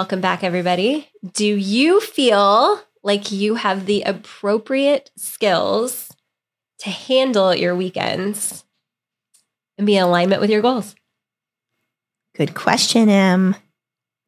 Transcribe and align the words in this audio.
Welcome 0.00 0.22
back, 0.22 0.42
everybody. 0.42 1.10
Do 1.34 1.44
you 1.44 2.00
feel 2.00 2.80
like 3.02 3.30
you 3.30 3.56
have 3.56 3.84
the 3.84 4.00
appropriate 4.00 5.10
skills 5.18 6.08
to 6.78 6.88
handle 6.88 7.54
your 7.54 7.76
weekends 7.76 8.64
and 9.76 9.86
be 9.86 9.98
in 9.98 10.02
alignment 10.02 10.40
with 10.40 10.48
your 10.48 10.62
goals? 10.62 10.94
Good 12.34 12.54
question, 12.54 13.10
Em. 13.10 13.56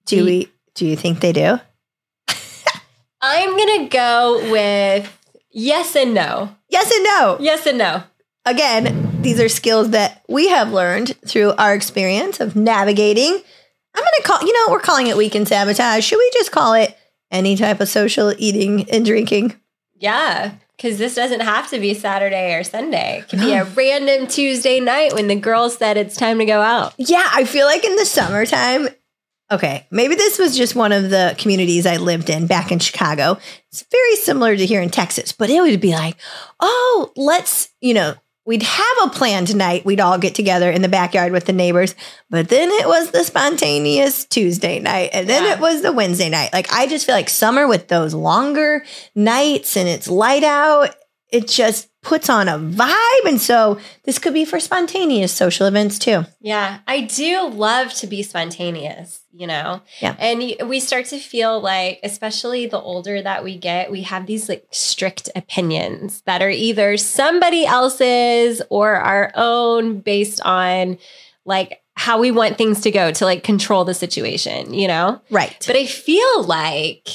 Do 0.05 0.19
Do- 0.19 0.25
we 0.27 0.53
do 0.75 0.85
you 0.85 0.95
think 0.95 1.21
they 1.21 1.33
do? 1.33 1.59
I'm 3.23 3.57
going 3.57 3.81
to 3.85 3.89
go 3.89 4.51
with 4.53 5.11
yes 5.53 5.97
and 5.97 6.13
no. 6.13 6.55
Yes 6.69 6.93
and 6.95 7.05
no. 7.05 7.39
Yes 7.41 7.67
and 7.67 7.79
no. 7.79 8.03
Again, 8.45 9.23
these 9.23 9.41
are 9.41 9.49
skills 9.49 9.89
that 9.93 10.23
we 10.29 10.49
have 10.49 10.71
learned 10.71 11.17
through 11.27 11.53
our 11.53 11.73
experience 11.75 12.41
of 12.41 12.57
navigating. 12.57 13.41
I'm 13.95 14.03
going 14.03 14.13
to 14.19 14.23
call, 14.23 14.41
you 14.43 14.53
know, 14.53 14.73
we're 14.73 14.81
calling 14.81 15.07
it 15.07 15.17
weekend 15.17 15.49
sabotage. 15.49 16.05
Should 16.05 16.19
we 16.19 16.31
just 16.35 16.53
call 16.53 16.75
it 16.75 16.97
any 17.31 17.57
type 17.57 17.81
of 17.81 17.89
social 17.89 18.33
eating 18.39 18.89
and 18.91 19.05
drinking? 19.05 19.57
Yeah. 19.97 20.55
Because 20.77 20.99
this 20.99 21.15
doesn't 21.15 21.41
have 21.41 21.71
to 21.71 21.79
be 21.79 21.95
Saturday 21.95 22.55
or 22.55 22.65
Sunday. 22.65 23.21
It 23.21 23.29
could 23.29 23.39
be 23.39 23.53
a 23.53 23.65
random 23.77 24.27
Tuesday 24.27 24.81
night 24.81 25.13
when 25.13 25.29
the 25.29 25.37
girls 25.37 25.77
said 25.77 25.97
it's 25.97 26.17
time 26.17 26.39
to 26.39 26.45
go 26.45 26.61
out. 26.61 26.95
Yeah, 26.99 27.29
I 27.33 27.45
feel 27.45 27.67
like 27.67 27.85
in 27.85 27.95
the 27.97 28.05
summertime, 28.05 28.89
okay, 29.51 29.87
maybe 29.91 30.15
this 30.17 30.39
was 30.39 30.57
just 30.57 30.75
one 30.75 30.91
of 30.91 31.11
the 31.11 31.37
communities 31.39 31.87
I 31.87 31.99
lived 31.99 32.31
in 32.31 32.47
back 32.47 32.73
in 32.73 32.81
Chicago. 32.81 33.39
It's 33.71 33.85
very 33.93 34.17
similar 34.17 34.57
to 34.57 34.67
here 34.67 34.83
in 34.83 34.91
Texas, 34.91 35.31
but 35.33 35.51
it 35.51 35.61
would 35.61 35.81
be 35.81 35.93
like, 35.93 36.17
oh, 36.59 37.13
let's, 37.15 37.69
you 37.81 37.95
know, 37.95 38.15
we'd 38.45 38.63
have 38.63 38.97
a 39.05 39.09
plan 39.11 39.45
tonight. 39.45 39.85
We'd 39.85 40.01
all 40.01 40.19
get 40.19 40.35
together 40.35 40.71
in 40.71 40.83
the 40.83 40.89
backyard 40.89 41.33
with 41.33 41.45
the 41.45 41.53
neighbors, 41.53 41.95
but 42.29 42.49
then 42.49 42.71
it 42.71 42.87
was 42.87 43.11
the 43.11 43.25
spontaneous 43.25 44.25
Tuesday 44.25 44.79
night, 44.81 45.11
and 45.13 45.29
then 45.29 45.45
Yeah. 45.45 45.53
it 45.55 45.61
was 45.61 45.83
the 45.83 45.93
Wednesday 45.93 46.29
night. 46.29 46.53
Like, 46.53 46.73
I 46.73 46.87
just 46.87 47.07
feel 47.07 47.15
like 47.15 47.29
summer 47.29 47.69
with 47.69 47.89
those 47.89 48.15
longer 48.15 48.85
nights 49.15 49.77
and 49.77 49.89
it's 49.89 50.09
light 50.09 50.45
out, 50.45 50.95
it 51.33 51.49
just 51.49 51.89
puts 52.03 52.29
on 52.29 52.47
a 52.47 52.59
vibe. 52.59 53.25
And 53.27 53.41
so 53.41 53.81
this 54.05 54.19
could 54.19 54.35
be 54.35 54.45
for 54.45 54.61
spontaneous 54.61 55.33
social 55.33 55.67
events 55.67 55.99
too. 55.99 56.25
Yeah, 56.41 56.81
I 56.87 57.01
do 57.01 57.49
love 57.49 57.95
to 57.95 58.07
be 58.07 58.23
spontaneous, 58.23 59.21
you 59.33 59.47
know? 59.47 59.81
Yeah. 60.01 60.15
And 60.19 60.69
we 60.69 60.79
start 60.79 61.07
to 61.07 61.19
feel 61.19 61.61
like, 61.61 62.01
especially 62.03 62.67
the 62.67 62.81
older 62.81 63.23
that 63.23 63.43
we 63.43 63.57
get, 63.57 63.91
we 63.91 64.03
have 64.03 64.27
these 64.27 64.49
like 64.49 64.67
strict 64.71 65.31
opinions 65.35 66.23
that 66.27 66.43
are 66.43 66.51
either 66.51 66.97
somebody 66.97 67.65
else's 67.65 68.61
or 68.69 68.97
our 68.97 69.33
own 69.35 70.01
based 70.01 70.41
on 70.43 70.99
like 71.45 71.83
how 71.95 72.19
we 72.19 72.31
want 72.31 72.59
things 72.59 72.81
to 72.83 72.91
go 72.91 73.11
to 73.13 73.25
like 73.25 73.43
control 73.43 73.85
the 73.85 73.95
situation, 73.95 74.75
you 74.75 74.89
know? 74.89 75.21
Right. 75.31 75.57
But 75.67 75.77
I 75.77 75.87
feel 75.87 76.45
like 76.45 77.09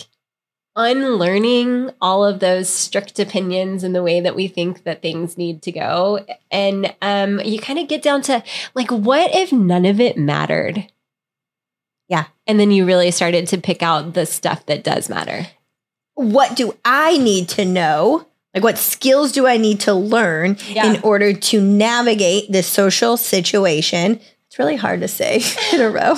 unlearning 0.78 1.90
all 2.00 2.24
of 2.24 2.40
those 2.40 2.70
strict 2.70 3.20
opinions 3.20 3.84
and 3.84 3.94
the 3.94 4.04
way 4.04 4.22
that 4.22 4.36
we 4.36 4.48
think 4.48 4.84
that 4.84 5.02
things 5.02 5.38
need 5.38 5.62
to 5.64 5.72
go. 5.72 6.26
And 6.52 6.96
um, 7.02 7.42
you 7.42 7.60
kind 7.60 7.80
of 7.80 7.88
get 7.90 8.02
down 8.02 8.22
to 8.24 8.44
like, 8.76 8.92
what 8.92 9.34
if 9.36 9.52
none 9.52 9.86
of 9.86 10.00
it 10.00 10.18
mattered? 10.18 10.88
Yeah. 12.08 12.26
And 12.46 12.60
then 12.60 12.72
you 12.72 12.86
really 12.86 13.12
started 13.12 13.48
to 13.48 13.58
pick 13.58 13.84
out 13.84 14.14
the 14.14 14.26
stuff 14.26 14.66
that 14.68 14.84
does 14.84 15.10
matter. 15.10 15.48
what 16.14 16.56
do 16.56 16.76
I 16.86 17.18
need 17.18 17.50
to 17.50 17.66
know? 17.66 18.26
Like, 18.54 18.64
what 18.64 18.78
skills 18.78 19.32
do 19.34 19.46
I 19.46 19.58
need 19.58 19.82
to 19.82 19.94
learn 19.94 20.58
Yeah. 20.68 20.94
in 20.94 21.02
order 21.04 21.34
to 21.34 21.62
navigate 21.62 22.52
this 22.52 22.66
social 22.68 23.18
situation? 23.18 24.20
It's 24.48 24.58
really 24.58 24.78
hard 24.78 25.02
to 25.02 25.08
say 25.08 25.42
in 25.74 25.82
a 25.82 25.90
row. 25.92 26.16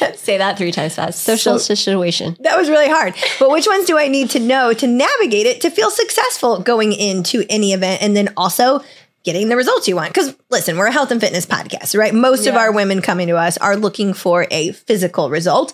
Say 0.14 0.38
that 0.38 0.56
three 0.58 0.72
times 0.72 0.94
fast. 0.94 1.22
Social 1.22 1.58
So- 1.58 1.74
situation. 1.74 2.36
That 2.40 2.56
was 2.58 2.68
really 2.68 2.88
hard. 2.88 3.14
But 3.38 3.50
which 3.50 3.66
ones 3.66 3.86
do 3.86 3.98
I 3.98 4.08
need 4.08 4.30
to 4.30 4.40
know 4.40 4.72
to 4.72 4.86
navigate 4.86 5.46
it 5.46 5.60
to 5.62 5.70
feel 5.70 5.90
successful 5.90 6.60
going 6.60 6.92
into 6.92 7.44
any 7.50 7.72
event 7.72 8.02
and 8.02 8.16
then 8.16 8.30
also 8.36 8.80
getting 9.24 9.48
the 9.48 9.56
results 9.56 9.86
you 9.88 9.96
want? 9.96 10.12
Because 10.14 10.34
listen, 10.50 10.76
we're 10.76 10.86
a 10.86 10.92
health 10.92 11.10
and 11.10 11.20
fitness 11.20 11.46
podcast, 11.46 11.96
right? 11.98 12.14
Most 12.14 12.46
of 12.46 12.54
our 12.56 12.72
women 12.72 13.02
coming 13.02 13.28
to 13.28 13.36
us 13.36 13.58
are 13.58 13.76
looking 13.76 14.14
for 14.14 14.46
a 14.50 14.72
physical 14.72 15.30
result. 15.30 15.72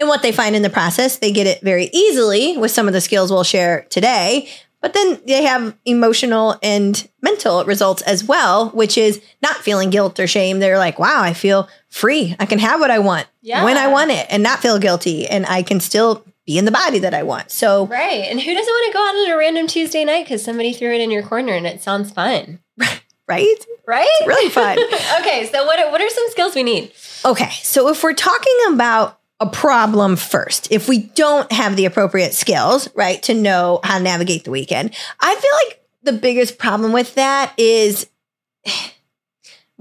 And 0.00 0.08
what 0.08 0.22
they 0.22 0.32
find 0.32 0.56
in 0.56 0.62
the 0.62 0.70
process, 0.70 1.18
they 1.18 1.30
get 1.30 1.46
it 1.46 1.60
very 1.62 1.88
easily 1.92 2.56
with 2.56 2.72
some 2.72 2.88
of 2.88 2.92
the 2.92 3.00
skills 3.00 3.30
we'll 3.30 3.44
share 3.44 3.86
today. 3.88 4.48
But 4.80 4.94
then 4.94 5.20
they 5.28 5.44
have 5.44 5.76
emotional 5.84 6.58
and 6.60 7.08
mental 7.20 7.64
results 7.64 8.02
as 8.02 8.24
well, 8.24 8.70
which 8.70 8.98
is 8.98 9.22
not 9.40 9.54
feeling 9.58 9.90
guilt 9.90 10.18
or 10.18 10.26
shame. 10.26 10.58
They're 10.58 10.76
like, 10.78 10.98
wow, 10.98 11.22
I 11.22 11.34
feel 11.34 11.68
free. 11.92 12.34
I 12.40 12.46
can 12.46 12.58
have 12.58 12.80
what 12.80 12.90
I 12.90 12.98
want 12.98 13.26
Yeah. 13.42 13.64
when 13.64 13.76
I 13.76 13.86
want 13.88 14.10
it 14.10 14.26
and 14.30 14.42
not 14.42 14.60
feel 14.60 14.78
guilty. 14.78 15.26
And 15.28 15.44
I 15.46 15.62
can 15.62 15.78
still 15.78 16.24
be 16.46 16.56
in 16.58 16.64
the 16.64 16.70
body 16.72 16.98
that 17.00 17.12
I 17.14 17.22
want. 17.22 17.50
So, 17.50 17.86
Right. 17.86 18.24
And 18.28 18.40
who 18.40 18.54
doesn't 18.54 18.72
want 18.72 18.86
to 18.86 18.98
go 18.98 19.06
out 19.06 19.14
on 19.14 19.30
a 19.30 19.36
random 19.38 19.66
Tuesday 19.66 20.04
night 20.04 20.24
because 20.24 20.42
somebody 20.42 20.72
threw 20.72 20.92
it 20.92 21.00
in 21.00 21.10
your 21.10 21.22
corner 21.22 21.52
and 21.52 21.66
it 21.66 21.82
sounds 21.82 22.10
fun? 22.10 22.60
right? 23.28 23.56
Right? 23.86 24.08
Really 24.26 24.48
fun. 24.50 24.78
okay. 25.20 25.48
So, 25.52 25.64
what 25.66 25.92
what 25.92 26.00
are 26.00 26.08
some 26.08 26.24
skills 26.30 26.54
we 26.54 26.62
need? 26.62 26.92
Okay. 27.24 27.50
So, 27.62 27.88
if 27.88 28.02
we're 28.02 28.14
talking 28.14 28.56
about 28.70 29.18
a 29.38 29.46
problem 29.46 30.16
first, 30.16 30.72
if 30.72 30.88
we 30.88 30.98
don't 30.98 31.50
have 31.52 31.76
the 31.76 31.84
appropriate 31.84 32.32
skills, 32.32 32.88
right, 32.94 33.22
to 33.24 33.34
know 33.34 33.80
how 33.84 33.98
to 33.98 34.04
navigate 34.04 34.44
the 34.44 34.50
weekend, 34.50 34.94
I 35.20 35.34
feel 35.34 35.50
like 35.68 35.82
the 36.04 36.12
biggest 36.12 36.58
problem 36.58 36.92
with 36.92 37.14
that 37.16 37.52
is, 37.58 38.06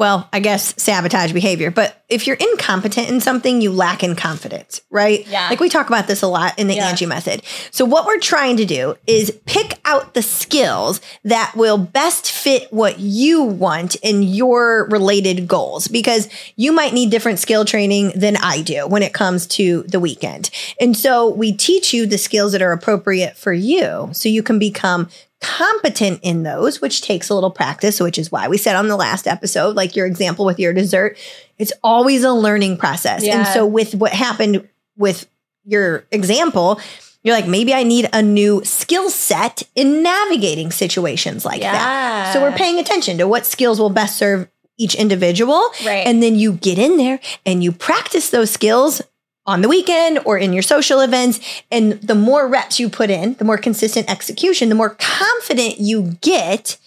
well, 0.02 0.28
I 0.34 0.40
guess 0.40 0.74
sabotage 0.82 1.32
behavior. 1.32 1.70
But 1.70 2.04
if 2.10 2.26
you're 2.26 2.36
incompetent 2.36 3.10
in 3.10 3.22
something, 3.22 3.62
you 3.62 3.72
lack 3.72 4.04
in 4.04 4.16
confidence, 4.16 4.82
right? 4.90 5.28
Yeah. 5.28 5.48
Like 5.48 5.60
we 5.60 5.70
talk 5.70 5.90
about 5.90 6.08
this 6.08 6.24
a 6.24 6.28
lot 6.28 6.58
in 6.58 6.68
the 6.68 6.74
Yeah. 6.74 6.88
Angie 6.88 7.06
method. 7.06 7.44
So 7.70 7.86
what 7.86 8.08
we're 8.08 8.20
trying 8.20 8.58
to 8.58 8.66
do 8.66 8.96
is 9.06 9.30
pick 9.46 9.80
out 9.86 10.16
the 10.16 10.24
skills 10.24 11.02
that 11.24 11.54
will 11.56 11.78
best 11.78 12.32
fit 12.32 12.74
what 12.74 12.98
you 13.00 13.44
want 13.44 13.94
in 13.98 14.24
your 14.24 14.88
related 14.90 15.48
goals 15.48 15.88
because 15.88 16.30
you 16.56 16.72
might 16.72 16.94
need 16.94 17.12
different 17.12 17.38
skill 17.38 17.64
training 17.64 18.12
than 18.16 18.38
I 18.38 18.64
do 18.64 18.88
when 18.88 19.04
it 19.04 19.14
comes 19.14 19.46
to 19.48 19.84
the 19.84 20.00
weekend. 20.00 20.50
And 20.80 20.98
so 20.98 21.30
we 21.30 21.54
teach 21.54 21.94
you 21.94 22.08
the 22.08 22.18
skills 22.18 22.54
that 22.54 22.64
are 22.64 22.72
appropriate 22.72 23.38
for 23.38 23.54
you 23.54 24.10
so 24.14 24.30
you 24.30 24.42
can 24.42 24.58
become 24.58 25.10
competent 25.42 26.20
in 26.22 26.44
those, 26.44 26.82
which 26.82 27.02
takes 27.02 27.30
a 27.30 27.34
little 27.34 27.52
practice, 27.52 28.00
which 28.00 28.18
is 28.18 28.32
why 28.32 28.48
we 28.48 28.58
said 28.58 28.76
on 28.76 28.88
the 28.88 28.96
last 28.96 29.28
episode, 29.28 29.76
like 29.76 29.96
your 29.96 30.06
example 30.06 30.46
with 30.46 30.60
your 30.60 30.72
dessert, 30.72 31.18
it's 31.58 31.74
always 31.84 32.24
a 32.24 32.32
learning 32.32 32.78
process. 32.78 33.24
And 33.26 33.48
so 33.48 33.66
with 33.66 33.96
what 33.96 34.14
happened 34.14 34.68
with 34.98 35.28
your 35.66 36.06
example, 36.12 36.80
you're 37.24 37.36
like, 37.36 37.48
maybe 37.48 37.74
I 37.74 37.84
need 37.84 38.10
a 38.14 38.22
new 38.22 38.64
skill 38.64 39.10
set 39.10 39.64
in 39.76 40.02
navigating 40.02 40.72
situations 40.72 41.44
like 41.46 41.62
that. 41.62 42.34
So 42.34 42.42
we're 42.42 42.56
paying 42.56 42.80
attention 42.80 43.18
to 43.18 43.28
what 43.28 43.46
skills 43.46 43.80
will 43.80 43.90
best 43.90 44.18
serve 44.18 44.48
each 44.78 44.96
individual. 44.96 45.62
Right. 45.86 46.08
And 46.08 46.24
then 46.24 46.36
you 46.36 46.54
get 46.54 46.80
in 46.80 46.98
there 46.98 47.20
and 47.46 47.64
you 47.64 47.72
practice 47.72 48.30
those 48.32 48.50
skills 48.50 49.02
on 49.46 49.62
the 49.62 49.68
weekend 49.70 50.20
or 50.26 50.38
in 50.38 50.54
your 50.54 50.62
social 50.62 51.02
events. 51.02 51.40
And 51.72 51.94
the 51.94 52.16
more 52.16 52.48
reps 52.48 52.80
you 52.80 52.90
put 52.90 53.10
in, 53.10 53.34
the 53.36 53.46
more 53.46 53.58
consistent 53.58 54.10
execution, 54.10 54.70
the 54.70 54.76
more 54.76 54.96
confident 55.00 55.80
you 55.80 56.18
get 56.22 56.78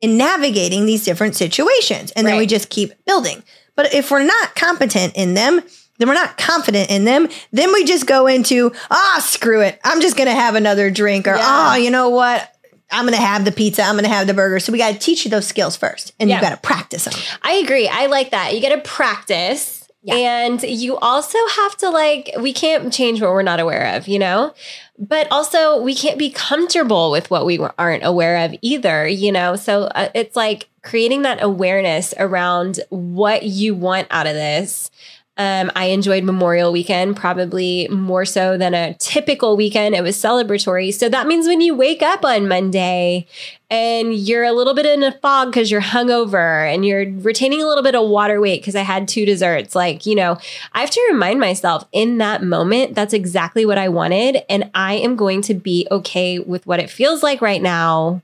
in 0.00 0.16
navigating 0.16 0.86
these 0.86 1.04
different 1.04 1.34
situations. 1.34 2.12
And 2.12 2.26
then 2.26 2.36
we 2.36 2.46
just 2.46 2.70
keep 2.70 2.92
building. 3.06 3.42
But 3.74 3.92
if 3.94 4.10
we're 4.10 4.22
not 4.24 4.54
competent 4.54 5.14
in 5.16 5.34
them, 5.34 5.60
then 5.98 6.08
we're 6.08 6.14
not 6.14 6.36
confident 6.36 6.90
in 6.90 7.04
them. 7.04 7.28
Then 7.52 7.72
we 7.72 7.84
just 7.84 8.06
go 8.06 8.26
into, 8.26 8.72
ah, 8.90 9.18
screw 9.24 9.62
it. 9.62 9.80
I'm 9.82 10.00
just 10.00 10.16
going 10.16 10.28
to 10.28 10.34
have 10.34 10.54
another 10.54 10.90
drink 10.90 11.26
or, 11.26 11.34
Yeah. 11.36 11.70
oh, 11.72 11.76
you 11.76 11.90
know 11.90 12.10
what? 12.10 12.52
I'm 12.90 13.04
going 13.06 13.14
to 13.18 13.20
have 13.20 13.44
the 13.44 13.50
pizza. 13.52 13.82
I'm 13.82 13.94
going 13.94 14.04
to 14.04 14.10
have 14.10 14.26
the 14.26 14.34
burger. 14.34 14.60
So 14.60 14.70
we 14.72 14.78
got 14.78 14.92
to 14.92 14.98
teach 14.98 15.24
you 15.24 15.30
those 15.30 15.46
skills 15.46 15.74
first 15.76 16.12
and 16.20 16.28
Yeah. 16.28 16.36
you 16.36 16.42
got 16.42 16.50
to 16.50 16.56
practice 16.58 17.04
them. 17.06 17.14
I 17.42 17.54
agree. 17.54 17.88
I 17.88 18.06
like 18.06 18.30
that. 18.30 18.54
You 18.54 18.60
got 18.62 18.74
to 18.76 18.80
practice. 18.82 19.75
Yeah. 20.06 20.14
And 20.14 20.62
you 20.62 20.96
also 20.98 21.36
have 21.56 21.76
to 21.78 21.90
like, 21.90 22.30
we 22.38 22.52
can't 22.52 22.92
change 22.92 23.20
what 23.20 23.32
we're 23.32 23.42
not 23.42 23.58
aware 23.58 23.96
of, 23.96 24.06
you 24.06 24.20
know? 24.20 24.54
But 24.96 25.26
also, 25.32 25.82
we 25.82 25.96
can't 25.96 26.16
be 26.16 26.30
comfortable 26.30 27.10
with 27.10 27.28
what 27.28 27.44
we 27.44 27.58
aren't 27.76 28.04
aware 28.04 28.44
of 28.44 28.54
either, 28.62 29.08
you 29.08 29.32
know? 29.32 29.56
So 29.56 29.84
uh, 29.84 30.10
it's 30.14 30.36
like 30.36 30.68
creating 30.82 31.22
that 31.22 31.42
awareness 31.42 32.14
around 32.18 32.78
what 32.90 33.42
you 33.42 33.74
want 33.74 34.06
out 34.12 34.28
of 34.28 34.34
this. 34.34 34.92
Um, 35.38 35.70
I 35.76 35.86
enjoyed 35.86 36.24
Memorial 36.24 36.72
Weekend 36.72 37.16
probably 37.16 37.88
more 37.88 38.24
so 38.24 38.56
than 38.56 38.72
a 38.72 38.94
typical 38.94 39.56
weekend. 39.56 39.94
It 39.94 40.02
was 40.02 40.16
celebratory. 40.16 40.94
So 40.94 41.10
that 41.10 41.26
means 41.26 41.46
when 41.46 41.60
you 41.60 41.74
wake 41.74 42.00
up 42.00 42.24
on 42.24 42.48
Monday 42.48 43.26
and 43.68 44.14
you're 44.14 44.44
a 44.44 44.52
little 44.52 44.74
bit 44.74 44.86
in 44.86 45.02
a 45.02 45.12
fog 45.12 45.48
because 45.48 45.70
you're 45.70 45.82
hungover 45.82 46.72
and 46.72 46.86
you're 46.86 47.10
retaining 47.20 47.62
a 47.62 47.66
little 47.66 47.82
bit 47.82 47.94
of 47.94 48.08
water 48.08 48.40
weight 48.40 48.62
because 48.62 48.76
I 48.76 48.82
had 48.82 49.08
two 49.08 49.26
desserts. 49.26 49.74
Like, 49.74 50.06
you 50.06 50.14
know, 50.14 50.38
I 50.72 50.80
have 50.80 50.90
to 50.90 51.08
remind 51.10 51.38
myself 51.38 51.84
in 51.92 52.16
that 52.18 52.42
moment, 52.42 52.94
that's 52.94 53.12
exactly 53.12 53.66
what 53.66 53.78
I 53.78 53.88
wanted. 53.88 54.38
And 54.48 54.70
I 54.74 54.94
am 54.94 55.16
going 55.16 55.42
to 55.42 55.54
be 55.54 55.86
okay 55.90 56.38
with 56.38 56.66
what 56.66 56.80
it 56.80 56.88
feels 56.88 57.22
like 57.22 57.42
right 57.42 57.60
now. 57.60 58.22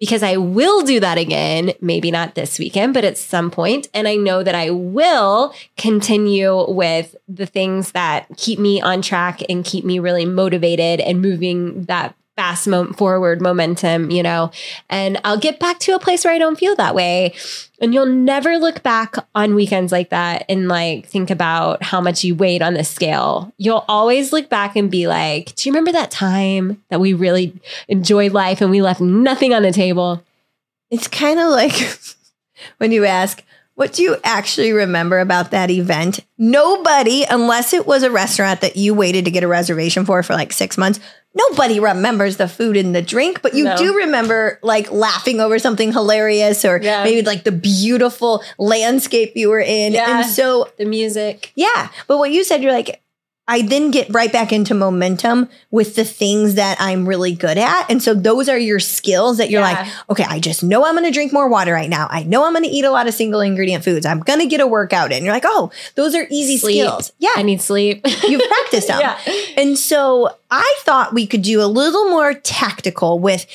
Because 0.00 0.22
I 0.22 0.38
will 0.38 0.82
do 0.82 0.98
that 0.98 1.18
again, 1.18 1.72
maybe 1.80 2.10
not 2.10 2.34
this 2.34 2.58
weekend, 2.58 2.94
but 2.94 3.04
at 3.04 3.18
some 3.18 3.50
point. 3.50 3.88
And 3.92 4.08
I 4.08 4.16
know 4.16 4.42
that 4.42 4.54
I 4.54 4.70
will 4.70 5.54
continue 5.76 6.68
with 6.68 7.14
the 7.28 7.46
things 7.46 7.92
that 7.92 8.26
keep 8.36 8.58
me 8.58 8.80
on 8.80 9.02
track 9.02 9.42
and 9.48 9.64
keep 9.64 9.84
me 9.84 9.98
really 9.98 10.24
motivated 10.24 11.00
and 11.00 11.20
moving 11.20 11.84
that 11.84 12.14
fast 12.36 12.66
mo- 12.66 12.92
forward 12.92 13.42
momentum, 13.42 14.10
you 14.10 14.22
know, 14.22 14.50
and 14.88 15.20
I'll 15.24 15.38
get 15.38 15.58
back 15.58 15.78
to 15.80 15.94
a 15.94 15.98
place 15.98 16.24
where 16.24 16.32
I 16.32 16.38
don't 16.38 16.58
feel 16.58 16.74
that 16.76 16.94
way. 16.94 17.34
And 17.80 17.92
you'll 17.92 18.06
never 18.06 18.56
look 18.58 18.82
back 18.82 19.16
on 19.34 19.54
weekends 19.54 19.92
like 19.92 20.10
that 20.10 20.44
and 20.48 20.68
like 20.68 21.06
think 21.06 21.30
about 21.30 21.82
how 21.82 22.00
much 22.00 22.24
you 22.24 22.34
weighed 22.34 22.62
on 22.62 22.74
the 22.74 22.84
scale. 22.84 23.52
You'll 23.58 23.84
always 23.88 24.32
look 24.32 24.48
back 24.48 24.76
and 24.76 24.90
be 24.90 25.06
like, 25.06 25.54
do 25.54 25.68
you 25.68 25.72
remember 25.72 25.92
that 25.92 26.10
time 26.10 26.82
that 26.88 27.00
we 27.00 27.12
really 27.12 27.58
enjoyed 27.88 28.32
life 28.32 28.60
and 28.60 28.70
we 28.70 28.82
left 28.82 29.00
nothing 29.00 29.52
on 29.52 29.62
the 29.62 29.72
table? 29.72 30.22
It's 30.90 31.08
kind 31.08 31.38
of 31.38 31.48
like 31.48 31.98
when 32.78 32.92
you 32.92 33.04
ask, 33.04 33.42
what 33.80 33.94
do 33.94 34.02
you 34.02 34.14
actually 34.24 34.72
remember 34.72 35.20
about 35.20 35.52
that 35.52 35.70
event? 35.70 36.20
Nobody, 36.36 37.24
unless 37.24 37.72
it 37.72 37.86
was 37.86 38.02
a 38.02 38.10
restaurant 38.10 38.60
that 38.60 38.76
you 38.76 38.92
waited 38.92 39.24
to 39.24 39.30
get 39.30 39.42
a 39.42 39.48
reservation 39.48 40.04
for 40.04 40.22
for 40.22 40.34
like 40.34 40.52
six 40.52 40.76
months, 40.76 41.00
nobody 41.34 41.80
remembers 41.80 42.36
the 42.36 42.46
food 42.46 42.76
and 42.76 42.94
the 42.94 43.00
drink, 43.00 43.40
but 43.40 43.54
you 43.54 43.64
No. 43.64 43.78
do 43.78 43.96
remember 43.96 44.58
like 44.62 44.92
laughing 44.92 45.40
over 45.40 45.58
something 45.58 45.92
hilarious 45.94 46.62
or 46.62 46.78
Yeah. 46.82 47.04
maybe 47.04 47.22
like 47.22 47.44
the 47.44 47.52
beautiful 47.52 48.42
landscape 48.58 49.32
you 49.34 49.48
were 49.48 49.60
in. 49.60 49.94
Yeah. 49.94 50.18
And 50.20 50.26
so, 50.30 50.68
The 50.76 50.84
music. 50.84 51.50
yeah. 51.54 51.88
But 52.06 52.18
what 52.18 52.30
you 52.30 52.44
said, 52.44 52.62
you're 52.62 52.72
like, 52.72 52.99
I 53.50 53.62
then 53.62 53.90
get 53.90 54.08
right 54.14 54.32
back 54.32 54.52
into 54.52 54.74
momentum 54.74 55.48
with 55.72 55.96
the 55.96 56.04
things 56.04 56.54
that 56.54 56.76
I'm 56.80 57.06
really 57.08 57.34
good 57.34 57.58
at. 57.58 57.90
And 57.90 58.00
so 58.02 58.14
those 58.14 58.48
are 58.48 58.56
your 58.58 58.78
skills 58.78 59.38
that 59.38 59.50
you're 59.50 59.60
Yeah. 59.60 59.82
like, 59.82 59.88
okay, 60.10 60.24
I 60.28 60.38
just 60.38 60.62
know 60.62 60.84
I'm 60.86 60.94
going 60.94 61.04
to 61.04 61.10
drink 61.10 61.32
more 61.32 61.48
water 61.48 61.72
right 61.72 61.90
now. 61.90 62.06
I 62.10 62.22
know 62.22 62.44
I'm 62.46 62.52
going 62.52 62.64
to 62.64 62.70
eat 62.70 62.84
a 62.84 62.90
lot 62.92 63.08
of 63.08 63.14
single 63.14 63.40
ingredient 63.40 63.82
foods. 63.82 64.06
I'm 64.06 64.20
going 64.20 64.38
to 64.38 64.46
get 64.46 64.60
a 64.60 64.66
workout 64.68 65.10
in. 65.10 65.24
You're 65.24 65.34
like, 65.34 65.42
oh, 65.46 65.72
those 65.96 66.14
are 66.14 66.26
easy 66.30 66.56
Sleep. 66.58 66.80
skills. 66.84 67.12
Yeah. 67.18 67.30
I 67.36 67.42
need 67.42 67.60
sleep. 67.60 68.06
You've 68.26 68.48
practiced 68.48 68.86
them. 68.88 69.00
yeah. 69.00 69.18
And 69.56 69.76
so 69.76 70.30
I 70.50 70.76
thought 70.82 71.12
we 71.12 71.26
could 71.26 71.42
do 71.42 71.60
a 71.60 71.66
little 71.66 72.08
more 72.08 72.34
tactical 72.34 73.18
with 73.18 73.46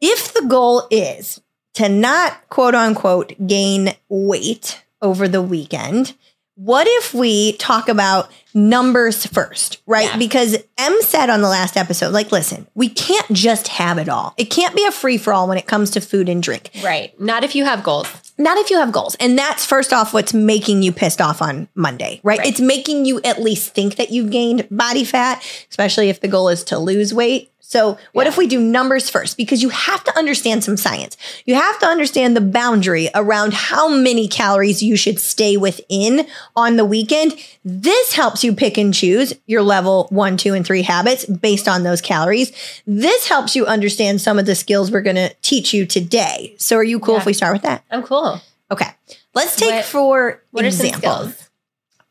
if 0.00 0.32
the 0.34 0.46
goal 0.46 0.86
is 0.90 1.40
to 1.74 1.88
not 1.88 2.48
quote 2.48 2.74
unquote 2.76 3.32
gain 3.46 3.94
weight 4.08 4.82
over 5.00 5.26
the 5.26 5.42
weekend, 5.42 6.14
what 6.54 6.86
if 6.86 7.14
we 7.14 7.54
talk 7.54 7.88
about 7.88 8.30
numbers 8.54 9.26
first, 9.26 9.80
right? 9.86 10.08
Yeah. 10.08 10.16
Because 10.18 10.56
Em 10.78 10.96
said 11.02 11.30
on 11.30 11.40
the 11.40 11.48
last 11.48 11.76
episode, 11.76 12.12
like, 12.12 12.30
listen, 12.30 12.66
we 12.74 12.88
can't 12.88 13.30
just 13.32 13.68
have 13.68 13.98
it 13.98 14.08
all. 14.08 14.34
It 14.36 14.46
can't 14.46 14.76
be 14.76 14.84
a 14.84 14.92
free 14.92 15.18
for 15.18 15.32
all 15.32 15.48
when 15.48 15.58
it 15.58 15.66
comes 15.66 15.90
to 15.92 16.00
food 16.00 16.28
and 16.28 16.42
drink. 16.42 16.70
Right. 16.84 17.18
Not 17.20 17.44
if 17.44 17.54
you 17.54 17.64
have 17.64 17.82
goals. 17.82 18.06
Not 18.38 18.58
if 18.58 18.70
you 18.70 18.78
have 18.78 18.92
goals. 18.92 19.14
And 19.20 19.38
that's 19.38 19.64
first 19.64 19.92
off 19.92 20.12
what's 20.14 20.32
making 20.34 20.82
you 20.82 20.92
pissed 20.92 21.20
off 21.20 21.42
on 21.42 21.68
Monday, 21.74 22.20
right? 22.22 22.38
Right. 22.38 22.48
It's 22.48 22.60
making 22.60 23.04
you 23.04 23.20
at 23.22 23.40
least 23.42 23.74
think 23.74 23.96
that 23.96 24.10
you've 24.10 24.30
gained 24.30 24.66
body 24.70 25.04
fat, 25.04 25.44
especially 25.70 26.08
if 26.08 26.20
the 26.20 26.28
goal 26.28 26.48
is 26.48 26.64
to 26.64 26.78
lose 26.78 27.12
weight. 27.14 27.50
So, 27.64 27.96
what 28.12 28.24
Yeah. 28.24 28.28
if 28.30 28.36
we 28.36 28.46
do 28.46 28.60
numbers 28.60 29.08
first? 29.08 29.38
Because 29.38 29.62
you 29.62 29.70
have 29.70 30.04
to 30.04 30.18
understand 30.18 30.62
some 30.62 30.76
science. 30.76 31.16
You 31.46 31.54
have 31.54 31.78
to 31.78 31.86
understand 31.86 32.36
the 32.36 32.42
boundary 32.42 33.08
around 33.14 33.54
how 33.54 33.88
many 33.88 34.28
calories 34.28 34.82
you 34.82 34.94
should 34.94 35.18
stay 35.18 35.56
within 35.56 36.26
on 36.54 36.76
the 36.76 36.84
weekend. 36.84 37.34
This 37.64 38.12
helps 38.12 38.44
you 38.44 38.52
pick 38.52 38.76
and 38.76 38.92
choose 38.92 39.32
your 39.46 39.62
level 39.62 40.06
one, 40.10 40.36
two, 40.36 40.52
and 40.52 40.66
three 40.66 40.82
habits 40.82 41.24
based 41.24 41.66
on 41.66 41.82
those 41.82 42.02
calories. 42.02 42.52
This 42.86 43.28
helps 43.28 43.56
you 43.56 43.64
understand 43.64 44.20
some 44.20 44.38
of 44.38 44.44
the 44.44 44.54
skills 44.56 44.90
we're 44.90 45.00
going 45.00 45.16
to 45.16 45.32
teach 45.40 45.72
you 45.72 45.86
today. 45.86 46.54
So, 46.58 46.76
are 46.76 46.84
you 46.84 46.98
cool 47.00 47.14
Yeah. 47.14 47.20
if 47.20 47.26
we 47.26 47.32
start 47.32 47.54
with 47.54 47.62
that? 47.62 47.84
I'm 47.90 48.02
cool. 48.02 48.31
Okay. 48.72 48.88
Let's 49.34 49.54
take 49.56 49.70
What- 49.74 49.84
for 49.84 50.42
What 50.50 50.64
example. 50.64 51.32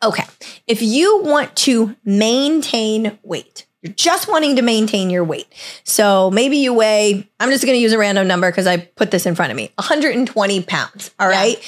Okay. 0.03 0.23
If 0.67 0.81
you 0.81 1.21
want 1.23 1.55
to 1.57 1.95
maintain 2.05 3.19
weight, 3.23 3.65
you're 3.81 3.93
just 3.93 4.27
wanting 4.27 4.55
to 4.57 4.61
maintain 4.61 5.09
your 5.09 5.23
weight. 5.23 5.47
So 5.83 6.31
maybe 6.31 6.57
you 6.57 6.73
weigh, 6.73 7.27
I'm 7.39 7.49
just 7.49 7.65
going 7.65 7.75
to 7.75 7.81
use 7.81 7.93
a 7.93 7.97
random 7.97 8.27
number 8.27 8.49
because 8.49 8.67
I 8.67 8.77
put 8.77 9.11
this 9.11 9.25
in 9.25 9.35
front 9.35 9.51
of 9.51 9.55
me 9.57 9.71
120 9.77 10.61
pounds. 10.63 11.11
All 11.19 11.29
Yeah. 11.29 11.35
right. 11.37 11.63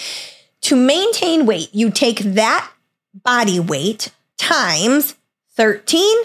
To 0.61 0.75
maintain 0.75 1.45
weight, 1.45 1.69
you 1.73 1.89
take 1.91 2.19
that 2.19 2.69
body 3.13 3.59
weight 3.59 4.11
times 4.37 5.15
13, 5.55 6.15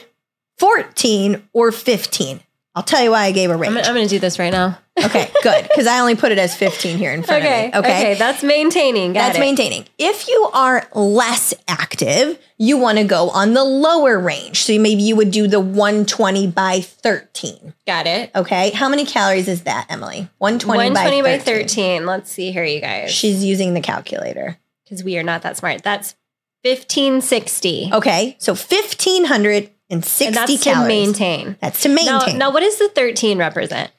14, 0.58 1.42
or 1.52 1.72
15. 1.72 2.40
I'll 2.74 2.82
tell 2.82 3.02
you 3.02 3.10
why 3.10 3.24
I 3.24 3.32
gave 3.32 3.50
a 3.50 3.54
I'm, 3.54 3.60
range. 3.60 3.76
I'm 3.76 3.94
going 3.94 4.06
to 4.06 4.14
do 4.14 4.18
this 4.18 4.38
right 4.38 4.52
now. 4.52 4.78
Okay, 5.04 5.30
good. 5.42 5.62
Because 5.64 5.86
I 5.86 6.00
only 6.00 6.14
put 6.16 6.32
it 6.32 6.38
as 6.38 6.54
15 6.56 6.98
here 6.98 7.12
in 7.12 7.22
front 7.22 7.44
Okay. 7.44 7.66
of 7.66 7.72
me. 7.74 7.78
Okay. 7.78 8.00
Okay. 8.10 8.14
That's 8.18 8.42
maintaining. 8.42 9.12
Got 9.12 9.20
That's 9.20 9.38
it. 9.38 9.40
maintaining. 9.40 9.84
If 9.98 10.28
you 10.28 10.50
are 10.52 10.88
less 10.94 11.54
active, 11.66 12.38
you 12.56 12.76
want 12.78 12.98
to 12.98 13.04
go 13.04 13.30
on 13.30 13.54
the 13.54 13.64
lower 13.64 14.18
range. 14.18 14.62
So 14.62 14.78
maybe 14.78 15.02
you 15.02 15.16
would 15.16 15.30
do 15.30 15.46
the 15.46 15.60
120 15.60 16.46
by 16.48 16.80
13. 16.80 17.74
Got 17.86 18.06
it. 18.06 18.30
Okay. 18.34 18.70
How 18.70 18.88
many 18.88 19.04
calories 19.04 19.48
is 19.48 19.62
that, 19.62 19.86
Emily? 19.88 20.28
120, 20.38 20.76
120 20.90 21.22
by, 21.22 21.38
by 21.38 21.42
13. 21.42 22.06
Let's 22.06 22.30
see 22.30 22.50
here, 22.52 22.64
you 22.64 22.80
guys. 22.80 23.10
She's 23.12 23.44
using 23.44 23.74
the 23.74 23.80
calculator. 23.80 24.58
Because 24.84 25.04
we 25.04 25.18
are 25.18 25.22
not 25.22 25.42
that 25.42 25.56
smart. 25.56 25.82
That's 25.82 26.14
1560. 26.64 27.90
Okay. 27.92 28.36
So 28.38 28.52
1,560 28.52 29.74
and 29.90 30.02
that's 30.34 30.64
to 30.64 30.86
maintain. 30.86 31.56
That's 31.60 31.82
to 31.82 31.88
Now, 31.88 31.94
maintain. 31.94 32.38
now, 32.38 32.50
what 32.52 32.60
does 32.60 32.78
the 32.78 32.88
13 32.88 33.38
represent? 33.38 33.90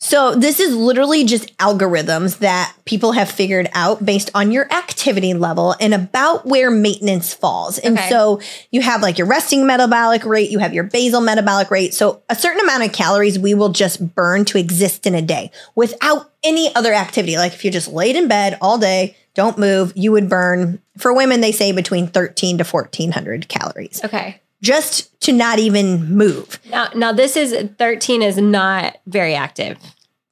So 0.00 0.36
this 0.36 0.60
is 0.60 0.74
literally 0.76 1.24
just 1.24 1.56
algorithms 1.58 2.38
that 2.38 2.72
people 2.84 3.12
have 3.12 3.28
figured 3.28 3.68
out 3.74 4.04
based 4.04 4.30
on 4.32 4.52
your 4.52 4.72
activity 4.72 5.34
level 5.34 5.74
and 5.80 5.92
about 5.92 6.46
where 6.46 6.70
maintenance 6.70 7.34
falls. 7.34 7.78
And 7.78 7.98
Okay. 7.98 8.08
so 8.08 8.40
you 8.70 8.80
have 8.80 9.02
like 9.02 9.18
your 9.18 9.26
resting 9.26 9.66
metabolic 9.66 10.24
rate, 10.24 10.50
you 10.50 10.60
have 10.60 10.72
your 10.72 10.84
basal 10.84 11.20
metabolic 11.20 11.70
rate. 11.70 11.94
So 11.94 12.22
a 12.28 12.36
certain 12.36 12.60
amount 12.60 12.84
of 12.84 12.92
calories 12.92 13.38
we 13.40 13.54
will 13.54 13.70
just 13.70 14.14
burn 14.14 14.44
to 14.46 14.58
exist 14.58 15.04
in 15.06 15.16
a 15.16 15.22
day 15.22 15.50
without 15.74 16.30
any 16.44 16.74
other 16.76 16.92
activity. 16.94 17.36
Like 17.36 17.52
if 17.52 17.64
you 17.64 17.70
just 17.72 17.88
laid 17.88 18.14
in 18.14 18.28
bed 18.28 18.56
all 18.60 18.78
day, 18.78 19.16
don't 19.34 19.58
move, 19.58 19.92
you 19.96 20.12
would 20.12 20.28
burn 20.28 20.80
for 20.96 21.12
women 21.12 21.40
they 21.40 21.52
say 21.52 21.72
between 21.72 22.06
13 22.06 22.58
to 22.58 22.64
1400 22.64 23.48
calories 23.48 24.00
Okay. 24.04 24.40
just 24.62 25.20
to 25.22 25.32
not 25.32 25.58
even 25.58 26.14
move. 26.16 26.58
Now, 26.70 26.88
now 26.94 27.12
this 27.12 27.36
is 27.36 27.68
13 27.78 28.22
is 28.22 28.36
not 28.38 28.96
very 29.06 29.34
active. 29.34 29.76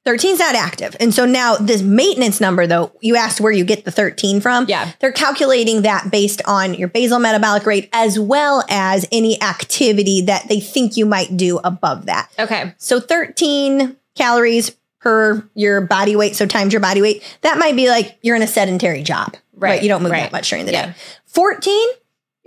13 0.07 0.35
is 0.35 0.39
not 0.39 0.55
active. 0.55 0.95
And 1.01 1.13
so 1.13 1.25
now 1.25 1.57
this 1.57 1.81
maintenance 1.81 2.39
number, 2.39 2.65
though, 2.65 2.93
you 3.01 3.17
asked 3.17 3.41
where 3.41 3.51
you 3.51 3.65
get 3.65 3.83
the 3.83 3.91
13 3.91 4.39
from. 4.39 4.65
Yeah. 4.69 4.93
They're 5.01 5.11
calculating 5.11 5.81
that 5.81 6.09
based 6.09 6.41
on 6.45 6.75
your 6.75 6.87
basal 6.87 7.19
metabolic 7.19 7.65
rate 7.65 7.89
as 7.91 8.17
well 8.17 8.63
as 8.69 9.05
any 9.11 9.41
activity 9.41 10.21
that 10.21 10.47
they 10.47 10.61
think 10.61 10.95
you 10.95 11.05
might 11.05 11.35
do 11.35 11.59
above 11.61 12.05
that. 12.05 12.29
Okay. 12.39 12.73
So 12.77 13.01
13 13.01 13.97
calories 14.15 14.69
per 15.01 15.45
your 15.55 15.81
body 15.81 16.15
weight. 16.15 16.37
So 16.37 16.45
times 16.45 16.71
your 16.71 16.79
body 16.79 17.01
weight. 17.01 17.21
That 17.41 17.57
might 17.57 17.75
be 17.75 17.89
like 17.89 18.17
you're 18.21 18.37
in 18.37 18.41
a 18.41 18.47
sedentary 18.47 19.03
job, 19.03 19.33
right? 19.57 19.71
Right, 19.71 19.83
You 19.83 19.89
don't 19.89 20.03
move 20.03 20.13
right. 20.13 20.21
that 20.21 20.31
much 20.31 20.49
during 20.49 20.65
the 20.67 20.71
Yeah. 20.71 20.85
day. 20.85 20.93
14, 21.25 21.89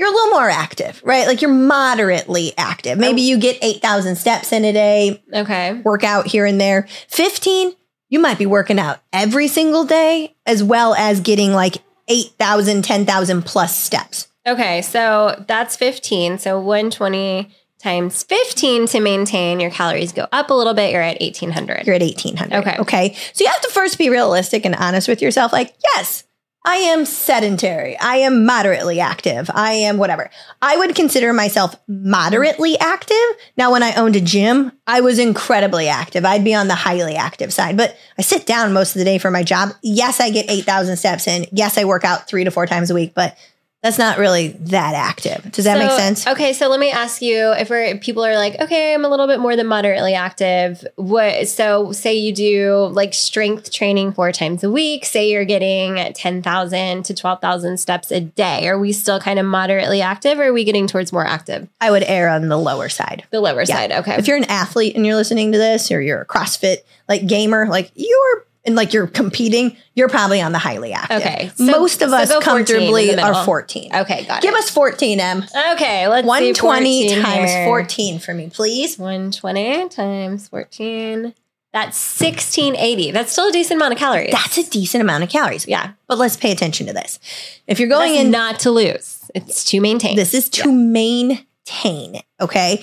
you're 0.00 0.08
a 0.08 0.12
little 0.12 0.30
more 0.30 0.48
active, 0.48 1.02
right? 1.04 1.26
Like 1.26 1.42
you're 1.42 1.52
moderately 1.52 2.54
active. 2.56 2.96
Maybe 2.96 3.20
oh. 3.20 3.24
you 3.26 3.38
get 3.38 3.58
8,000 3.60 4.16
steps 4.16 4.50
in 4.50 4.64
a 4.64 4.72
day, 4.72 5.22
Okay. 5.30 5.74
workout 5.84 6.26
here 6.26 6.46
and 6.46 6.58
there. 6.58 6.88
15, 7.08 7.72
you 8.08 8.18
might 8.18 8.38
be 8.38 8.46
working 8.46 8.78
out 8.78 9.00
every 9.12 9.46
single 9.46 9.84
day 9.84 10.34
as 10.46 10.64
well 10.64 10.94
as 10.94 11.20
getting 11.20 11.52
like 11.52 11.76
8,000, 12.08 12.82
10,000 12.82 13.42
plus 13.42 13.76
steps. 13.76 14.28
Okay. 14.46 14.80
So 14.80 15.44
that's 15.46 15.76
15. 15.76 16.38
So 16.38 16.58
120 16.58 17.50
times 17.78 18.22
15 18.22 18.86
to 18.86 19.00
maintain 19.00 19.60
your 19.60 19.70
calories 19.70 20.12
go 20.12 20.26
up 20.32 20.48
a 20.48 20.54
little 20.54 20.72
bit. 20.72 20.92
You're 20.92 21.02
at 21.02 21.20
1800. 21.20 21.86
You're 21.86 21.96
at 21.96 22.00
1,800. 22.00 22.56
Okay. 22.56 22.76
Okay. 22.78 23.16
So 23.34 23.44
you 23.44 23.50
have 23.50 23.60
to 23.60 23.68
first 23.68 23.98
be 23.98 24.08
realistic 24.08 24.64
and 24.64 24.74
honest 24.74 25.08
with 25.08 25.20
yourself. 25.20 25.52
Like, 25.52 25.74
yes, 25.94 26.24
I 26.62 26.76
am 26.76 27.06
sedentary. 27.06 27.98
I 27.98 28.16
am 28.16 28.44
moderately 28.44 29.00
active. 29.00 29.50
I 29.54 29.72
am 29.72 29.96
whatever. 29.96 30.28
I 30.60 30.76
would 30.76 30.94
consider 30.94 31.32
myself 31.32 31.74
moderately 31.88 32.78
active. 32.78 33.16
Now, 33.56 33.72
when 33.72 33.82
I 33.82 33.94
owned 33.94 34.14
a 34.14 34.20
gym, 34.20 34.72
I 34.86 35.00
was 35.00 35.18
incredibly 35.18 35.88
active. 35.88 36.26
I'd 36.26 36.44
be 36.44 36.54
on 36.54 36.68
the 36.68 36.74
highly 36.74 37.16
active 37.16 37.50
side, 37.50 37.78
but 37.78 37.96
I 38.18 38.22
sit 38.22 38.44
down 38.44 38.74
most 38.74 38.94
of 38.94 38.98
the 38.98 39.06
day 39.06 39.16
for 39.16 39.30
my 39.30 39.42
job. 39.42 39.70
Yes, 39.82 40.20
I 40.20 40.28
get 40.30 40.50
8,000 40.50 40.98
steps 40.98 41.26
in. 41.26 41.46
Yes, 41.50 41.78
I 41.78 41.84
work 41.84 42.04
out 42.04 42.28
three 42.28 42.44
to 42.44 42.50
four 42.50 42.66
times 42.66 42.90
a 42.90 42.94
week, 42.94 43.14
but 43.14 43.38
That's 43.82 43.96
not 43.96 44.18
really 44.18 44.48
that 44.48 44.94
active. 44.94 45.52
Does 45.52 45.64
that 45.64 45.78
make 45.78 45.90
sense? 45.92 46.26
Okay, 46.26 46.52
so 46.52 46.68
let 46.68 46.78
me 46.78 46.90
ask 46.90 47.22
you: 47.22 47.52
if 47.52 47.70
we're, 47.70 47.96
people 47.96 48.22
are 48.26 48.34
like, 48.34 48.60
okay, 48.60 48.92
I'm 48.92 49.06
a 49.06 49.08
little 49.08 49.26
bit 49.26 49.40
more 49.40 49.56
than 49.56 49.66
moderately 49.68 50.12
active. 50.12 50.84
What? 50.96 51.48
So, 51.48 51.90
say 51.92 52.14
you 52.14 52.34
do 52.34 52.88
like 52.92 53.14
strength 53.14 53.72
training 53.72 54.12
four 54.12 54.32
times 54.32 54.62
a 54.62 54.70
week. 54.70 55.06
Say 55.06 55.30
you're 55.30 55.46
getting 55.46 56.12
ten 56.12 56.42
thousand 56.42 57.04
to 57.06 57.14
twelve 57.14 57.40
thousand 57.40 57.78
steps 57.78 58.10
a 58.12 58.20
day. 58.20 58.68
Are 58.68 58.78
we 58.78 58.92
still 58.92 59.18
kind 59.18 59.38
of 59.38 59.46
moderately 59.46 60.02
active, 60.02 60.38
or 60.38 60.48
are 60.48 60.52
we 60.52 60.64
getting 60.64 60.86
towards 60.86 61.10
more 61.10 61.24
active? 61.24 61.66
I 61.80 61.90
would 61.90 62.02
err 62.02 62.28
on 62.28 62.48
the 62.48 62.58
lower 62.58 62.90
side. 62.90 63.24
The 63.30 63.40
lower 63.40 63.60
Yeah. 63.62 63.64
side. 63.76 63.92
Okay. 63.92 64.14
If 64.16 64.28
you're 64.28 64.36
an 64.36 64.44
athlete 64.44 64.94
and 64.94 65.06
you're 65.06 65.16
listening 65.16 65.52
to 65.52 65.58
this, 65.58 65.90
or 65.90 66.02
you're 66.02 66.20
a 66.20 66.26
CrossFit 66.26 66.78
like 67.08 67.26
gamer, 67.26 67.66
like 67.66 67.90
you're 67.94 68.44
and 68.64 68.74
like 68.74 68.92
you're 68.92 69.06
competing, 69.06 69.76
you're 69.94 70.08
probably 70.08 70.40
on 70.40 70.52
the 70.52 70.58
highly 70.58 70.92
active. 70.92 71.18
Okay, 71.22 71.50
so- 71.54 71.64
most 71.64 72.02
of 72.02 72.10
so 72.10 72.16
us 72.16 72.28
go 72.28 72.40
14 72.40 72.42
comfortably 72.66 73.18
are 73.18 73.44
14. 73.44 73.94
okay, 73.94 74.24
got 74.26 74.42
Give 74.42 74.54
it. 74.54 74.58
us 74.58 74.70
14, 74.70 75.18
Em. 75.20 75.38
okay, 75.72 76.06
let's 76.08 76.24
see 76.24 76.28
120 76.28 77.08
14 77.08 77.22
times 77.24 77.50
here. 77.50 77.64
14 77.66 78.18
for 78.18 78.34
me, 78.34 78.50
please. 78.50 78.98
120 78.98 79.88
times 79.88 80.48
14. 80.48 81.34
That's 81.72 82.20
1680. 82.20 83.12
That's 83.12 83.30
still 83.30 83.48
a 83.48 83.52
decent 83.52 83.78
amount 83.78 83.92
of 83.92 83.98
calories. 84.00 84.32
That's 84.32 84.58
a 84.58 84.68
decent 84.68 85.02
amount 85.02 85.22
of 85.22 85.30
calories. 85.30 85.68
yeah. 85.68 85.92
But 86.08 86.18
let's 86.18 86.36
pay 86.36 86.50
attention 86.50 86.88
to 86.88 86.92
this. 86.92 87.20
If 87.68 87.78
you're 87.78 87.88
going 87.88 88.14
That's 88.14 88.24
in, 88.24 88.30
not 88.32 88.58
to 88.60 88.72
lose. 88.72 89.30
It's 89.36 89.64
to 89.66 89.80
maintain. 89.80 90.16
this 90.16 90.34
is 90.34 90.48
to 90.50 90.72
maintain. 90.72 92.22
Okay. 92.40 92.82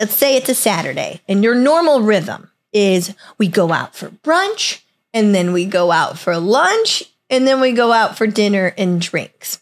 Let's 0.00 0.14
say 0.14 0.36
it's 0.36 0.48
a 0.48 0.54
Saturday 0.54 1.20
and 1.28 1.44
your 1.44 1.54
normal 1.54 2.00
rhythm 2.00 2.50
is 2.72 3.14
we 3.38 3.46
go 3.46 3.72
out 3.72 3.94
for 3.94 4.08
brunch 4.08 4.80
and 5.14 5.34
then 5.34 5.54
we 5.54 5.64
go 5.64 5.90
out 5.90 6.18
for 6.18 6.36
lunch 6.36 7.04
and 7.30 7.46
then 7.46 7.60
we 7.60 7.72
go 7.72 7.92
out 7.92 8.18
for 8.18 8.26
dinner 8.26 8.74
and 8.76 9.00
drinks. 9.00 9.60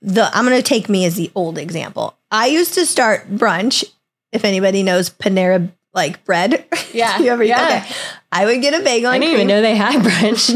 The 0.00 0.30
I'm 0.32 0.44
going 0.44 0.56
to 0.56 0.62
take 0.62 0.88
me 0.88 1.04
as 1.06 1.16
the 1.16 1.32
old 1.34 1.58
example. 1.58 2.16
I 2.30 2.46
used 2.46 2.74
to 2.74 2.86
start 2.86 3.28
brunch 3.28 3.84
if 4.30 4.44
anybody 4.44 4.84
knows 4.84 5.10
Panera 5.10 5.72
like 5.92 6.24
bread. 6.24 6.64
Yeah. 6.94 7.18
you 7.18 7.30
ever 7.30 7.44
Yeah. 7.44 7.84
okay. 7.84 7.94
I 8.30 8.44
would 8.44 8.60
get 8.60 8.78
a 8.78 8.84
bagel 8.84 9.10
I 9.10 9.18
didn't 9.18 9.32
even 9.32 9.36
cream. 9.38 9.48
know 9.48 9.62
they 9.62 9.74
had 9.74 10.02
brunch. 10.02 10.54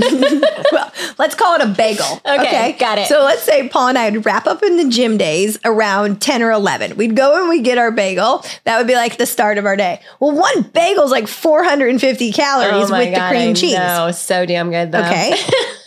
well, 0.72 0.92
let's 1.18 1.34
call 1.34 1.54
it 1.54 1.62
a 1.62 1.66
bagel. 1.68 2.20
Okay, 2.32 2.76
got 2.78 2.98
it. 2.98 3.08
So 3.08 3.22
let's 3.24 3.42
say 3.42 3.68
Paul 3.68 3.88
and 3.88 3.98
I 3.98 4.10
would 4.10 4.24
wrap 4.24 4.46
up 4.46 4.62
in 4.62 4.78
the 4.78 4.88
gym 4.88 5.16
days 5.16 5.58
around 5.64 6.20
10 6.20 6.42
or 6.42 6.50
11. 6.50 6.96
We'd 6.96 7.14
go 7.14 7.38
and 7.38 7.48
we'd 7.48 7.64
get 7.64 7.78
our 7.78 7.90
bagel. 7.90 8.44
That 8.64 8.78
would 8.78 8.86
be 8.86 8.94
like 8.94 9.16
the 9.18 9.26
start 9.26 9.58
of 9.58 9.66
our 9.66 9.76
day. 9.76 10.00
Well, 10.18 10.32
one 10.32 10.62
bagel's 10.62 11.10
like 11.10 11.28
450 11.28 12.32
calories 12.32 12.72
Oh 12.72 12.98
with 12.98 13.14
God, 13.14 13.30
the 13.30 13.36
cream 13.36 13.50
I 13.50 13.52
cheese. 13.52 13.76
Oh, 13.78 14.10
so 14.12 14.46
damn 14.46 14.70
good 14.70 14.92
though. 14.92 15.00
Okay. 15.00 15.34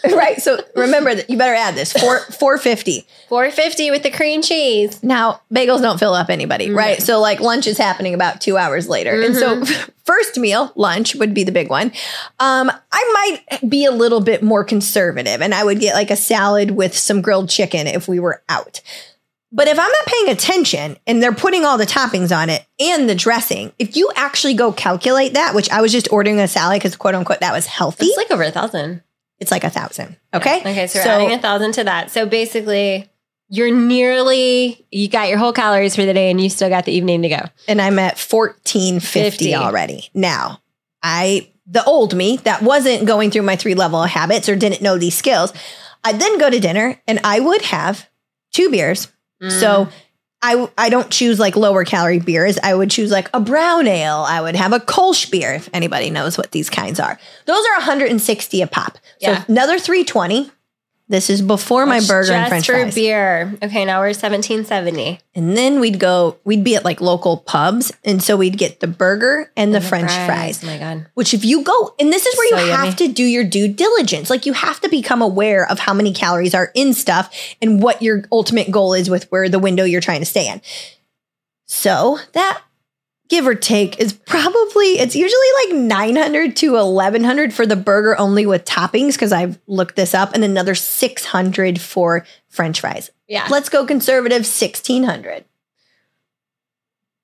right. 0.16 0.42
So 0.42 0.60
remember 0.76 1.16
that 1.16 1.30
you 1.30 1.38
better 1.38 1.56
add 1.56 1.76
this 1.76 1.92
four, 1.92 2.20
450. 2.20 3.08
450 3.30 3.92
with 3.92 4.04
the 4.04 4.12
cream 4.12 4.42
cheese. 4.42 5.02
Now, 5.04 5.42
bagels 5.54 5.82
don't 5.82 6.00
fill 6.00 6.14
up 6.14 6.30
anybody, 6.30 6.70
right? 6.70 6.98
Mm-hmm. 6.98 7.06
So, 7.06 7.20
like, 7.20 7.40
lunch 7.40 7.66
is 7.68 7.78
happening 7.78 8.14
about 8.14 8.40
two 8.40 8.58
hours 8.58 8.88
later. 8.88 9.20
And 9.22 9.36
so, 9.36 9.62
mm-hmm. 9.62 9.92
First 10.06 10.38
meal, 10.38 10.72
lunch, 10.76 11.16
would 11.16 11.34
be 11.34 11.44
the 11.44 11.52
big 11.52 11.70
one. 11.70 11.92
Um, 12.40 12.72
I 12.92 13.38
might 13.50 13.70
be 13.70 13.86
a 13.86 13.92
little 13.92 14.22
bit 14.22 14.44
more 14.44 14.64
conservative 14.64 15.42
and 15.42 15.54
I 15.54 15.64
would 15.64 15.80
get 15.80 15.96
like 15.96 16.12
a 16.12 16.16
salad 16.16 16.72
with 16.72 16.96
some 16.98 17.22
grilled 17.22 17.50
chicken 17.50 17.88
if 17.88 18.08
we 18.08 18.20
were 18.20 18.42
out. 18.50 18.82
But 19.52 19.68
if 19.70 19.80
I'm 19.80 19.90
not 19.90 20.06
paying 20.06 20.30
attention 20.30 20.98
and 21.08 21.24
they're 21.24 21.34
putting 21.34 21.64
all 21.64 21.78
the 21.78 21.86
toppings 21.86 22.36
on 22.36 22.50
it 22.50 22.66
and 22.80 23.10
the 23.10 23.16
dressing, 23.16 23.72
if 23.80 23.96
you 23.96 24.12
actually 24.16 24.54
go 24.54 24.72
calculate 24.74 25.34
that, 25.36 25.56
which 25.56 25.70
I 25.70 25.82
was 25.82 25.92
just 25.94 26.12
ordering 26.12 26.40
a 26.40 26.48
salad 26.48 26.80
because 26.80 26.96
quote 26.98 27.16
unquote 27.16 27.40
that 27.40 27.54
was 27.54 27.66
healthy, 27.66 28.06
It's 28.08 28.18
like 28.18 28.32
over 28.32 28.44
a 28.44 28.52
thousand. 28.52 29.02
it's 29.40 29.52
like 29.52 29.64
a 29.64 29.70
thousand. 29.70 30.18
Okay. 30.34 30.60
Okay, 30.60 30.88
so 30.88 31.00
we're 31.00 31.06
adding 31.10 31.32
a 31.32 31.40
thousand 31.42 31.72
to 31.74 31.84
that. 31.86 32.12
So 32.12 32.26
basically, 32.26 33.10
you're 33.50 33.74
nearly 33.74 34.86
you 34.92 35.08
got 35.08 35.30
your 35.30 35.38
whole 35.38 35.54
calories 35.54 35.96
for 35.96 36.06
the 36.06 36.14
day, 36.14 36.30
and 36.32 36.42
you 36.42 36.50
still 36.50 36.70
got 36.70 36.86
the 36.86 36.92
evening 36.94 37.22
to 37.24 37.30
go. 37.30 37.42
and 37.68 37.82
I'm 37.82 38.00
at 38.00 38.18
1450 38.18 39.00
50. 39.22 39.56
already. 39.56 40.10
Now, 40.14 40.62
I 41.04 41.50
the 41.68 41.84
old 41.84 42.16
me 42.16 42.38
that 42.38 42.62
wasn't 42.62 43.06
going 43.06 43.32
through 43.32 43.42
my 43.44 43.56
three 43.56 43.76
level 43.76 44.04
habits 44.04 44.48
or 44.50 44.56
didn't 44.56 44.82
know 44.82 44.98
these 44.98 45.16
skills, 45.16 45.52
I'd 46.04 46.20
then 46.20 46.38
go 46.40 46.50
to 46.50 46.60
dinner 46.60 47.02
and 47.08 47.20
I 47.24 47.40
would 47.40 47.62
have 47.64 48.08
two 48.54 48.70
beers. 48.70 49.08
Mm. 49.42 49.60
So 49.60 49.90
I 50.44 50.70
I 50.78 50.90
don't 50.90 51.10
choose 51.10 51.40
like 51.40 51.56
lower 51.56 51.84
calorie 51.84 52.20
beers. 52.20 52.60
I 52.62 52.76
would 52.76 52.92
choose 52.92 53.10
like 53.10 53.30
a 53.34 53.40
brown 53.40 53.88
ale. 53.88 54.26
I 54.28 54.42
would 54.42 54.56
have 54.56 54.74
a 54.74 54.80
Kolsch 54.80 55.32
beer 55.32 55.54
if 55.56 55.70
anybody 55.74 56.10
knows 56.12 56.38
what 56.38 56.52
these 56.52 56.70
kinds 56.70 57.00
are. 57.00 57.18
Those 57.46 57.66
are 57.66 57.78
160 57.78 58.62
a 58.62 58.68
pop. 58.68 58.98
So 59.22 59.32
Yeah. 59.32 59.44
another 59.48 59.80
320. 59.80 60.52
This 61.08 61.30
is 61.30 61.44
before 61.44 61.86
my 61.86 62.00
burger 62.00 62.34
and 62.34 62.48
french 62.50 62.66
for 62.66 62.74
fries. 62.74 62.96
beer. 62.96 63.54
Okay, 63.62 63.86
now 63.86 64.00
we're 64.00 64.14
seventeen 64.14 64.66
seventy. 64.66 65.20
And 65.36 65.56
then 65.56 65.80
we'd 65.80 66.00
go, 66.00 66.38
we'd 66.46 66.64
be 66.64 66.76
at 66.76 66.84
like 66.84 67.00
local 67.00 67.38
pubs. 67.38 67.92
And 68.04 68.24
so 68.24 68.36
we'd 68.36 68.58
get 68.58 68.80
the 68.80 68.88
burger 68.88 69.52
and 69.56 69.76
the 69.76 69.82
French 69.82 70.10
fries. 70.12 70.64
Oh 70.64 70.68
my 70.68 70.80
god. 70.80 71.06
Which, 71.14 71.36
if 71.36 71.46
you 71.46 71.64
go, 71.64 71.94
and 72.00 72.12
this 72.12 72.26
is 72.26 72.36
where 72.36 72.50
So 72.50 72.66
you 72.66 72.72
yummy. 72.72 72.86
have 72.88 72.96
to 72.96 73.08
do 73.08 73.24
your 73.24 73.44
due 73.44 73.68
diligence. 73.68 74.32
Like, 74.32 74.48
you 74.48 74.54
have 74.54 74.80
to 74.82 74.90
become 74.90 75.22
aware 75.22 75.70
of 75.70 75.78
how 75.78 75.94
many 75.94 76.12
calories 76.12 76.56
are 76.56 76.72
in 76.74 76.96
stuff 76.96 77.32
and 77.62 77.84
what 77.84 78.02
your 78.02 78.24
ultimate 78.32 78.72
goal 78.72 78.94
is 78.96 79.08
with 79.08 79.26
where 79.32 79.48
the 79.48 79.60
window 79.60 79.84
you're 79.84 80.02
trying 80.02 80.22
to 80.22 80.26
stay 80.26 80.50
in. 80.52 80.60
So, 81.68 82.18
that 82.34 82.62
give 83.30 83.48
or 83.48 83.56
take 83.56 84.00
is 84.00 84.14
probably, 84.14 85.00
it's 85.00 85.16
usually 85.16 85.48
like 85.66 85.76
900 85.82 86.56
to 86.58 86.74
1100 86.74 87.54
for 87.54 87.66
the 87.66 87.76
burger 87.76 88.18
only 88.20 88.46
with 88.46 88.66
toppings, 88.66 89.14
because 89.14 89.32
I've 89.34 89.60
looked 89.68 89.96
this 89.96 90.14
up, 90.14 90.34
and 90.34 90.44
another 90.44 90.76
600 90.76 91.82
for 91.82 92.26
French 92.50 92.82
fries. 92.82 93.12
Yeah, 93.28 93.48
Let's 93.50 93.70
go 93.70 93.86
conservative 93.86 94.40
1600. 94.46 95.46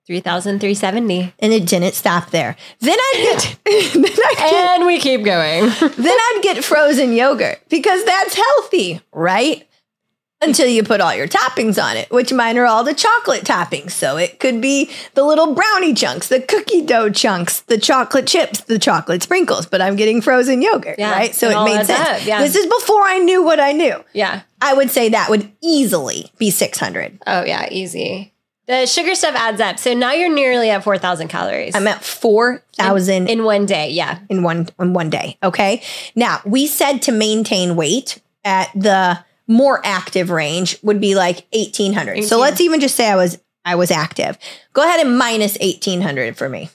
three 0.08 0.20
thousand 0.20 0.60
three 0.60 0.74
seventy, 0.74 1.34
And 1.40 1.54
it 1.54 1.68
didn't 1.68 1.94
stop 1.94 2.32
there. 2.32 2.56
Then 2.80 2.98
I'd 3.00 3.38
get, 3.40 3.60
then 3.94 4.04
I'd 4.04 4.36
get 4.38 4.54
and 4.80 4.86
we 4.88 5.00
keep 5.00 5.24
going. 5.24 5.66
then 5.80 6.18
I'd 6.20 6.40
get 6.42 6.64
frozen 6.64 7.14
yogurt 7.14 7.62
because 7.70 8.04
that's 8.04 8.34
healthy, 8.36 9.00
right? 9.14 9.68
Until 10.44 10.68
you 10.68 10.82
put 10.84 11.02
all 11.02 11.14
your 11.14 11.28
toppings 11.28 11.82
on 11.82 11.98
it, 11.98 12.10
which 12.10 12.34
mine 12.34 12.58
are 12.58 12.66
all 12.66 12.84
the 12.84 12.96
chocolate 12.96 13.44
toppings. 13.44 13.92
So 13.92 14.18
it 14.18 14.40
could 14.40 14.60
be 14.60 14.90
the 15.14 15.24
little 15.24 15.54
brownie 15.54 15.94
chunks, 15.94 16.30
the 16.30 16.42
cookie 16.42 16.82
dough 16.84 17.12
chunks, 17.12 17.62
the 17.62 17.78
chocolate 17.78 18.26
chips, 18.26 18.62
the 18.62 18.80
chocolate 18.80 19.22
sprinkles, 19.22 19.68
but 19.68 19.82
I'm 19.82 19.96
getting 19.96 20.20
frozen 20.20 20.62
yogurt, 20.64 20.98
Yeah, 20.98 21.12
right? 21.12 21.36
So 21.36 21.50
it 21.50 21.64
made 21.64 21.86
sense. 21.86 22.26
yeah. 22.26 22.42
This 22.42 22.56
is 22.56 22.66
before 22.66 23.04
I 23.04 23.20
knew 23.20 23.44
what 23.44 23.60
I 23.60 23.72
knew. 23.72 24.04
yeah. 24.14 24.42
I 24.60 24.74
would 24.74 24.90
say 24.90 25.10
that 25.10 25.30
would 25.30 25.52
easily 25.62 26.32
be 26.40 26.50
600. 26.50 27.20
Oh 27.28 27.44
yeah, 27.44 27.68
easy. 27.72 28.34
The 28.68 28.86
sugar 28.86 29.16
stuff 29.16 29.36
adds 29.36 29.60
up. 29.60 29.80
So 29.80 29.94
now 29.94 30.14
you're 30.14 30.34
nearly 30.34 30.70
at 30.70 30.84
four 30.84 30.98
thousand 30.98 31.28
calories. 31.28 31.76
I'm 31.76 31.88
at 31.88 32.04
4,000 32.04 33.28
in 33.30 33.44
one 33.44 33.66
day. 33.66 33.90
Yeah. 33.90 34.20
in 34.30 34.44
one 34.44 34.70
in 34.80 34.94
one 34.94 35.10
day. 35.10 35.38
Okay. 35.44 35.82
Now 36.16 36.42
we 36.46 36.68
said 36.68 37.02
to 37.04 37.12
maintain 37.12 37.76
weight 37.76 38.22
at 38.46 38.70
the 38.76 39.20
more 39.52 39.82
active 39.84 40.30
range 40.30 40.78
would 40.82 41.02
be 41.02 41.14
like 41.16 41.46
eighteen 41.52 41.94
hundred. 41.94 42.24
So 42.24 42.40
let's 42.40 42.62
even 42.62 42.80
just 42.80 42.96
say 42.96 43.10
I 43.10 43.16
was 43.16 43.38
I 43.66 43.76
was 43.76 43.92
active. 43.92 44.38
Go 44.74 44.82
ahead 44.82 45.06
and 45.06 45.18
minus 45.18 45.58
eighteen 45.60 46.02
hundred 46.02 46.38
for 46.38 46.48
me. 46.48 46.70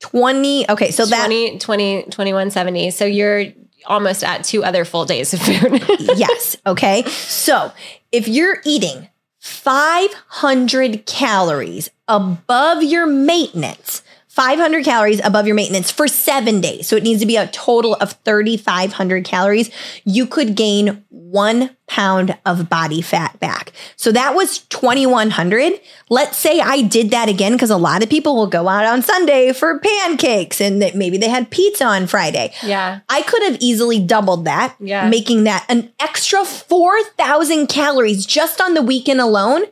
Twenty. 0.00 0.68
Okay, 0.68 0.90
so 0.90 1.06
that 1.06 1.26
20, 1.26 1.58
20, 1.58 2.02
2170. 2.04 2.90
So 2.90 3.04
you're 3.04 3.46
almost 3.86 4.24
at 4.24 4.44
two 4.44 4.64
other 4.64 4.84
full 4.84 5.04
days 5.04 5.32
of 5.32 5.40
food. 5.40 5.82
yes. 6.16 6.56
Okay. 6.66 7.04
So 7.04 7.72
if 8.12 8.28
you're 8.28 8.58
eating 8.64 9.08
500 9.40 11.06
calories 11.06 11.90
above 12.08 12.82
your 12.82 13.06
maintenance, 13.06 14.02
500 14.34 14.84
calories 14.84 15.20
above 15.24 15.46
your 15.46 15.54
maintenance 15.54 15.92
for 15.92 16.08
seven 16.08 16.60
days. 16.60 16.88
So 16.88 16.96
it 16.96 17.04
needs 17.04 17.20
to 17.20 17.26
be 17.26 17.36
a 17.36 17.46
total 17.46 17.94
of 17.94 18.12
3,500 18.24 19.24
calories. 19.24 19.70
You 20.04 20.26
could 20.26 20.56
gain 20.56 21.04
one 21.10 21.70
pound 21.86 22.36
of 22.44 22.68
body 22.68 23.00
fat 23.00 23.38
back. 23.38 23.70
So 23.94 24.10
that 24.10 24.34
was 24.34 24.58
2,100. 24.58 25.74
Let's 26.10 26.36
say 26.36 26.58
I 26.58 26.82
did 26.82 27.10
that 27.10 27.28
again 27.28 27.52
because 27.52 27.70
a 27.70 27.76
lot 27.76 28.02
of 28.02 28.10
people 28.10 28.34
will 28.34 28.48
go 28.48 28.66
out 28.68 28.84
on 28.86 29.02
Sunday 29.02 29.52
for 29.52 29.78
pancakes 29.78 30.60
and 30.60 30.82
that 30.82 30.96
maybe 30.96 31.16
they 31.16 31.28
had 31.28 31.50
pizza 31.50 31.84
on 31.84 32.08
Friday. 32.08 32.52
yeah. 32.64 33.00
I 33.08 33.22
could 33.22 33.42
have 33.44 33.58
easily 33.60 34.00
doubled 34.00 34.46
that, 34.46 34.74
Yeah. 34.80 35.08
making 35.08 35.44
that 35.44 35.64
an 35.68 35.92
extra 36.00 36.44
4,000 36.44 37.68
calories 37.68 38.26
just 38.26 38.60
on 38.60 38.74
the 38.74 38.82
weekend 38.82 39.20
alone. 39.20 39.62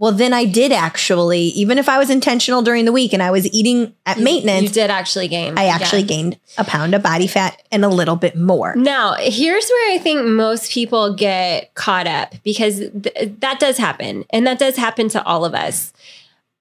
Well, 0.00 0.12
then 0.12 0.32
I 0.32 0.44
did 0.44 0.70
actually, 0.70 1.40
even 1.48 1.76
if 1.76 1.88
I 1.88 1.98
was 1.98 2.08
intentional 2.08 2.62
during 2.62 2.84
the 2.84 2.92
week 2.92 3.12
and 3.12 3.20
I 3.20 3.32
was 3.32 3.52
eating 3.52 3.94
at 4.06 4.18
maintenance, 4.20 4.62
You 4.62 4.68
did 4.68 4.90
actually 4.90 5.26
gain. 5.26 5.58
I 5.58 5.64
Yeah. 5.66 5.74
actually 5.74 6.04
gained 6.04 6.38
a 6.56 6.62
pound 6.64 6.94
of 6.94 7.02
body 7.02 7.26
fat 7.26 7.60
and 7.72 7.84
a 7.84 7.88
little 7.88 8.14
bit 8.14 8.36
more. 8.36 8.74
Now, 8.76 9.14
here's 9.18 9.68
where 9.68 9.94
I 9.94 9.98
think 9.98 10.24
most 10.24 10.70
people 10.70 11.14
get 11.14 11.74
caught 11.74 12.06
up 12.06 12.34
because 12.44 12.78
th- 12.78 13.32
that 13.40 13.58
does 13.58 13.76
happen. 13.78 14.24
And 14.30 14.46
that 14.46 14.60
does 14.60 14.76
happen 14.76 15.08
to 15.10 15.24
all 15.24 15.44
of 15.44 15.52
us. 15.54 15.92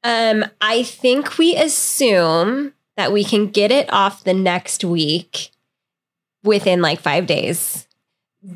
Um, 0.03 0.43
I 0.59 0.81
think 0.81 1.37
we 1.37 1.55
assume 1.55 2.73
that 2.95 3.11
we 3.13 3.23
can 3.23 3.47
get 3.47 3.71
it 3.71 3.91
off 3.93 4.23
the 4.23 4.33
next 4.33 4.83
week 4.83 5.51
within 6.43 6.81
like 6.81 6.99
five 6.99 7.27
days. 7.27 7.83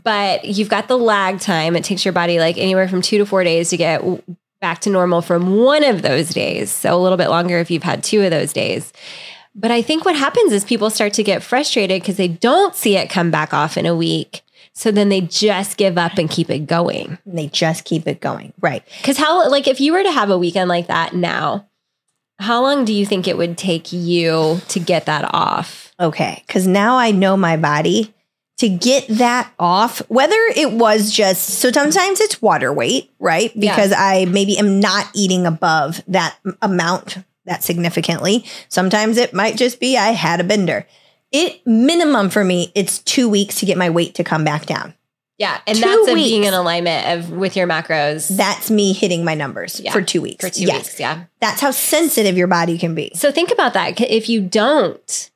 but 0.04 0.46
you've 0.46 0.70
got 0.70 0.88
the 0.88 0.98
lag 0.98 1.40
time. 1.40 1.76
It 1.76 1.84
takes 1.84 2.06
your 2.06 2.14
body 2.14 2.40
like 2.40 2.58
anywhere 2.58 2.88
from 2.88 3.02
two 3.02 3.18
to 3.18 3.26
four 3.26 3.44
days 3.44 3.70
to 3.72 3.78
get 3.78 4.02
back 4.62 4.80
to 4.82 4.90
normal 4.90 5.22
from 5.22 5.58
one 5.58 5.84
of 5.84 6.04
those 6.04 6.30
days. 6.30 6.72
So 6.72 6.96
a 6.96 7.02
little 7.02 7.18
bit 7.18 7.30
longer 7.30 7.58
if 7.60 7.70
you've 7.70 7.84
had 7.84 8.04
two 8.04 8.22
of 8.22 8.32
those 8.32 8.54
days. 8.54 8.94
But 9.54 9.72
I 9.72 9.82
think 9.82 10.06
what 10.06 10.16
happens 10.16 10.54
is 10.54 10.64
people 10.64 10.90
start 10.90 11.14
to 11.14 11.24
get 11.24 11.44
frustrated 11.44 12.02
because 12.02 12.16
they 12.16 12.30
don't 12.30 12.76
see 12.76 12.96
it 12.96 13.10
come 13.10 13.32
back 13.32 13.54
off 13.54 13.76
in 13.76 13.86
a 13.86 13.96
week. 13.96 14.44
So 14.74 14.92
then 14.92 15.10
they 15.10 15.22
just 15.22 15.76
give 15.76 15.98
up 15.98 16.18
and 16.18 16.30
keep 16.30 16.50
it 16.50 16.60
going. 16.60 17.18
And 17.26 17.38
they 17.38 17.48
just 17.48 17.84
keep 17.84 18.08
it 18.08 18.22
going. 18.22 18.54
Right. 18.62 18.88
Because 19.00 19.18
how, 19.18 19.50
like, 19.50 19.68
if 19.68 19.82
you 19.82 19.92
were 19.92 20.04
to 20.04 20.12
have 20.12 20.30
a 20.30 20.38
weekend 20.38 20.70
like 20.70 20.88
that 20.88 21.14
now, 21.14 21.68
how 22.40 22.62
long 22.62 22.86
do 22.86 22.94
you 22.94 23.06
think 23.06 23.28
it 23.28 23.38
would 23.38 23.58
take 23.58 23.92
you 23.92 24.62
to 24.70 24.80
get 24.80 25.06
that 25.08 25.30
off? 25.34 25.92
Okay. 26.00 26.42
Because 26.48 26.66
now 26.66 26.96
I 26.96 27.12
know 27.12 27.36
my 27.36 27.58
body 27.58 28.14
to 28.58 28.70
get 28.70 29.08
that 29.08 29.52
off, 29.58 30.00
whether 30.08 30.36
it 30.56 30.72
was 30.72 31.12
just, 31.12 31.50
so 31.60 31.72
sometimes 31.72 32.20
it's 32.20 32.42
water 32.42 32.72
weight, 32.72 33.10
right? 33.20 33.52
Because 33.60 33.92
I 33.92 34.26
maybe 34.26 34.58
am 34.58 34.80
not 34.80 35.08
eating 35.16 35.46
above 35.48 36.04
that 36.08 36.38
amount 36.62 37.18
that 37.46 37.64
significantly. 37.64 38.46
Sometimes 38.70 39.18
it 39.18 39.34
might 39.34 39.58
just 39.58 39.80
be 39.80 39.98
I 39.98 40.10
had 40.10 40.40
a 40.40 40.44
bender. 40.44 40.86
It 41.32 41.66
minimum 41.66 42.30
for 42.30 42.44
me, 42.44 42.72
it's 42.76 43.00
two 43.00 43.28
weeks 43.30 43.60
to 43.62 43.66
get 43.66 43.78
my 43.78 43.90
weight 43.90 44.14
to 44.16 44.24
come 44.24 44.44
back 44.44 44.68
down. 44.68 44.94
Yeah. 45.40 45.60
And 45.66 45.76
Two 45.76 45.82
that's 45.82 46.06
weeks. 46.14 46.14
being 46.30 46.44
in 46.44 46.54
alignment 46.54 47.08
of 47.08 47.32
with 47.32 47.56
your 47.58 47.66
macros 47.66 48.28
That's 48.38 48.70
me 48.70 48.94
hitting 48.94 49.26
my 49.26 49.34
numbers 49.34 49.80
Yeah. 49.80 49.92
for 49.92 50.04
two 50.04 50.22
weeks. 50.22 50.46
for 50.46 50.52
two 50.54 50.66
yes. 50.66 50.84
weeks. 50.86 51.00
Yeah. 51.00 51.24
That's 51.40 51.62
how 51.62 51.72
sensitive 51.72 52.38
your 52.38 52.46
body 52.46 52.78
can 52.78 52.94
be. 52.94 53.12
So 53.16 53.32
think 53.32 53.50
about 53.50 53.74
that. 53.74 54.00
If 54.00 54.30
you 54.30 54.42
don't 54.42 55.32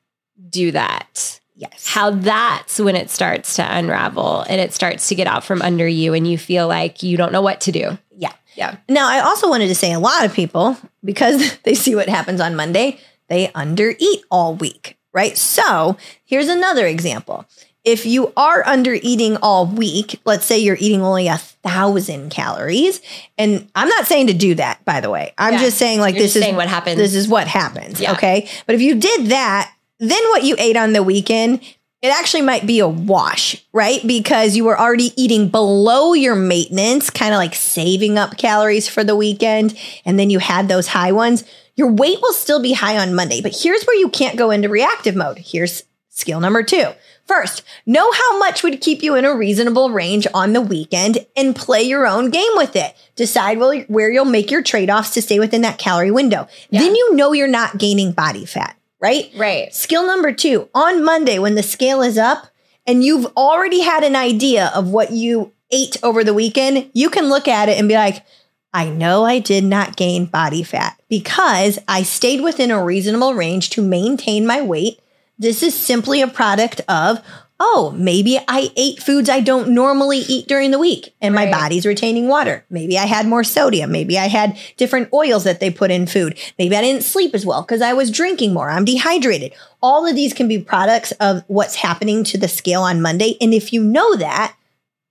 do 0.48 0.70
that, 0.70 1.40
Yes. 1.58 1.86
how 1.86 2.10
that's 2.10 2.78
when 2.78 2.96
it 2.96 3.08
starts 3.08 3.56
to 3.56 3.62
unravel 3.76 4.42
and 4.42 4.60
it 4.60 4.74
starts 4.74 5.08
to 5.08 5.14
get 5.14 5.26
out 5.26 5.42
from 5.42 5.62
under 5.62 5.88
you 5.88 6.12
and 6.12 6.26
you 6.30 6.36
feel 6.36 6.68
like 6.68 7.02
you 7.02 7.16
don't 7.16 7.32
know 7.32 7.40
what 7.40 7.62
to 7.62 7.72
do. 7.72 7.96
Yeah. 8.14 8.32
Yeah. 8.56 8.76
Now, 8.88 9.08
I 9.08 9.20
also 9.20 9.48
wanted 9.48 9.68
to 9.68 9.74
say 9.74 9.92
a 9.92 9.98
lot 9.98 10.24
of 10.24 10.34
people, 10.34 10.76
because 11.04 11.56
they 11.64 11.74
see 11.74 11.94
what 11.94 12.08
happens 12.08 12.40
on 12.40 12.56
Monday, 12.56 12.98
they 13.28 13.48
undereat 13.48 14.20
all 14.30 14.54
week, 14.54 14.96
right? 15.12 15.36
So 15.36 15.96
here's 16.24 16.48
another 16.48 16.86
example. 16.86 17.46
If 17.84 18.04
you 18.04 18.32
are 18.36 18.66
under 18.66 18.94
eating 18.94 19.36
all 19.38 19.64
week, 19.66 20.20
let's 20.24 20.44
say 20.44 20.58
you're 20.58 20.76
eating 20.80 21.02
only 21.02 21.28
a 21.28 21.38
thousand 21.38 22.30
calories, 22.30 23.00
and 23.38 23.70
I'm 23.76 23.88
not 23.88 24.06
saying 24.06 24.26
to 24.26 24.34
do 24.34 24.56
that, 24.56 24.84
by 24.84 25.00
the 25.00 25.08
way. 25.08 25.32
I'm 25.38 25.54
Yeah. 25.54 25.60
just 25.60 25.78
saying 25.78 26.00
like 26.00 26.14
You're 26.16 26.24
this 26.24 26.34
is 26.36 26.42
saying 26.42 26.56
what 26.56 26.68
happens. 26.68 26.96
This 26.96 27.14
is 27.14 27.28
what 27.28 27.46
happens. 27.46 28.00
Yeah. 28.00 28.12
Okay. 28.12 28.48
But 28.66 28.74
if 28.74 28.80
you 28.82 28.96
did 28.96 29.26
that, 29.26 29.72
then 29.98 30.22
what 30.28 30.44
you 30.44 30.56
ate 30.58 30.76
on 30.76 30.92
the 30.92 31.02
weekend, 31.02 31.60
it 32.02 32.08
actually 32.08 32.42
might 32.42 32.66
be 32.66 32.78
a 32.78 32.88
wash, 32.88 33.64
right? 33.72 34.06
Because 34.06 34.54
you 34.54 34.64
were 34.64 34.78
already 34.78 35.12
eating 35.20 35.48
below 35.48 36.12
your 36.12 36.34
maintenance, 36.34 37.10
kind 37.10 37.32
of 37.32 37.38
like 37.38 37.54
saving 37.54 38.18
up 38.18 38.36
calories 38.36 38.88
for 38.88 39.02
the 39.02 39.16
weekend. 39.16 39.76
And 40.04 40.18
then 40.18 40.30
you 40.30 40.38
had 40.38 40.68
those 40.68 40.88
high 40.88 41.12
ones. 41.12 41.44
Your 41.74 41.90
weight 41.90 42.20
will 42.20 42.32
still 42.32 42.60
be 42.60 42.74
high 42.74 42.98
on 42.98 43.14
Monday. 43.14 43.40
But 43.40 43.56
here's 43.60 43.84
where 43.84 43.96
you 43.96 44.08
can't 44.08 44.38
go 44.38 44.50
into 44.50 44.68
reactive 44.68 45.16
mode. 45.16 45.38
Here's 45.38 45.82
skill 46.10 46.40
number 46.40 46.62
two. 46.62 46.92
First, 47.26 47.64
know 47.86 48.12
how 48.12 48.38
much 48.38 48.62
would 48.62 48.80
keep 48.80 49.02
you 49.02 49.16
in 49.16 49.24
a 49.24 49.34
reasonable 49.34 49.90
range 49.90 50.28
on 50.32 50.52
the 50.52 50.60
weekend 50.60 51.26
and 51.36 51.56
play 51.56 51.82
your 51.82 52.06
own 52.06 52.30
game 52.30 52.52
with 52.54 52.76
it. 52.76 52.94
Decide 53.16 53.58
where 53.58 54.10
you'll 54.10 54.24
make 54.24 54.50
your 54.50 54.62
trade 54.62 54.90
offs 54.90 55.10
to 55.14 55.22
stay 55.22 55.40
within 55.40 55.62
that 55.62 55.78
calorie 55.78 56.12
window. 56.12 56.46
Yeah. 56.70 56.80
Then 56.80 56.94
you 56.94 57.16
know 57.16 57.32
you're 57.32 57.48
not 57.48 57.78
gaining 57.78 58.12
body 58.12 58.46
fat, 58.46 58.75
right? 59.00 59.30
Right. 59.36 59.74
Skill 59.74 60.06
number 60.06 60.32
two 60.32 60.68
on 60.74 61.04
Monday, 61.04 61.38
when 61.38 61.54
the 61.54 61.62
scale 61.62 62.02
is 62.02 62.18
up 62.18 62.48
and 62.86 63.04
you've 63.04 63.26
already 63.36 63.80
had 63.80 64.04
an 64.04 64.16
idea 64.16 64.70
of 64.74 64.90
what 64.90 65.12
you 65.12 65.52
ate 65.70 65.96
over 66.02 66.22
the 66.22 66.34
weekend, 66.34 66.90
you 66.94 67.10
can 67.10 67.28
look 67.28 67.48
at 67.48 67.68
it 67.68 67.78
and 67.78 67.88
be 67.88 67.94
like, 67.94 68.24
I 68.72 68.90
know 68.90 69.24
I 69.24 69.38
did 69.38 69.64
not 69.64 69.96
gain 69.96 70.26
body 70.26 70.62
fat 70.62 71.00
because 71.08 71.78
I 71.88 72.02
stayed 72.02 72.42
within 72.42 72.70
a 72.70 72.84
reasonable 72.84 73.34
range 73.34 73.70
to 73.70 73.82
maintain 73.82 74.46
my 74.46 74.60
weight. 74.60 75.00
This 75.38 75.62
is 75.62 75.74
simply 75.74 76.22
a 76.22 76.28
product 76.28 76.80
of, 76.88 77.20
oh, 77.58 77.94
maybe 77.96 78.38
I 78.48 78.70
ate 78.76 79.02
foods 79.02 79.30
I 79.30 79.40
don't 79.40 79.70
normally 79.70 80.18
eat 80.18 80.46
during 80.46 80.70
the 80.70 80.78
week 80.78 81.14
and 81.22 81.34
my 81.34 81.50
body's 81.50 81.86
retaining 81.86 82.28
water. 82.28 82.64
Maybe 82.68 82.98
I 82.98 83.06
had 83.06 83.26
more 83.26 83.44
sodium. 83.44 83.90
Maybe 83.90 84.18
I 84.18 84.26
had 84.26 84.58
different 84.76 85.12
oils 85.12 85.44
that 85.44 85.58
they 85.58 85.70
put 85.70 85.90
in 85.90 86.06
food. 86.06 86.38
Maybe 86.58 86.76
I 86.76 86.82
didn't 86.82 87.04
sleep 87.04 87.34
as 87.34 87.46
well 87.46 87.62
because 87.62 87.80
I 87.80 87.94
was 87.94 88.10
drinking 88.10 88.52
more. 88.52 88.68
I'm 88.68 88.84
dehydrated. 88.84 89.54
All 89.82 90.06
of 90.06 90.14
these 90.14 90.34
can 90.34 90.48
be 90.48 90.58
products 90.58 91.12
of 91.12 91.44
what's 91.46 91.76
happening 91.76 92.24
to 92.24 92.38
the 92.38 92.48
scale 92.48 92.82
on 92.82 93.00
Monday. 93.00 93.36
And 93.40 93.54
if 93.54 93.72
you 93.72 93.82
know 93.82 94.16
that, 94.16 94.54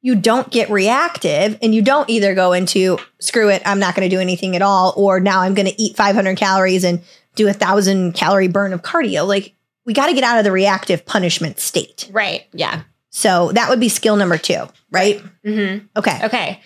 you 0.02 0.14
don't 0.14 0.52
get 0.52 0.70
reactive 0.70 1.58
and 1.64 1.74
you 1.74 1.82
don't 1.82 2.08
either 2.12 2.36
go 2.36 2.54
into 2.54 3.00
screw 3.18 3.50
it, 3.50 3.64
I'm 3.66 3.80
not 3.80 3.96
going 3.96 4.08
to 4.08 4.16
do 4.16 4.22
anything 4.22 4.56
at 4.56 4.62
all, 4.62 4.94
or 4.96 5.20
now 5.20 5.42
I'm 5.42 5.56
going 5.56 5.68
to 5.68 5.82
eat 5.82 5.96
500 5.96 6.38
calories 6.38 6.84
and 6.84 7.02
do 7.34 7.48
a 7.48 7.54
thousand 7.54 8.14
calorie 8.14 8.48
burn 8.48 8.72
of 8.72 8.84
cardio. 8.84 9.28
Like 9.28 9.56
we 9.86 9.94
got 9.94 10.08
to 10.08 10.14
get 10.14 10.24
out 10.24 10.38
of 10.38 10.44
the 10.44 10.52
reactive 10.52 11.06
punishment 11.06 11.60
state. 11.60 12.10
Right. 12.12 12.46
Yeah. 12.54 12.82
So 13.12 13.52
that 13.54 13.70
would 13.70 13.80
be 13.80 13.90
skill 13.90 14.16
number 14.18 14.38
two, 14.38 14.66
right? 14.92 15.22
Mm-hmm. 15.46 15.86
Okay. 15.98 16.20
Okay. 16.26 16.62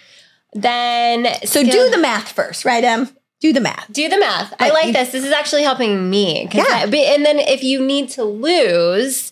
Then 0.54 1.26
So 1.46 1.62
skill- 1.64 1.72
do 1.72 1.90
the 1.92 1.98
math 2.02 2.32
first, 2.32 2.66
right, 2.66 2.84
Em? 2.84 3.10
Do 3.40 3.54
the 3.54 3.62
math. 3.62 3.86
do 3.92 4.10
the 4.10 4.20
math. 4.20 4.54
I 4.60 4.70
like 4.72 4.88
you- 4.88 4.94
this. 4.94 5.12
This 5.12 5.24
is 5.24 5.32
actually 5.32 5.64
helping 5.64 6.10
me. 6.10 6.48
Yeah. 6.52 6.64
I- 6.68 6.86
but- 6.88 6.96
and 7.00 7.26
then 7.26 7.40
if 7.40 7.64
you 7.64 7.82
need 7.86 8.10
to 8.12 8.24
lose, 8.24 9.32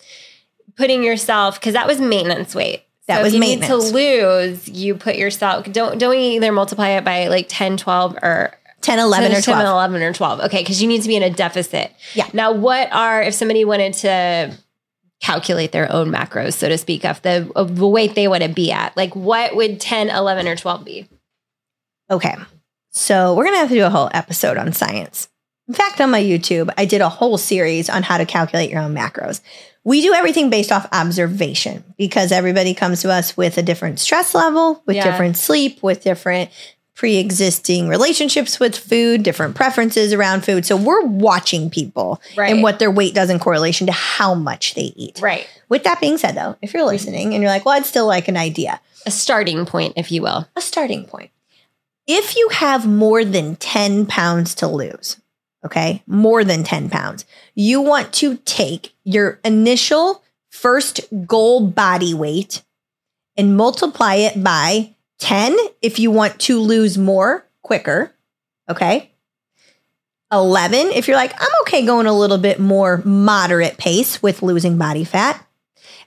putting 0.78 1.04
yourself 1.04 1.60
because 1.60 1.74
that 1.74 1.88
was 1.88 2.00
maintenance 2.00 2.54
weight. 2.54 2.84
That 3.08 3.18
so 3.18 3.24
was 3.24 3.34
if 3.34 3.36
you 3.36 3.40
maintenance. 3.40 3.86
need 3.86 3.90
to 3.90 3.96
lose, 3.96 4.70
you 4.70 4.96
put 4.96 5.16
yourself. 5.16 5.66
Don't 5.72 5.98
don't 5.98 6.12
we 6.12 6.36
either 6.36 6.52
multiply 6.52 6.90
it 6.90 7.04
by 7.04 7.28
like 7.30 7.48
10, 7.50 7.78
12 7.78 8.16
or 8.22 8.54
10, 8.88 9.00
11, 9.00 9.32
or 9.34 9.42
10, 9.42 9.44
12. 9.44 9.68
11 9.68 10.02
or 10.02 10.14
12. 10.14 10.40
Okay, 10.46 10.60
because 10.60 10.82
you 10.82 10.88
need 10.88 11.02
to 11.02 11.10
be 11.10 11.18
in 11.18 11.24
a 11.24 11.30
deficit. 11.30 11.92
Yeah. 12.14 12.30
Now, 12.32 12.54
what 12.54 12.88
are, 12.94 13.22
if 13.22 13.34
somebody 13.34 13.66
wanted 13.66 13.94
to 13.96 14.58
calculate 15.20 15.74
their 15.74 15.92
own 15.92 16.10
macros, 16.10 16.54
so 16.54 16.70
to 16.70 16.78
speak, 16.78 17.04
of 17.04 17.22
the, 17.22 17.52
of 17.54 17.76
the 17.76 17.86
weight 17.86 18.16
they 18.16 18.30
want 18.30 18.44
to 18.44 18.50
be 18.50 18.72
at, 18.72 18.96
like 18.96 19.14
what 19.14 19.58
would 19.58 19.82
10, 19.82 20.10
11, 20.10 20.48
or 20.48 20.56
12 20.56 20.86
be? 20.86 21.06
Okay. 22.10 22.36
So 22.92 23.36
we're 23.36 23.44
going 23.44 23.56
to 23.56 23.60
have 23.60 23.68
to 23.70 23.76
do 23.76 23.84
a 23.84 23.90
whole 23.90 24.10
episode 24.14 24.58
on 24.58 24.72
science. 24.72 25.28
In 25.68 25.74
fact, 25.74 26.00
on 26.00 26.10
my 26.10 26.24
YouTube, 26.24 26.70
I 26.78 26.86
did 26.86 27.02
a 27.02 27.10
whole 27.10 27.38
series 27.38 27.90
on 27.90 28.04
how 28.04 28.18
to 28.18 28.26
calculate 28.26 28.70
your 28.70 28.80
own 28.80 28.96
macros. 28.96 29.42
We 29.84 30.02
do 30.02 30.14
everything 30.14 30.50
based 30.50 30.72
off 30.72 30.88
observation 30.94 31.84
because 31.98 32.32
everybody 32.32 32.74
comes 32.74 33.02
to 33.02 33.12
us 33.12 33.36
with 33.36 33.58
a 33.58 33.62
different 33.62 34.00
stress 34.00 34.34
level, 34.34 34.82
with 34.86 34.96
Yeah. 34.96 35.04
different 35.04 35.36
sleep, 35.36 35.84
with 35.84 36.04
different 36.04 36.52
pre 36.98 37.18
existing 37.18 37.88
relationships 37.88 38.60
with 38.60 38.76
food, 38.76 39.22
different 39.22 39.56
preferences 39.56 40.14
around 40.14 40.44
food. 40.44 40.66
So 40.66 40.76
we're 40.76 41.04
watching 41.06 41.70
people 41.70 42.20
Right. 42.36 42.52
and 42.52 42.64
what 42.64 42.80
their 42.80 42.90
weight 42.90 43.14
does 43.14 43.30
in 43.30 43.38
correlation 43.38 43.86
to 43.86 43.94
how 43.94 44.34
much 44.34 44.74
they 44.74 44.94
eat. 44.96 45.20
Right. 45.22 45.48
With 45.70 45.84
that 45.84 46.02
being 46.02 46.18
said, 46.18 46.34
though, 46.34 46.58
if 46.60 46.74
you're 46.74 46.82
mm-hmm. 46.82 46.90
listening 46.90 47.34
and 47.34 47.44
you're 47.44 47.52
like, 47.52 47.66
well, 47.66 47.76
I'd 47.76 47.86
still 47.86 48.08
like 48.08 48.28
an 48.28 48.36
idea, 48.36 48.82
A 49.06 49.12
starting 49.12 49.68
point, 49.68 49.94
if 49.96 50.12
you 50.12 50.24
will. 50.24 50.48
a 50.56 50.62
starting 50.62 51.06
point. 51.06 51.30
If 52.08 52.36
you 52.36 52.50
have 52.50 52.88
more 52.88 53.24
than 53.24 53.58
10 53.58 54.08
pounds 54.08 54.56
to 54.56 54.68
lose, 54.68 55.22
okay, 55.64 56.02
more 56.08 56.44
than 56.44 56.64
10 56.64 56.90
pounds, 56.90 57.26
you 57.54 57.80
want 57.80 58.12
to 58.14 58.38
take 58.38 58.96
your 59.04 59.40
initial 59.46 60.24
first 60.50 61.02
goal 61.28 61.68
body 61.68 62.16
weight 62.16 62.64
and 63.36 63.56
multiply 63.56 64.16
it 64.16 64.44
by 64.44 64.96
10 65.20 65.56
if 65.82 66.00
you 66.00 66.12
want 66.12 66.40
to 66.42 66.60
lose 66.60 66.98
more 66.98 67.46
quicker, 67.62 68.14
okay? 68.70 69.12
11 70.32 70.88
if 70.92 71.08
you're 71.08 71.16
like, 71.18 71.34
I'm 71.40 71.48
okay 71.62 71.86
going 71.86 72.06
a 72.06 72.18
little 72.18 72.38
bit 72.38 72.60
more 72.60 73.02
moderate 73.06 73.78
pace 73.78 74.22
with 74.22 74.42
losing 74.44 74.78
body 74.78 75.04
fat. 75.04 75.44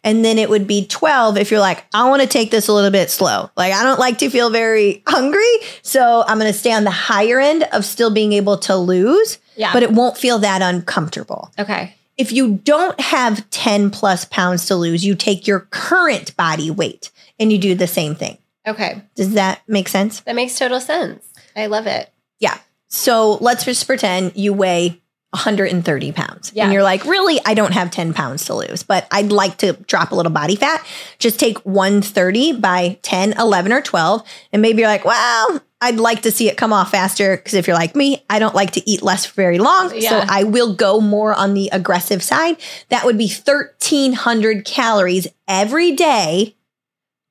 And 0.03 0.25
then 0.25 0.39
it 0.39 0.49
would 0.49 0.67
be 0.67 0.87
12 0.87 1.37
if 1.37 1.51
you're 1.51 1.61
like, 1.61 1.85
I 1.93 2.09
want 2.09 2.23
to 2.23 2.29
take 2.29 2.51
this 2.51 2.69
a 2.69 2.73
little 2.73 2.91
bit 2.91 3.11
slow. 3.11 3.51
Like, 3.55 3.75
I 3.75 3.83
don't 3.83 3.99
like 3.99 4.19
to 4.19 4.31
feel 4.31 4.49
very 4.49 5.03
hungry. 5.07 5.45
So 5.83 6.25
I'm 6.27 6.39
going 6.39 6.51
to 6.51 6.59
stay 6.59 6.73
on 6.73 6.85
the 6.85 6.91
higher 6.91 7.39
end 7.39 7.65
of 7.73 7.85
still 7.85 8.11
being 8.11 8.33
able 8.33 8.57
to 8.59 8.77
lose, 8.77 9.39
Yeah. 9.57 9.75
but 9.75 9.83
it 9.83 9.91
won't 9.93 10.17
feel 10.17 10.39
that 10.39 10.63
uncomfortable. 10.63 11.51
okay. 11.59 11.95
If 12.17 12.33
you 12.33 12.61
don't 12.65 12.99
have 13.01 13.49
10 13.51 13.91
plus 13.91 14.27
pounds 14.27 14.67
to 14.67 14.77
lose, 14.77 15.03
you 15.05 15.15
take 15.15 15.47
your 15.47 15.61
current 15.71 16.37
body 16.37 16.71
weight 16.71 17.11
and 17.39 17.51
you 17.51 17.57
do 17.57 17.75
the 17.75 17.87
same 17.87 18.15
thing. 18.15 18.37
Okay. 18.67 19.03
Does 19.15 19.35
that 19.35 19.63
make 19.67 19.89
sense? 19.89 20.21
That 20.21 20.35
makes 20.35 20.59
total 20.59 20.81
sense. 20.81 21.25
I 21.57 21.67
love 21.67 21.87
it. 21.87 22.13
Yeah. 22.39 22.59
So 22.89 23.39
let's 23.41 23.65
just 23.65 23.87
pretend 23.87 24.33
you 24.37 24.53
weigh 24.53 25.01
130 25.31 26.13
pounds. 26.13 26.51
Yeah. 26.55 26.65
And 26.65 26.73
you're 26.73 26.83
like, 26.83 27.05
really, 27.05 27.41
I 27.47 27.55
don't 27.55 27.73
have 27.73 27.91
10 27.91 28.13
pounds 28.15 28.47
to 28.47 28.55
lose, 28.55 28.83
but 28.83 29.07
I'd 29.13 29.31
like 29.31 29.59
to 29.59 29.75
drop 29.75 30.11
a 30.11 30.17
little 30.17 30.33
body 30.33 30.57
fat. 30.57 30.85
Just 31.19 31.39
take 31.39 31.59
130 31.59 32.55
by 32.55 32.99
10, 33.03 33.35
11, 33.39 33.73
or 33.73 33.81
12. 33.81 34.23
And 34.53 34.61
maybe 34.61 34.81
you're 34.81 34.91
like, 34.91 35.05
well, 35.05 35.61
I'd 35.81 35.97
like 35.97 36.23
to 36.23 36.33
see 36.33 36.49
it 36.49 36.57
come 36.57 36.73
off 36.73 36.91
faster. 36.91 37.37
Because 37.37 37.55
if 37.55 37.69
you're 37.69 37.77
like 37.77 37.95
me, 37.95 38.25
I 38.29 38.41
don't 38.41 38.57
like 38.57 38.73
to 38.73 38.91
eat 38.91 39.03
less 39.03 39.25
for 39.25 39.35
very 39.35 39.59
long. 39.59 39.89
So 40.01 40.23
I 40.29 40.43
will 40.43 40.75
go 40.75 41.01
more 41.01 41.33
on 41.33 41.55
the 41.55 41.69
aggressive 41.73 42.25
side. 42.25 42.57
That 42.89 43.05
would 43.05 43.17
be 43.17 43.29
1,300 43.29 44.65
calories 44.65 45.29
every 45.47 45.93
day 45.93 46.57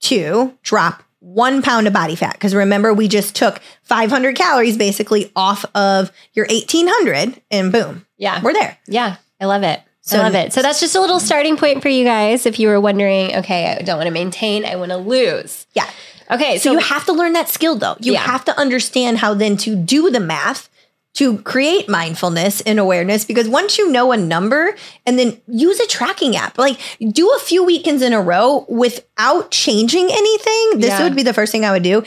to 0.03 0.57
drop 0.63 1.03
one 1.19 1.62
pound 1.62 1.88
of 1.88 1.93
body 1.93 2.15
fat. 2.15 2.34
Because 2.34 2.55
remember, 2.55 2.93
we 2.93 3.08
just 3.08 3.36
took 3.36 3.60
500 3.84 4.36
calories 4.36 4.77
basically 4.77 5.32
off 5.36 5.65
of 5.75 6.12
your 6.34 6.45
1800 6.49 7.41
and 7.51 7.71
boom, 7.71 8.05
Yeah. 8.17 8.41
we're 8.41 8.53
there. 8.53 8.77
Yeah. 8.88 9.17
I 9.41 9.45
love 9.45 9.63
it. 9.63 9.82
So- 10.01 10.19
I 10.19 10.23
love 10.23 10.36
it. 10.36 10.53
So 10.53 10.62
that's 10.62 10.79
just 10.79 10.95
a 10.95 11.01
little 11.01 11.19
starting 11.19 11.55
point 11.58 11.82
for 11.82 11.89
you 11.89 12.03
guys. 12.03 12.45
If 12.45 12.60
you 12.60 12.67
were 12.69 12.79
wondering, 12.79 13.36
okay, 13.38 13.75
I 13.79 13.82
don't 13.84 13.97
want 13.97 14.08
to 14.08 14.13
maintain, 14.13 14.65
I 14.65 14.75
want 14.75 14.91
to 14.91 14.97
lose. 14.97 15.67
Yeah. 15.73 15.88
Okay. 16.32 16.58
So 16.58 16.69
So, 16.69 16.71
you 16.73 16.79
have 16.79 17.05
to 17.05 17.13
learn 17.13 17.34
that 17.34 17.49
skill 17.49 17.75
though. 17.75 17.95
You 17.99 18.13
Yeah. 18.13 18.21
have 18.21 18.45
to 18.45 18.58
understand 18.58 19.17
how 19.19 19.34
then 19.34 19.58
to 19.58 19.75
do 19.75 20.10
the 20.10 20.19
math 20.19 20.69
to 21.15 21.39
create 21.39 21.89
mindfulness 21.89 22.62
and 22.62 22.80
awareness 22.80 23.26
because 23.26 23.50
once 23.50 23.78
you 23.78 23.91
know 23.91 24.12
a 24.12 24.17
number 24.17 24.76
and 25.06 25.17
then 25.19 25.41
use 25.48 25.80
a 25.80 25.88
tracking 25.88 26.36
app, 26.36 26.58
like 26.58 26.80
do 27.12 27.30
a 27.36 27.39
few 27.39 27.63
weekends 27.63 28.02
in 28.02 28.13
a 28.13 28.22
row 28.22 28.65
without 28.69 29.52
changing 29.52 30.08
anything. 30.12 30.80
This 30.80 30.89
Yeah. 30.89 31.04
would 31.04 31.15
be 31.15 31.24
the 31.24 31.34
first 31.34 31.52
thing 31.52 31.65
I 31.65 31.72
would 31.72 31.84
do 31.84 32.04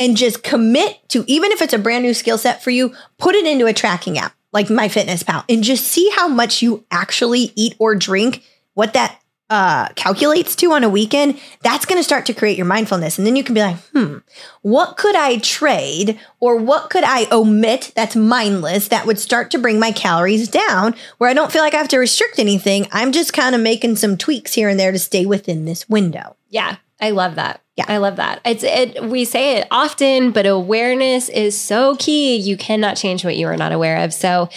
and 0.00 0.16
just 0.16 0.42
commit 0.42 0.98
to 1.10 1.24
even 1.26 1.52
if 1.52 1.62
it's 1.62 1.74
a 1.74 1.78
brand 1.78 2.02
new 2.04 2.14
skill 2.14 2.38
set 2.38 2.62
for 2.62 2.70
you, 2.70 2.92
put 3.18 3.34
it 3.34 3.46
into 3.46 3.66
a 3.66 3.72
tracking 3.72 4.18
app 4.18 4.34
like 4.52 4.68
MyFitnessPal 4.68 5.44
and 5.48 5.62
just 5.62 5.86
see 5.86 6.10
how 6.16 6.26
much 6.26 6.62
you 6.62 6.84
actually 6.90 7.52
eat 7.56 7.74
or 7.78 7.94
drink, 7.94 8.42
what 8.74 8.94
that 8.94 9.20
uh, 9.48 9.88
calculates 9.90 10.56
to 10.56 10.72
on 10.72 10.84
a 10.84 10.88
weekend, 10.88 11.40
that's 11.62 11.86
going 11.86 11.98
to 11.98 12.04
start 12.04 12.26
to 12.26 12.34
create 12.34 12.56
your 12.56 12.66
mindfulness. 12.66 13.18
And 13.18 13.26
then 13.26 13.36
you 13.36 13.44
can 13.44 13.54
be 13.54 13.60
like, 13.60 13.76
hmm, 13.92 14.18
what 14.62 14.96
could 14.96 15.14
I 15.14 15.38
trade 15.38 16.18
or 16.40 16.56
what 16.56 16.90
could 16.90 17.04
I 17.04 17.26
omit 17.30 17.92
that's 17.94 18.16
mindless 18.16 18.88
that 18.88 19.06
would 19.06 19.18
start 19.18 19.50
to 19.52 19.58
bring 19.58 19.78
my 19.78 19.92
calories 19.92 20.48
down 20.48 20.94
where 21.18 21.30
I 21.30 21.34
don't 21.34 21.52
feel 21.52 21.62
like 21.62 21.74
I 21.74 21.78
have 21.78 21.88
to 21.88 21.98
restrict 21.98 22.38
anything? 22.38 22.86
I'm 22.92 23.12
just 23.12 23.32
kind 23.32 23.54
of 23.54 23.60
making 23.60 23.96
some 23.96 24.16
tweaks 24.16 24.54
here 24.54 24.68
and 24.68 24.78
there 24.78 24.92
to 24.92 24.98
stay 24.98 25.26
within 25.26 25.64
this 25.64 25.88
window. 25.88 26.36
yeah, 26.50 26.76
I 27.00 27.10
love 27.10 27.34
that. 27.36 27.60
Yeah. 27.76 27.84
I 27.88 27.98
love 27.98 28.16
that. 28.16 28.40
It's 28.44 28.64
it 28.64 29.04
we 29.04 29.26
say 29.26 29.58
it 29.58 29.68
often, 29.70 30.30
but 30.30 30.46
awareness 30.46 31.28
is 31.28 31.60
so 31.60 31.94
key. 31.96 32.36
You 32.36 32.56
cannot 32.56 32.96
change 32.96 33.22
what 33.22 33.36
you 33.36 33.46
are 33.48 33.56
not 33.56 33.70
aware 33.72 34.02
of. 34.02 34.14
So 34.14 34.48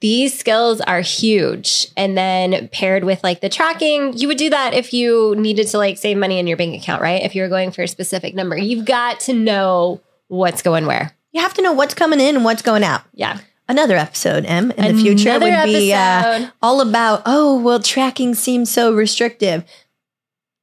these 0.00 0.38
skills 0.38 0.80
are 0.80 1.02
huge. 1.02 1.88
And 1.98 2.16
then 2.16 2.68
paired 2.68 3.04
with 3.04 3.22
like 3.22 3.42
the 3.42 3.50
tracking, 3.50 4.16
you 4.16 4.26
would 4.26 4.38
do 4.38 4.48
that 4.50 4.72
if 4.72 4.94
you 4.94 5.34
needed 5.36 5.68
to 5.68 5.78
like 5.78 5.98
save 5.98 6.16
money 6.16 6.38
in 6.38 6.46
your 6.46 6.56
bank 6.56 6.80
account, 6.82 7.02
right? 7.02 7.22
If 7.22 7.34
you 7.34 7.42
were 7.42 7.48
going 7.48 7.72
for 7.72 7.82
a 7.82 7.88
specific 7.88 8.34
number. 8.34 8.56
You've 8.56 8.86
got 8.86 9.20
to 9.20 9.34
know 9.34 10.00
what's 10.28 10.62
going 10.62 10.86
where. 10.86 11.14
You 11.32 11.42
have 11.42 11.54
to 11.54 11.62
know 11.62 11.72
what's 11.74 11.94
coming 11.94 12.20
in 12.20 12.36
and 12.36 12.44
what's 12.44 12.62
going 12.62 12.84
out. 12.84 13.02
Yeah. 13.12 13.38
Another 13.68 13.96
episode, 13.96 14.44
Em, 14.44 14.70
in 14.72 14.96
the 14.96 15.02
future 15.02 15.30
Another 15.30 15.46
would 15.46 15.64
be 15.64 15.94
uh, 15.94 16.48
all 16.60 16.80
about, 16.80 17.22
oh, 17.24 17.58
well, 17.60 17.78
tracking 17.78 18.34
seems 18.34 18.70
so 18.70 18.92
restrictive. 18.92 19.64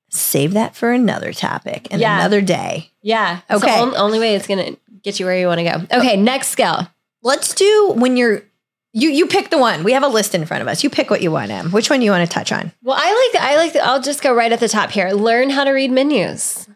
Save 0.10 0.54
that 0.54 0.76
for 0.76 0.92
another 0.92 1.34
topic 1.34 1.88
and 1.92 2.02
Yeah. 2.02 2.20
another 2.20 2.42
day. 2.42 2.92
Yeah. 3.02 3.40
Okay. 3.50 3.68
the 3.76 3.82
on- 3.82 3.96
only 3.96 4.20
way 4.20 4.36
it's 4.36 4.48
going 4.48 4.74
to 4.76 4.80
get 5.04 5.20
you 5.20 5.26
where 5.26 5.38
you 5.40 5.48
want 5.48 5.60
to 5.60 5.64
go. 5.64 5.98
Okay. 6.00 6.18
Next 6.18 6.50
skill. 6.50 6.88
Let's 7.24 7.54
do 7.54 7.94
when 7.96 8.18
you're 8.18 8.44
you 8.92 9.10
you 9.10 9.28
pick 9.28 9.50
the 9.52 9.58
one. 9.60 9.84
We 9.84 9.92
have 9.94 10.04
a 10.04 10.08
list 10.08 10.34
in 10.34 10.46
front 10.48 10.62
of 10.62 10.68
us. 10.68 10.84
You 10.84 10.90
pick 10.90 11.12
what 11.12 11.22
you 11.22 11.32
want, 11.32 11.52
Em. 11.52 11.72
Which 11.72 11.90
one 11.92 12.02
you 12.02 12.10
want 12.12 12.28
to 12.28 12.34
touch 12.34 12.52
on? 12.52 12.72
Well, 12.82 12.98
I 13.00 13.30
like 13.34 13.44
I 13.44 13.56
like 13.58 13.76
I'll 13.76 14.02
just 14.02 14.24
go 14.24 14.34
right 14.34 14.52
at 14.52 14.60
the 14.60 14.68
top 14.70 14.90
here. 14.90 15.12
Learn 15.12 15.52
how 15.52 15.64
to 15.64 15.72
read 15.72 15.92
menus. 15.92 16.68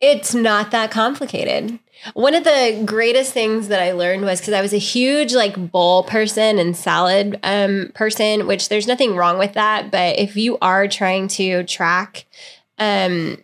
It's 0.00 0.34
not 0.34 0.70
that 0.70 0.90
complicated. 0.90 1.78
One 2.14 2.34
of 2.34 2.42
the 2.42 2.82
greatest 2.84 3.32
things 3.32 3.68
that 3.68 3.80
I 3.80 3.92
learned 3.92 4.22
was 4.22 4.40
because 4.40 4.54
I 4.54 4.60
was 4.62 4.72
a 4.72 4.78
huge 4.78 5.34
like 5.34 5.70
bowl 5.70 6.02
person 6.04 6.58
and 6.58 6.76
salad 6.76 7.38
um, 7.44 7.92
person, 7.94 8.46
which 8.48 8.68
there's 8.68 8.88
nothing 8.88 9.14
wrong 9.14 9.38
with 9.38 9.52
that. 9.52 9.90
But 9.92 10.18
if 10.18 10.36
you 10.36 10.58
are 10.60 10.88
trying 10.88 11.28
to 11.28 11.62
track 11.64 12.24
um, 12.82 13.38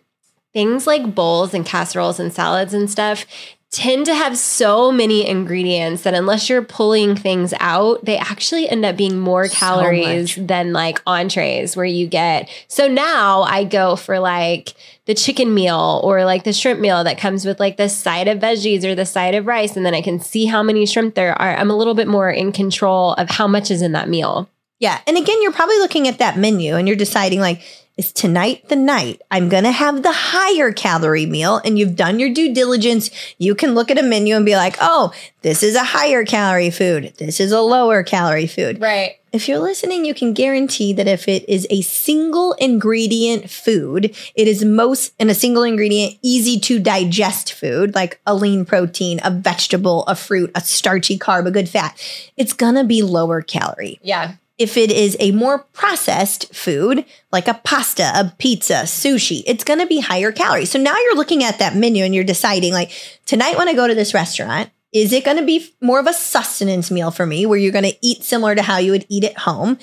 things 0.53 0.87
like 0.87 1.15
bowls 1.15 1.53
and 1.53 1.65
casseroles 1.65 2.19
and 2.19 2.33
salads 2.33 2.73
and 2.73 2.89
stuff, 2.89 3.25
tend 3.71 4.03
to 4.07 4.15
have 4.15 4.35
so 4.35 4.91
many 4.91 5.27
ingredients 5.27 6.01
that 6.01 6.15
unless 6.15 6.49
you're 6.49 6.63
pulling 6.63 7.15
things 7.15 7.53
out, 7.59 8.03
they 8.03 8.17
actually 8.17 8.67
end 8.67 8.83
up 8.83 8.97
being 8.97 9.19
more 9.19 9.47
So 9.47 9.55
calories 9.55 10.35
than 10.35 10.73
like 10.73 10.99
entrees 11.05 11.75
where 11.75 11.85
you 11.85 12.07
get. 12.07 12.49
So 12.67 12.87
now 12.87 13.43
I 13.43 13.63
go 13.65 13.95
for 13.95 14.17
like 14.17 14.73
the 15.05 15.13
chicken 15.13 15.53
meal 15.53 16.01
or 16.03 16.25
like 16.25 16.45
the 16.45 16.53
shrimp 16.53 16.79
meal 16.79 17.03
that 17.03 17.19
comes 17.19 17.45
with 17.45 17.59
like 17.59 17.77
the 17.77 17.89
side 17.89 18.27
of 18.27 18.39
veggies 18.39 18.83
or 18.83 18.95
the 18.95 19.05
side 19.05 19.35
of 19.35 19.45
rice 19.45 19.77
and 19.77 19.85
then 19.85 19.93
I 19.93 20.01
can 20.01 20.19
see 20.19 20.45
how 20.45 20.63
many 20.63 20.87
shrimp 20.87 21.13
there 21.13 21.39
are. 21.39 21.55
I'm 21.55 21.69
a 21.69 21.77
little 21.77 21.95
bit 21.95 22.07
more 22.07 22.31
in 22.31 22.51
control 22.51 23.13
of 23.13 23.29
how 23.29 23.47
much 23.47 23.69
is 23.69 23.83
in 23.83 23.91
that 23.91 24.09
meal. 24.09 24.49
Yeah. 24.79 24.99
And 25.05 25.15
again, 25.15 25.41
you're 25.43 25.51
probably 25.51 25.77
looking 25.77 26.07
at 26.07 26.17
that 26.19 26.37
menu 26.37 26.75
and 26.75 26.87
you're 26.87 26.97
deciding 26.97 27.39
like, 27.39 27.61
is 27.99 28.13
tonight 28.13 28.69
the 28.69 28.77
night 28.77 29.21
I'm 29.29 29.49
going 29.49 29.65
to 29.65 29.71
have 29.71 30.03
the 30.03 30.13
higher 30.13 30.71
calorie 30.71 31.25
meal? 31.25 31.59
And 31.65 31.77
you've 31.77 31.97
done 31.97 32.17
your 32.17 32.33
due 32.33 32.53
diligence. 32.53 33.11
You 33.37 33.55
can 33.55 33.75
look 33.75 33.91
at 33.91 33.97
a 33.97 34.03
menu 34.03 34.37
and 34.37 34.45
be 34.45 34.55
like, 34.55 34.77
oh, 34.79 35.13
this 35.41 35.63
is 35.63 35.75
a 35.75 35.83
higher 35.83 36.23
calorie 36.23 36.69
food. 36.69 37.13
This 37.17 37.41
is 37.41 37.51
a 37.51 37.59
lower 37.59 38.01
calorie 38.03 38.47
food. 38.47 38.79
Right. 38.79 39.17
If 39.33 39.49
you're 39.49 39.59
listening, 39.59 40.05
you 40.05 40.13
can 40.13 40.33
guarantee 40.33 40.93
that 40.93 41.09
if 41.09 41.27
it 41.27 41.47
is 41.49 41.67
a 41.69 41.81
single 41.81 42.53
ingredient 42.53 43.49
food, 43.49 44.15
it 44.33 44.47
is 44.47 44.63
most 44.63 45.13
in 45.19 45.29
a 45.29 45.35
single 45.35 45.63
ingredient, 45.63 46.17
easy 46.21 46.57
to 46.61 46.79
digest 46.79 47.51
food, 47.51 47.93
like 47.93 48.21
a 48.25 48.33
lean 48.33 48.63
protein, 48.63 49.19
a 49.25 49.29
vegetable, 49.29 50.05
a 50.05 50.15
fruit, 50.15 50.51
a 50.55 50.61
starchy 50.61 51.19
carb, 51.19 51.45
a 51.45 51.51
good 51.51 51.67
fat. 51.67 52.01
It's 52.37 52.53
gonna 52.53 52.85
be 52.85 53.03
lower 53.03 53.41
calorie. 53.41 53.99
Yeah. 54.01 54.35
If 54.59 54.75
it 54.75 54.91
is 54.91 55.15
a 55.21 55.31
more 55.31 55.59
processed 55.71 56.53
food, 56.53 57.05
like 57.31 57.47
a 57.47 57.59
pasta, 57.63 58.11
a 58.13 58.33
pizza, 58.37 58.81
sushi, 58.83 59.41
it's 59.47 59.63
gonna 59.63 59.87
be 59.87 60.01
higher 60.01 60.33
calories. 60.33 60.69
So 60.69 60.77
now 60.77 60.95
you're 60.95 61.15
looking 61.15 61.43
at 61.43 61.59
that 61.59 61.75
menu 61.75 62.03
and 62.03 62.13
you're 62.13 62.25
deciding, 62.25 62.73
like, 62.73 62.91
tonight 63.25 63.57
when 63.57 63.69
I 63.69 63.73
go 63.73 63.87
to 63.87 63.95
this 63.95 64.13
restaurant, 64.13 64.69
is 64.91 65.13
it 65.13 65.23
gonna 65.23 65.45
be 65.45 65.73
more 65.81 65.99
of 65.99 66.07
a 66.07 66.13
sustenance 66.13 66.91
meal 66.91 67.09
for 67.09 67.25
me 67.25 67.45
where 67.45 67.57
you're 67.57 67.71
gonna 67.71 67.93
eat 68.01 68.23
similar 68.23 68.53
to 68.53 68.61
how 68.61 68.77
you 68.77 68.91
would 68.91 69.05
eat 69.07 69.23
at 69.23 69.37
home? 69.39 69.77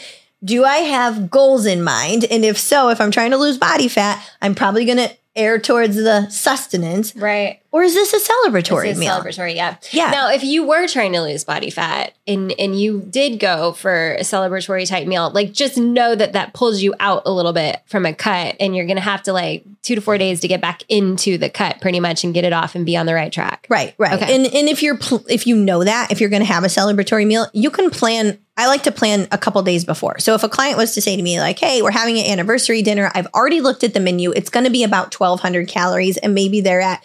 Do 0.45 0.65
I 0.65 0.79
have 0.79 1.31
goals 1.31 1.65
in 1.65 1.83
mind? 1.83 2.25
And 2.31 2.45
if 2.45 2.59
so, 2.59 2.91
if 2.91 3.01
I'm 3.01 3.11
trying 3.11 3.31
to 3.31 3.39
lose 3.39 3.57
body 3.57 3.89
fat, 3.89 4.23
I'm 4.43 4.55
probably 4.55 4.85
gonna 4.85 5.11
err 5.35 5.59
towards 5.59 5.97
the 5.97 6.29
sustenance. 6.29 7.17
Right. 7.17 7.61
Or 7.77 7.83
is 7.83 7.93
this 7.93 8.15
a 8.15 8.33
celebratory 8.33 8.95
a 8.95 8.99
meal? 8.99 9.21
Celebratory, 9.21 9.55
yeah. 9.55 9.77
Yeah. 9.91 10.11
Now, 10.11 10.31
if 10.31 10.43
you 10.43 10.67
were 10.67 10.89
trying 10.89 11.13
to 11.13 11.21
lose 11.21 11.45
body 11.45 11.69
fat 11.69 12.15
and 12.27 12.55
and 12.59 12.81
you 12.81 13.03
did 13.11 13.39
go 13.39 13.73
for 13.73 14.15
a 14.15 14.21
celebratory 14.21 14.89
type 14.89 15.07
meal, 15.07 15.31
like 15.31 15.53
just 15.53 15.77
know 15.77 16.15
that 16.15 16.33
that 16.33 16.55
pulls 16.55 16.81
you 16.81 16.95
out 17.01 17.25
a 17.27 17.31
little 17.31 17.53
bit 17.53 17.83
from 17.85 18.07
a 18.07 18.15
cut, 18.15 18.57
and 18.61 18.75
you're 18.75 18.87
gonna 18.87 19.03
have 19.03 19.23
to 19.25 19.35
like 19.35 19.63
two 19.83 19.95
to 19.95 20.01
four 20.01 20.17
days 20.17 20.41
to 20.41 20.49
get 20.49 20.63
back 20.63 20.85
into 20.89 21.37
the 21.37 21.51
cut, 21.51 21.83
pretty 21.83 22.01
much, 22.01 22.25
and 22.25 22.33
get 22.33 22.45
it 22.45 22.53
off 22.55 22.75
and 22.75 22.87
be 22.87 22.97
on 22.97 23.05
the 23.05 23.13
right 23.13 23.31
track. 23.31 23.67
Right, 23.69 23.95
right. 23.99 24.21
Okay. 24.23 24.35
And 24.35 24.47
and 24.47 24.69
if 24.71 24.83
you're 24.83 24.97
pl- 24.97 25.27
if 25.29 25.47
you 25.47 25.55
know 25.55 25.85
that 25.85 26.11
if 26.11 26.19
you're 26.19 26.31
going 26.31 26.41
to 26.41 26.49
have 26.49 26.65
a 26.65 26.69
celebratory 26.69 27.27
meal, 27.27 27.47
you 27.53 27.71
can 27.71 27.91
plan. 27.91 28.39
I 28.59 28.69
like 28.69 28.85
to 28.85 28.91
plan 28.91 29.29
a 29.33 29.37
couple 29.37 29.63
days 29.63 29.85
before. 29.85 30.19
So 30.19 30.35
if 30.35 30.43
a 30.43 30.49
client 30.49 30.79
was 30.79 30.95
to 30.95 31.03
say 31.03 31.15
to 31.15 31.23
me 31.23 31.39
like, 31.39 31.59
"Hey, 31.59 31.83
we're 31.83 31.91
having 31.91 32.19
an 32.19 32.25
anniversary 32.25 32.81
dinner. 32.81 33.13
I've 33.15 33.27
already 33.35 33.61
looked 33.61 33.85
at 33.85 33.93
the 33.93 34.01
menu. 34.01 34.33
It's 34.33 34.49
going 34.49 34.65
to 34.65 34.71
be 34.71 34.83
about 34.83 35.15
1200 35.15 35.69
calories 35.69 36.17
and 36.17 36.35
maybe 36.35 36.63
they're 36.63 36.81
at 36.81 37.05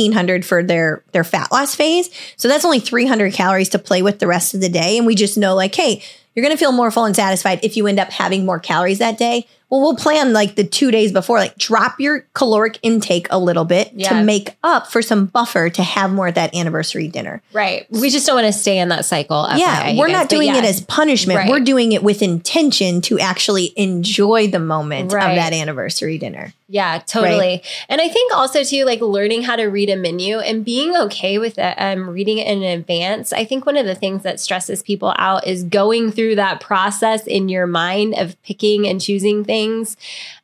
1500 0.00 0.44
for 0.44 0.62
their 0.62 1.02
their 1.12 1.24
fat 1.24 1.52
loss 1.52 1.74
phase. 1.74 2.10
So 2.36 2.48
that's 2.48 2.64
only 2.64 2.80
300 2.80 3.32
calories 3.32 3.68
to 3.70 3.78
play 3.78 4.02
with 4.02 4.18
the 4.18 4.26
rest 4.26 4.54
of 4.54 4.60
the 4.60 4.68
day 4.68 4.96
and 4.96 5.06
we 5.06 5.14
just 5.14 5.36
know 5.36 5.54
like, 5.54 5.74
"Hey, 5.74 6.02
you're 6.34 6.44
going 6.44 6.54
to 6.54 6.58
feel 6.58 6.72
more 6.72 6.90
full 6.90 7.04
and 7.04 7.16
satisfied 7.16 7.60
if 7.62 7.76
you 7.76 7.86
end 7.86 8.00
up 8.00 8.10
having 8.10 8.44
more 8.44 8.58
calories 8.58 8.98
that 8.98 9.18
day." 9.18 9.46
Well, 9.70 9.80
we'll 9.80 9.96
plan 9.96 10.32
like 10.32 10.56
the 10.56 10.64
2 10.64 10.90
days 10.90 11.12
before 11.12 11.38
like 11.38 11.56
drop 11.56 12.00
your 12.00 12.26
caloric 12.34 12.78
intake 12.82 13.28
a 13.30 13.38
little 13.38 13.64
bit 13.64 13.92
Yeah. 13.94 14.08
to 14.10 14.22
make 14.24 14.56
up 14.64 14.90
for 14.90 15.00
some 15.00 15.26
buffer 15.26 15.70
to 15.70 15.82
have 15.82 16.12
more 16.12 16.26
at 16.28 16.34
that 16.34 16.54
anniversary 16.54 17.06
dinner. 17.08 17.40
Right. 17.52 17.86
We 17.90 18.10
just 18.10 18.26
don't 18.26 18.34
want 18.36 18.46
to 18.52 18.52
stay 18.52 18.78
in 18.78 18.88
that 18.88 19.04
cycle. 19.04 19.46
Yeah, 19.56 19.94
we're 19.96 20.08
not 20.08 20.28
doing 20.28 20.48
it 20.54 20.64
as 20.64 20.80
punishment. 20.80 21.38
Right. 21.38 21.48
We're 21.50 21.60
doing 21.60 21.92
it 21.92 22.02
with 22.02 22.20
intention 22.20 23.00
to 23.02 23.18
actually 23.20 23.72
enjoy 23.76 24.48
the 24.48 24.58
moment 24.58 25.12
Right. 25.12 25.30
of 25.30 25.36
that 25.36 25.52
anniversary 25.52 26.18
dinner. 26.18 26.52
Yeah, 26.72 27.00
totally. 27.04 27.62
And 27.88 28.00
I 28.00 28.08
think 28.08 28.32
also 28.32 28.62
too, 28.62 28.84
like 28.84 29.00
learning 29.00 29.42
how 29.42 29.56
to 29.56 29.64
read 29.64 29.90
a 29.90 29.96
menu 29.96 30.38
and 30.38 30.64
being 30.64 30.94
okay 30.96 31.36
with 31.38 31.58
it, 31.58 31.74
um, 31.78 32.08
reading 32.10 32.38
it 32.38 32.46
in 32.46 32.62
advance. 32.62 33.32
I 33.32 33.44
think 33.44 33.66
one 33.66 33.76
of 33.76 33.86
the 33.86 33.96
things 33.96 34.22
that 34.22 34.38
stresses 34.38 34.80
people 34.82 35.12
out 35.18 35.46
is 35.48 35.64
going 35.64 36.12
through 36.12 36.36
that 36.36 36.60
process 36.60 37.26
in 37.26 37.48
your 37.48 37.66
mind 37.66 38.14
of 38.16 38.40
picking 38.44 38.86
and 38.86 39.00
choosing 39.00 39.44
things 39.44 39.59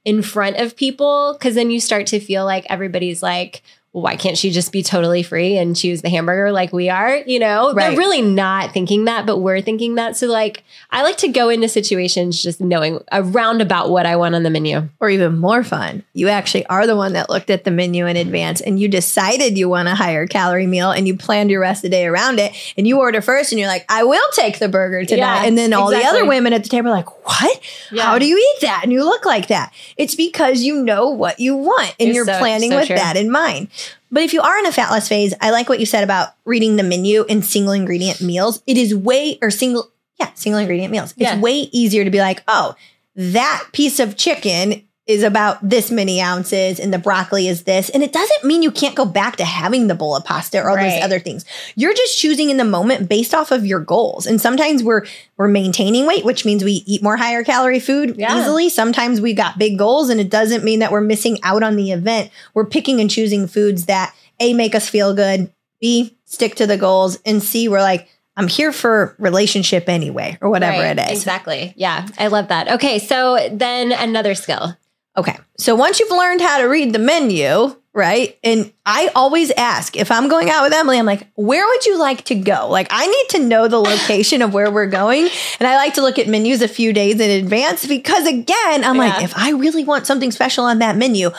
in 0.05 0.23
front 0.23 0.57
of 0.57 0.77
people, 0.77 1.35
because 1.35 1.55
then 1.55 1.71
you 1.71 1.81
start 1.81 2.07
to 2.09 2.21
feel 2.21 2.45
like 2.45 2.67
everybody's 2.69 3.23
like 3.23 3.63
why 4.03 4.15
can't 4.15 4.37
she 4.37 4.51
just 4.51 4.73
be 4.73 4.83
totally 4.83 5.23
free 5.23 5.57
and 5.57 5.75
choose 5.75 6.03
the 6.03 6.11
hamburger 6.11 6.53
like 6.53 6.71
we 6.71 6.91
are? 6.91 7.17
You 7.17 7.39
know, 7.39 7.73
Right. 7.73 7.89
they're 7.89 7.99
really 7.99 8.21
not 8.21 8.73
thinking 8.73 9.07
that, 9.07 9.25
but 9.25 9.39
we're 9.39 9.63
thinking 9.63 9.95
that. 9.95 10.19
So, 10.19 10.27
like, 10.27 10.65
I 10.91 11.03
like 11.03 11.17
to 11.19 11.29
go 11.29 11.49
into 11.49 11.67
situations 11.67 12.43
just 12.43 12.61
knowing 12.61 13.01
around 13.11 13.63
about 13.63 13.89
what 13.89 14.05
I 14.05 14.17
want 14.17 14.35
on 14.35 14.43
the 14.43 14.51
menu. 14.51 14.89
Or 15.01 15.09
even 15.09 15.39
more 15.39 15.65
fun, 15.65 16.03
you 16.13 16.29
actually 16.29 16.67
are 16.67 16.87
the 16.87 16.95
one 16.95 17.15
that 17.15 17.31
looked 17.31 17.49
at 17.49 17.65
the 17.65 17.71
menu 17.71 18.07
in 18.07 18.17
advance 18.19 18.61
and 18.61 18.79
you 18.79 18.87
decided 18.87 19.57
you 19.57 19.71
want 19.71 19.89
a 19.89 19.95
higher 19.95 20.27
calorie 20.27 20.67
meal 20.67 20.91
and 20.91 21.09
you 21.09 21.17
planned 21.17 21.51
your 21.51 21.61
rest 21.63 21.79
of 21.79 21.91
the 21.91 21.97
day 21.97 22.05
around 22.07 22.39
it. 22.39 22.53
And 22.77 22.87
you 22.87 22.99
order 23.01 23.23
first 23.23 23.51
and 23.51 23.59
you're 23.59 23.69
like, 23.69 23.87
I 23.89 24.05
will 24.05 24.21
take 24.33 24.59
the 24.59 24.69
burger 24.69 25.07
tonight. 25.07 25.43
Yeah, 25.43 25.47
and 25.47 25.57
then 25.57 25.73
all 25.73 25.91
the 25.91 26.05
other 26.05 26.27
women 26.27 26.53
at 26.53 26.63
the 26.63 26.69
table 26.69 26.89
are 26.89 26.93
like, 26.97 27.25
What? 27.27 27.61
Yeah. 27.91 28.03
How 28.03 28.19
do 28.19 28.27
you 28.27 28.37
eat 28.37 28.61
that? 28.61 28.81
And 28.83 28.93
you 28.93 29.05
look 29.05 29.25
like 29.25 29.49
that. 29.49 29.73
It's 29.97 30.15
because 30.15 30.63
you 30.63 30.83
know 30.83 31.09
what 31.09 31.41
you 31.41 31.57
want 31.57 31.95
and 31.99 32.11
It's 32.11 32.15
you're 32.17 32.27
so- 32.27 32.39
planning 32.39 32.71
so 32.73 32.77
with 32.77 32.87
true. 32.89 32.97
that 32.97 33.17
in 33.17 33.31
mind. 33.31 33.69
But 34.11 34.23
if 34.23 34.33
you 34.33 34.41
are 34.41 34.59
in 34.59 34.67
a 34.67 34.73
fat 34.73 34.91
loss 34.91 35.09
phase, 35.09 35.35
I 35.41 35.51
like 35.51 35.69
what 35.69 35.81
you 35.81 35.87
said 35.87 36.05
about 36.05 36.31
reading 36.45 36.77
the 36.77 36.83
menu 36.83 37.25
and 37.29 37.45
single 37.45 37.73
ingredient 37.73 38.21
meals. 38.21 38.63
It 38.67 38.77
is 38.77 38.95
way 38.95 39.39
or 39.43 39.51
single, 39.51 39.91
yeah, 40.19 40.31
single 40.35 40.61
ingredient 40.61 40.91
meals. 40.93 41.13
It's 41.13 41.21
Yeah. 41.21 41.41
way 41.41 41.69
easier 41.73 42.05
to 42.05 42.11
be 42.11 42.19
like, 42.21 42.43
oh, 42.49 42.75
that 43.17 43.65
piece 43.73 43.99
of 43.99 44.17
chicken 44.17 44.83
is 45.07 45.23
about 45.23 45.57
this 45.69 45.91
many 45.93 46.21
ounces 46.21 46.81
and 46.81 46.93
the 46.93 46.99
broccoli 46.99 47.47
is 47.47 47.63
this. 47.63 47.89
And 47.91 48.03
it 48.03 48.13
doesn't 48.13 48.45
mean 48.45 48.63
you 48.63 48.73
can't 48.73 48.97
go 48.97 49.05
back 49.05 49.37
to 49.37 49.45
having 49.45 49.87
the 49.87 49.95
bowl 49.95 50.17
of 50.17 50.25
pasta 50.25 50.59
or 50.61 50.69
all 50.71 50.75
Right. 50.77 50.91
those 50.97 51.05
other 51.05 51.21
things. 51.21 51.45
You're 51.77 51.95
just 51.95 52.19
choosing 52.19 52.51
in 52.51 52.57
the 52.57 52.65
moment 52.65 53.09
based 53.09 53.33
off 53.33 53.53
of 53.53 53.65
your 53.65 53.79
goals. 53.79 54.27
And 54.27 54.41
sometimes 54.41 54.83
we're 54.83 55.03
we're 55.37 55.47
maintaining 55.49 56.07
weight, 56.07 56.25
which 56.25 56.45
means 56.45 56.65
we 56.65 56.83
eat 56.87 57.03
more 57.05 57.17
higher 57.17 57.45
calorie 57.45 57.79
food 57.79 58.17
Yeah. 58.19 58.41
easily. 58.41 58.69
Sometimes 58.69 59.21
we 59.21 59.33
got 59.33 59.59
big 59.59 59.79
goals 59.79 60.09
and 60.11 60.21
it 60.21 60.29
doesn't 60.31 60.65
mean 60.65 60.81
that 60.81 60.91
we're 60.91 61.01
missing 61.03 61.39
out 61.45 61.63
on 61.63 61.77
the 61.77 61.93
event. 61.93 62.31
We're 62.55 62.67
picking 62.67 63.01
and 63.01 63.09
choosing 63.11 63.47
foods 63.47 63.85
that 63.87 64.13
A 64.41 64.55
make 64.55 64.75
us 64.75 64.89
feel 64.89 65.15
good, 65.15 65.51
B 65.81 66.17
stick 66.25 66.57
to 66.57 66.67
the 66.67 66.77
goals, 66.77 67.19
and 67.25 67.41
C 67.43 67.69
we're 67.69 67.81
like 67.81 68.09
I'm 68.39 68.49
here 68.49 68.73
for 68.73 69.15
relationship 69.19 69.89
anyway, 69.89 70.37
or 70.43 70.51
whatever 70.51 70.79
Right, 70.83 70.99
it 70.99 71.11
is. 71.11 71.19
Exactly. 71.19 71.73
Yeah, 71.77 72.07
I 72.19 72.27
love 72.27 72.49
that. 72.49 72.69
Okay, 72.73 72.99
so 72.99 73.49
then 73.53 73.93
another 73.93 74.35
skill. 74.35 74.77
Okay. 75.17 75.39
So 75.57 75.75
once 75.75 76.01
you've 76.01 76.11
learned 76.11 76.41
how 76.41 76.59
to 76.59 76.65
read 76.65 76.93
the 76.93 76.99
menu, 76.99 77.75
right? 77.97 78.39
And 78.45 78.71
I 78.85 79.11
always 79.15 79.51
ask 79.53 79.97
if 79.97 80.11
I'm 80.11 80.29
going 80.29 80.51
out 80.51 80.65
with 80.65 80.75
Emily, 80.75 80.99
I'm 80.99 81.07
like, 81.07 81.27
where 81.35 81.67
would 81.67 81.87
you 81.87 81.99
like 81.99 82.25
to 82.25 82.35
go? 82.35 82.69
Like, 82.69 82.89
I 82.91 83.07
need 83.07 83.29
to 83.31 83.39
know 83.39 83.69
the 83.69 83.79
location 83.79 84.43
of 84.43 84.53
where 84.53 84.71
we're 84.71 84.87
going. 84.87 85.31
And 85.59 85.67
I 85.67 85.77
like 85.77 85.95
to 85.95 86.03
look 86.03 86.19
at 86.19 86.29
menus 86.29 86.61
a 86.61 86.69
few 86.69 86.93
days 86.93 87.19
in 87.19 87.31
advance 87.31 87.87
because, 87.87 88.27
again, 88.27 88.85
I'm 88.85 88.99
like, 88.99 89.23
if 89.23 89.35
I 89.35 89.53
really 89.53 89.83
want 89.83 90.07
something 90.07 90.31
special 90.31 90.67
on 90.67 90.81
that 90.81 90.97
menu, 90.97 91.31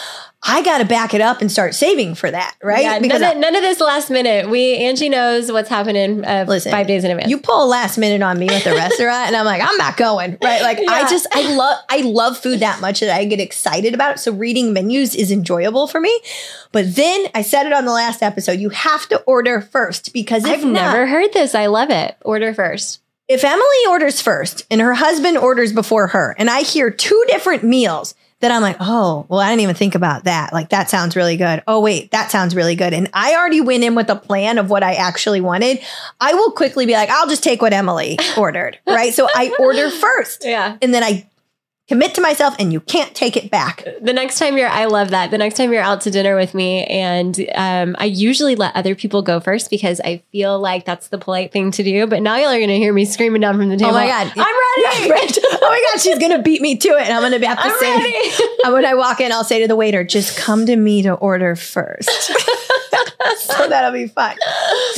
I 0.44 0.62
got 0.62 0.78
to 0.78 0.86
back 0.86 1.14
it 1.16 1.20
up 1.20 1.42
and 1.42 1.52
start 1.52 1.74
saving 1.74 2.14
for 2.14 2.30
that, 2.30 2.56
right? 2.64 2.84
Yeah, 2.84 3.00
because 3.00 3.22
none, 3.22 3.38
of, 3.38 3.42
none 3.42 3.56
of 3.56 3.64
this 3.64 3.82
last 3.82 4.12
minute. 4.12 4.50
We 4.50 4.76
Angie 4.78 5.10
knows 5.10 5.52
what's 5.52 5.68
happening 5.68 6.24
uh, 6.24 6.46
Listen, 6.48 6.72
five 6.72 6.86
days 6.86 7.04
in 7.04 7.10
advance. 7.12 7.30
You 7.30 7.40
pull 7.40 7.66
a 7.66 7.68
last 7.68 7.98
minute 7.98 8.22
on 8.22 8.38
me 8.38 8.46
with 8.46 8.64
the 8.64 8.72
restaurant, 8.76 9.28
and 9.28 9.36
I'm 9.36 9.46
like, 9.46 9.62
I'm 9.64 9.76
not 9.78 9.98
going. 9.98 10.38
Right? 10.42 10.62
Like, 10.62 10.78
Yeah. 10.80 10.92
I 10.92 11.10
just, 11.10 11.26
I 11.34 11.56
love, 11.56 11.80
I 11.90 12.02
love 12.02 12.38
food 12.38 12.60
that 12.60 12.80
much 12.82 13.00
that 13.00 13.10
I 13.10 13.26
get 13.26 13.40
excited 13.40 13.96
about 13.96 14.16
it. 14.16 14.20
So 14.20 14.32
reading 14.32 14.74
menus 14.74 15.16
is 15.16 15.32
enjoyable 15.32 15.88
for 15.88 16.00
me. 16.00 16.18
But 16.72 16.96
then 16.96 17.26
I 17.34 17.42
said 17.42 17.66
it 17.66 17.74
on 17.74 17.86
the 17.86 17.92
last 17.92 18.22
episode. 18.22 18.60
You 18.60 18.70
have 18.70 19.10
to 19.10 19.20
order 19.24 19.60
first 19.60 20.14
because 20.14 20.46
I've 20.46 20.64
not, 20.64 20.72
never 20.72 21.08
heard 21.08 21.34
this. 21.34 21.56
I 21.56 21.66
love 21.66 21.90
it. 21.90 22.16
Order 22.22 22.54
first. 22.54 23.02
if 23.28 23.44
Emily 23.44 23.66
orders 23.90 24.22
first 24.22 24.66
and 24.70 24.80
her 24.82 24.94
husband 24.94 25.38
orders 25.38 25.74
before 25.74 26.08
her, 26.08 26.36
and 26.38 26.50
I 26.50 26.62
hear 26.62 26.92
two 26.92 27.26
different 27.28 27.64
meals, 27.64 28.14
then 28.40 28.52
I'm 28.52 28.62
like, 28.62 28.78
oh, 28.80 29.26
well, 29.30 29.40
I 29.40 29.50
didn't 29.50 29.62
even 29.62 29.76
think 29.76 29.96
about 29.96 30.26
that. 30.26 30.54
Like, 30.54 30.70
that 30.70 30.90
sounds 30.90 31.16
really 31.16 31.38
good. 31.38 31.64
Oh, 31.66 31.80
wait, 31.82 32.12
that 32.12 32.30
sounds 32.30 32.56
really 32.56 32.76
good. 32.76 32.94
And 32.94 33.10
I 33.14 33.36
already 33.36 33.62
went 33.62 33.84
in 33.84 33.96
with 33.96 34.10
a 34.10 34.16
plan 34.16 34.58
of 34.60 34.70
what 34.70 34.84
I 34.84 34.94
actually 34.94 35.42
wanted. 35.42 35.80
I 36.22 36.34
will 36.36 36.52
quickly 36.52 36.86
be 36.86 36.94
like, 36.94 37.10
I'll 37.10 37.28
just 37.28 37.44
take 37.44 37.62
what 37.64 37.74
Emily 37.74 38.20
ordered. 38.38 38.78
Right. 38.86 39.14
So 39.14 39.28
I 39.34 39.54
order 39.58 39.90
first 39.90 40.44
Yeah. 40.46 40.78
and 40.82 40.94
then 40.94 41.04
I 41.04 41.28
commit 41.88 42.14
to 42.16 42.22
myself, 42.22 42.56
and 42.60 42.74
you 42.74 42.80
can't 42.82 43.16
take 43.16 43.38
it 43.38 43.50
back. 43.50 43.86
The 44.02 44.14
next 44.14 44.40
time 44.40 44.58
you're, 44.58 44.68
I 44.68 44.86
love 44.86 45.12
that. 45.12 45.32
The 45.32 45.38
next 45.38 45.56
time 45.58 45.72
you're 45.72 45.82
out 45.82 46.02
to 46.02 46.12
dinner 46.12 46.36
with 46.36 46.54
me, 46.54 46.84
and 46.86 47.40
um, 47.56 47.96
I 48.00 48.06
usually 48.06 48.56
let 48.56 48.76
other 48.76 48.96
people 48.96 49.22
go 49.22 49.40
first 49.40 49.70
because 49.70 50.02
I 50.02 50.24
feel 50.32 50.60
like 50.60 50.86
that's 50.86 51.08
the 51.08 51.18
polite 51.18 51.52
thing 51.52 51.72
to 51.72 51.84
do. 51.84 52.08
But 52.08 52.22
now 52.22 52.36
y'all 52.38 52.50
are 52.50 52.58
going 52.58 52.70
to 52.70 52.78
hear 52.78 52.94
me 52.94 53.06
screaming 53.06 53.42
down 53.42 53.58
from 53.58 53.70
the 53.70 53.78
table. 53.78 53.92
Oh 53.92 53.94
my 53.94 54.08
God. 54.08 54.32
I'm 54.36 54.38
ready. 54.38 54.54
Yeah, 54.78 55.10
right. 55.10 55.38
Oh 55.44 55.58
my 55.62 55.84
God, 55.92 56.02
she's 56.02 56.20
going 56.20 56.32
to 56.32 56.42
beat 56.42 56.62
me 56.62 56.78
to 56.78 56.90
it. 56.90 57.08
And 57.08 57.14
I'm 57.14 57.22
going 57.22 57.40
to 57.40 57.48
have 57.48 57.58
to 57.58 57.64
I'm 57.64 57.80
say, 57.80 57.96
ready. 57.96 58.74
When 58.74 58.86
I 58.86 58.94
walk 58.94 59.20
in, 59.22 59.32
I'll 59.32 59.44
say 59.44 59.62
to 59.62 59.68
the 59.68 59.76
waiter, 59.76 60.04
just 60.04 60.38
come 60.38 60.66
to 60.68 60.76
me 60.76 61.02
to 61.02 61.14
order 61.14 61.56
first. 61.56 62.10
so 63.40 63.68
that'll 63.70 63.92
be 63.92 64.08
fun. 64.08 64.36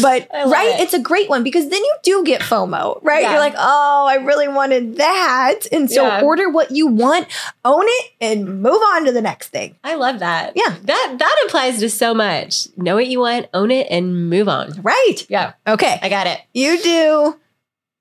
But 0.02 0.28
right, 0.34 0.76
it. 0.76 0.82
it's 0.82 0.94
a 0.94 1.00
great 1.00 1.30
one 1.30 1.44
because 1.44 1.70
then 1.70 1.82
you 1.84 1.96
do 2.04 2.24
get 2.24 2.42
FOMO, 2.42 3.00
right? 3.04 3.22
Yeah. 3.22 3.32
You're 3.32 3.40
like, 3.40 3.56
oh, 3.58 4.06
I 4.08 4.16
really 4.16 4.48
wanted 4.48 4.98
that. 4.98 5.62
And 5.72 5.90
so 5.90 6.06
Yeah. 6.06 6.22
order 6.22 6.50
what 6.50 6.72
you 6.72 6.88
want, 6.88 7.28
own 7.66 7.84
it, 7.86 8.12
and 8.22 8.62
move 8.62 8.82
on 8.82 9.06
to 9.06 9.12
the 9.12 9.22
next 9.22 9.50
thing. 9.50 9.76
I 9.84 9.96
love 9.96 10.20
that. 10.20 10.54
Yeah. 10.56 10.76
That 10.84 11.16
that 11.20 11.44
applies 11.46 11.80
to 11.80 11.90
so 11.90 12.14
much. 12.14 12.68
Know 12.78 12.96
what 12.96 13.08
you 13.08 13.20
want, 13.20 13.48
own 13.54 13.72
it, 13.72 13.88
and 13.90 14.30
move 14.30 14.48
on. 14.48 14.82
Right. 14.82 15.18
Yeah, 15.30 15.54
Okay. 15.68 16.00
I 16.02 16.10
got 16.10 16.28
it. 16.28 16.40
You 16.54 16.82
do 16.82 17.40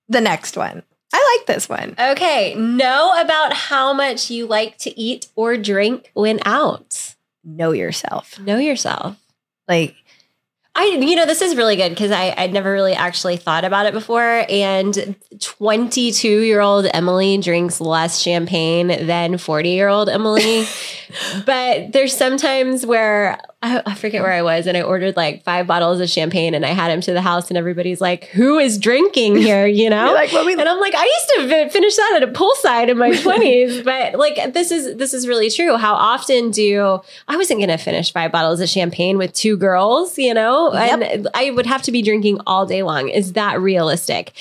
the 0.09 0.21
next 0.21 0.57
one. 0.57 0.83
I 1.13 1.37
like 1.39 1.47
this 1.47 1.69
one. 1.69 1.95
Okay. 1.99 2.55
Know 2.55 3.15
about 3.19 3.55
how 3.55 3.93
much 3.95 4.31
you 4.31 4.47
like 4.47 4.77
to 4.79 4.99
eat 5.01 5.29
or 5.37 5.57
drink 5.57 6.11
when 6.15 6.39
out. 6.45 7.15
Know 7.45 7.73
yourself. 7.73 8.39
Know 8.39 8.59
yourself. 8.59 9.17
Like, 9.69 9.95
I, 10.75 10.85
you 10.85 11.17
know, 11.17 11.27
this 11.27 11.43
is 11.43 11.57
really 11.57 11.75
good 11.75 11.91
because 11.91 12.13
I 12.13 12.33
I'd 12.37 12.53
never 12.53 12.71
really 12.73 12.95
actually 12.95 13.37
thought 13.37 13.65
about 13.65 13.87
it 13.87 13.93
before. 13.93 14.47
And 14.49 15.17
22 15.41 16.43
year 16.43 16.61
old 16.61 16.87
Emily 16.95 17.37
drinks 17.39 17.81
less 17.81 18.21
champagne 18.21 18.87
than 18.87 19.39
40 19.39 19.69
year 19.71 19.89
old 19.89 20.09
Emily. 20.09 20.67
but 21.47 21.93
there's 21.93 22.17
sometimes 22.17 22.87
where 22.87 23.39
I, 23.61 23.83
I 23.85 23.95
forget 23.95 24.23
where 24.23 24.33
I 24.33 24.43
was 24.43 24.69
and 24.69 24.77
I 24.77 24.83
ordered 24.83 25.17
like 25.17 25.43
five 25.43 25.67
bottles 25.67 25.99
of 26.01 26.09
champagne 26.09 26.55
and 26.55 26.65
I 26.65 26.69
had 26.69 26.93
them 26.93 27.01
to 27.01 27.13
the 27.13 27.21
house 27.21 27.49
and 27.49 27.59
everybody's 27.59 28.01
like, 28.01 28.27
who 28.27 28.57
is 28.61 28.79
drinking 28.79 29.37
here? 29.49 29.67
You 29.67 29.91
know? 29.91 30.13
Like, 30.15 30.31
well, 30.33 30.47
we- 30.47 30.53
and 30.53 30.69
I'm 30.69 30.79
like, 30.79 30.95
I 30.95 31.03
used 31.05 31.29
to 31.35 31.49
fi- 31.49 31.69
finish 31.69 31.97
that 31.97 32.21
at 32.23 32.29
a 32.29 32.33
poolside 32.33 32.89
in 32.89 32.97
my 32.99 33.11
20s, 33.13 33.83
but 33.85 34.15
like 34.17 34.53
this 34.55 34.71
is 34.71 34.97
this 34.97 35.13
is 35.13 35.27
really 35.27 35.51
true. 35.51 35.77
How 35.77 35.95
often 35.95 36.53
do 36.53 37.01
I 37.27 37.37
wasn't 37.37 37.59
going 37.59 37.69
to 37.77 37.79
finish 37.79 38.13
five 38.13 38.31
bottles 38.31 38.61
of 38.61 38.69
champagne 38.69 39.19
with 39.19 39.33
two 39.33 39.57
girls, 39.57 40.17
you 40.19 40.35
know, 40.35 40.73
Yep. 40.73 41.01
and 41.03 41.29
I 41.35 41.51
would 41.51 41.67
have 41.67 41.83
to 41.83 41.91
be 41.93 42.01
drinking 42.01 42.41
all 42.47 42.65
day 42.65 42.85
long. 42.85 43.09
Is 43.09 43.33
that 43.33 43.61
realistic? 43.61 44.35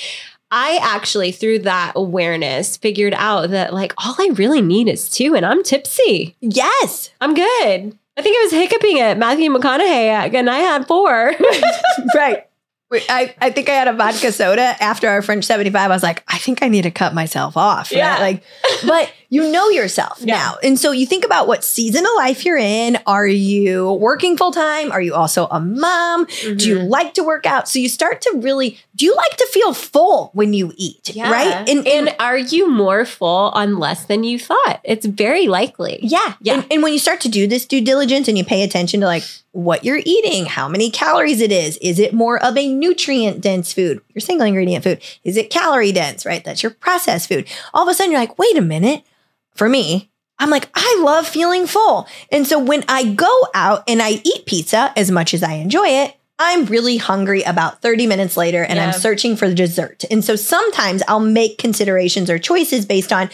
I 0.51 0.80
actually, 0.82 1.32
through 1.32 1.60
that 1.60 1.93
awareness, 1.95 2.77
figured 2.77 3.13
out 3.17 3.49
that 3.49 3.73
like 3.73 3.93
all 3.97 4.15
I 4.19 4.30
really 4.36 4.62
need 4.62 4.88
is 4.88 5.10
two, 5.10 5.36
and 5.36 5.43
I'm 5.45 5.63
tipsy. 5.63 6.36
yes. 6.39 7.10
I'm 7.19 7.34
good. 7.34 7.97
I 8.17 8.21
think 8.21 8.36
I 8.36 8.43
was 8.43 8.51
hiccuping 8.51 8.99
at 8.99 9.17
Matthew 9.17 9.51
McConaughey, 9.51 10.34
and 10.34 10.49
I 10.49 10.58
had 10.58 10.88
four. 10.88 11.34
right. 12.15 12.43
I, 12.91 13.36
I 13.39 13.49
think 13.51 13.69
I 13.69 13.73
had 13.73 13.88
a 13.88 13.93
vodka 13.93 14.32
soda 14.32 14.75
after 14.82 15.10
our 15.10 15.21
French 15.21 15.43
75. 15.43 15.91
I 15.91 15.93
was 15.93 16.03
like, 16.03 16.23
I 16.27 16.38
think 16.38 16.63
I 16.63 16.69
need 16.69 16.84
to 16.84 16.91
cut 16.91 17.13
myself 17.13 17.58
off. 17.58 17.91
right? 17.91 17.97
Yeah. 17.97 18.17
Like, 18.19 18.43
but 18.86 19.12
you 19.29 19.51
know 19.51 19.69
yourself 19.69 20.19
Yeah. 20.19 20.35
now. 20.35 20.55
And 20.63 20.79
so 20.79 20.91
you 20.91 21.05
think 21.05 21.25
about 21.25 21.47
what 21.47 21.63
season 21.63 22.05
of 22.05 22.11
life 22.15 22.45
you're 22.45 22.57
in. 22.57 22.97
Are 23.05 23.27
you 23.27 23.91
working 23.93 24.37
full 24.37 24.51
time? 24.51 24.91
Are 24.91 25.01
you 25.01 25.13
also 25.13 25.47
a 25.47 25.59
mom? 25.59 26.25
Do 26.25 26.69
you 26.69 26.77
mm-hmm. 26.77 26.87
like 26.87 27.13
to 27.15 27.23
work 27.23 27.45
out? 27.45 27.67
So 27.67 27.79
you 27.79 27.89
start 27.89 28.21
to 28.21 28.31
really, 28.35 28.79
do 28.95 29.05
you 29.05 29.15
like 29.15 29.35
to 29.37 29.47
feel 29.51 29.73
full 29.73 30.31
when 30.33 30.53
you 30.53 30.71
eat? 30.77 31.13
Yeah. 31.13 31.31
Right. 31.31 31.69
And, 31.69 31.85
and 31.87 32.15
are 32.19 32.37
you 32.37 32.69
more 32.69 33.05
full 33.05 33.49
on 33.49 33.77
less 33.77 34.05
than 34.05 34.23
you 34.23 34.39
thought? 34.39 34.79
It's 34.83 35.05
very 35.05 35.47
likely. 35.47 35.99
Yeah. 36.01 36.35
Yeah. 36.41 36.53
And, 36.55 36.67
and 36.71 36.83
when 36.83 36.93
you 36.93 36.99
start 36.99 37.21
to 37.21 37.29
do 37.29 37.47
this 37.47 37.65
due 37.65 37.81
diligence 37.81 38.27
and 38.27 38.37
you 38.37 38.45
pay 38.45 38.63
attention 38.63 39.01
to 39.01 39.05
like 39.05 39.23
what 39.51 39.83
you're 39.83 40.01
eating, 40.05 40.45
how 40.45 40.69
many 40.69 40.89
calories 40.89 41.41
it 41.41 41.51
is, 41.51 41.77
is 41.77 41.99
it 41.99 42.13
more 42.13 42.41
of 42.43 42.55
a 42.57 42.67
nutrient 42.67 43.41
dense 43.41 43.73
food, 43.73 44.01
your 44.13 44.21
single 44.21 44.47
ingredient 44.47 44.83
food? 44.83 45.01
Is 45.23 45.35
it 45.35 45.49
calorie 45.49 45.91
dense, 45.91 46.25
right? 46.25 46.43
That's 46.43 46.63
your 46.63 46.71
processed 46.71 47.27
food. 47.27 47.47
All 47.73 47.83
of 47.83 47.89
a 47.89 47.93
sudden 47.93 48.11
you're 48.11 48.21
like, 48.21 48.39
wait 48.39 48.55
a 48.55 48.61
minute. 48.61 49.03
For 49.57 49.67
me, 49.67 50.11
I'm 50.39 50.49
like, 50.49 50.69
I 50.75 51.01
love 51.03 51.27
feeling 51.27 51.65
full. 51.67 52.07
And 52.31 52.47
so 52.47 52.59
when 52.59 52.85
I 52.87 53.11
go 53.11 53.47
out 53.53 53.83
and 53.87 54.01
I 54.01 54.21
eat 54.23 54.45
pizza 54.45 54.93
as 54.95 55.09
much 55.09 55.33
as 55.33 55.43
I 55.43 55.53
enjoy 55.53 55.87
it, 55.87 56.15
I'm 56.39 56.65
really 56.65 56.97
hungry 56.97 57.41
about 57.41 57.81
30 57.81 58.05
minutes 58.05 58.37
later 58.37 58.63
and 58.63 58.79
I'm 58.79 58.93
searching 58.93 59.35
for 59.35 59.49
the 59.49 59.55
dessert. 59.55 60.03
And 60.11 60.23
so 60.23 60.35
sometimes 60.35 61.01
I'll 61.07 61.19
make 61.19 61.57
considerations 61.57 62.29
or 62.29 62.37
choices 62.37 62.85
based 62.85 63.11
on 63.11 63.31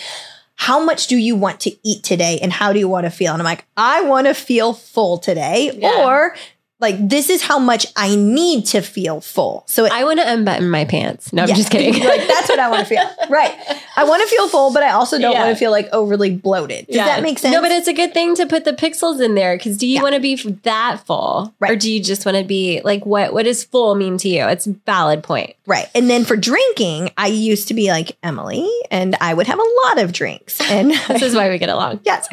how 0.55 0.83
much 0.85 1.07
do 1.07 1.17
you 1.17 1.35
want 1.35 1.59
to 1.61 1.71
eat 1.83 2.03
today 2.03 2.39
and 2.41 2.53
how 2.53 2.71
do 2.71 2.79
you 2.79 2.87
want 2.87 3.05
to 3.05 3.09
feel? 3.09 3.33
And 3.33 3.41
I'm 3.41 3.45
like, 3.45 3.65
I 3.75 4.03
want 4.03 4.27
to 4.27 4.33
feel 4.33 4.73
full 4.73 5.17
today. 5.17 5.71
Yeah. 5.73 6.05
Or 6.05 6.35
like 6.83 6.97
this 7.09 7.29
is 7.31 7.41
how 7.41 7.57
much 7.57 7.87
I 7.95 8.15
need 8.15 8.67
to 8.67 8.81
feel 8.81 9.19
full. 9.21 9.63
So 9.67 9.85
it, 9.85 9.91
I 9.91 10.03
want 10.03 10.19
to 10.19 10.31
unbutton 10.31 10.69
my 10.69 10.85
pants. 10.85 11.33
No, 11.33 11.41
I'm 11.43 11.47
just 11.49 11.71
kidding. 11.71 11.93
like 12.03 12.27
that's 12.27 12.47
what 12.49 12.59
I 12.59 12.69
want 12.69 12.81
to 12.87 12.95
feel. 12.95 13.03
Right. 13.29 13.57
I 13.95 14.03
want 14.03 14.21
to 14.21 14.27
feel 14.27 14.47
full, 14.49 14.71
but 14.73 14.83
I 14.83 14.91
also 14.91 15.17
don't 15.17 15.31
Yeah. 15.31 15.45
want 15.45 15.55
to 15.55 15.59
feel 15.59 15.71
like 15.71 15.87
overly 15.91 16.29
bloated. 16.35 16.85
Does 16.87 16.97
that 16.97 17.23
make 17.23 17.39
sense? 17.39 17.53
No, 17.53 17.61
but 17.61 17.71
it's 17.71 17.87
a 17.87 17.93
good 17.93 18.13
thing 18.13 18.35
to 18.35 18.45
put 18.45 18.65
the 18.65 18.73
pixels 18.73 19.23
in 19.23 19.33
there 19.33 19.57
because 19.57 19.77
do 19.77 19.87
you 19.87 19.95
Yeah. 19.95 20.01
want 20.03 20.13
to 20.15 20.21
be 20.21 20.35
that 20.63 21.01
full, 21.07 21.53
or 21.61 21.75
do 21.75 21.91
you 21.91 22.03
just 22.03 22.25
want 22.25 22.37
to 22.37 22.43
be 22.43 22.81
like 22.83 23.05
what? 23.05 23.33
What 23.33 23.43
does 23.45 23.63
full 23.63 23.95
mean 23.95 24.17
to 24.19 24.29
you? 24.29 24.45
It's 24.47 24.67
a 24.67 24.73
valid 24.85 25.23
point. 25.23 25.55
right. 25.65 25.87
And 25.95 26.09
then 26.09 26.25
for 26.25 26.35
drinking, 26.35 27.11
I 27.17 27.27
used 27.27 27.69
to 27.69 27.73
be 27.73 27.87
like 27.89 28.17
Emily, 28.21 28.69
and 28.91 29.15
I 29.21 29.33
would 29.33 29.47
have 29.47 29.59
a 29.59 29.69
lot 29.87 29.99
of 30.03 30.11
drinks. 30.11 30.59
And 30.69 30.91
This 31.07 31.21
is 31.23 31.33
why 31.35 31.49
we 31.49 31.57
get 31.57 31.69
along. 31.69 32.01
yes, 32.03 32.27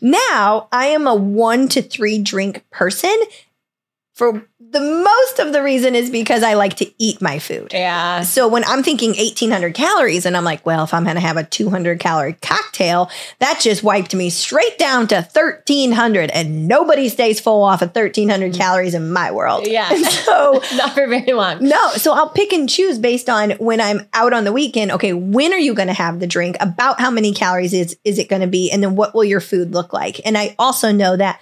now 0.00 0.68
I 0.72 0.86
am 0.86 1.06
a 1.06 1.14
one 1.14 1.68
to 1.70 1.82
three 1.82 2.18
drink 2.22 2.64
person. 2.70 3.16
For 4.18 4.44
the 4.60 4.80
most 4.80 5.38
of 5.38 5.52
the 5.52 5.62
reason 5.62 5.94
is 5.94 6.10
because 6.10 6.42
I 6.42 6.54
like 6.54 6.74
to 6.78 6.90
eat 6.98 7.22
my 7.22 7.38
food. 7.38 7.70
Yeah. 7.72 8.22
So 8.22 8.48
when 8.48 8.64
I'm 8.64 8.82
thinking 8.82 9.10
1800 9.10 9.74
calories 9.74 10.26
and 10.26 10.36
I'm 10.36 10.42
like, 10.42 10.66
well, 10.66 10.82
if 10.82 10.92
I'm 10.92 11.04
going 11.04 11.14
to 11.14 11.20
have 11.20 11.36
a 11.36 11.44
200 11.44 12.00
calorie 12.00 12.32
cocktail, 12.42 13.10
that 13.38 13.60
just 13.60 13.84
wiped 13.84 14.16
me 14.16 14.28
straight 14.28 14.76
down 14.76 15.06
to 15.08 15.14
1300 15.22 16.30
and 16.30 16.66
nobody 16.66 17.08
stays 17.08 17.38
full 17.38 17.62
off 17.62 17.80
of 17.80 17.94
1300 17.94 18.54
calories 18.54 18.92
in 18.94 19.12
my 19.12 19.30
world. 19.30 19.64
Mm. 19.64 19.70
Yeah. 19.72 19.88
And 19.92 20.04
so 20.26 20.60
Not 20.74 20.94
for 20.94 21.06
very 21.06 21.32
long. 21.32 21.62
no, 21.62 21.90
so 21.92 22.12
I'll 22.12 22.30
pick 22.30 22.52
and 22.52 22.68
choose 22.68 22.98
based 22.98 23.28
on 23.30 23.52
when 23.52 23.80
I'm 23.80 24.00
out 24.14 24.32
on 24.32 24.42
the 24.42 24.52
weekend. 24.52 24.90
Okay, 24.90 25.12
when 25.12 25.52
are 25.52 25.58
you 25.58 25.74
going 25.74 25.88
to 25.88 25.94
have 25.94 26.18
the 26.18 26.26
drink? 26.26 26.56
About 26.58 27.00
how 27.00 27.12
many 27.12 27.32
calories 27.32 27.72
is 27.72 27.96
is 28.02 28.18
it 28.18 28.28
going 28.28 28.42
to 28.42 28.48
be? 28.48 28.72
And 28.72 28.82
then 28.82 28.96
what 28.96 29.14
will 29.14 29.24
your 29.24 29.40
food 29.40 29.72
look 29.72 29.92
like? 29.92 30.20
And 30.26 30.36
I 30.36 30.56
also 30.58 30.90
know 30.90 31.16
that 31.16 31.40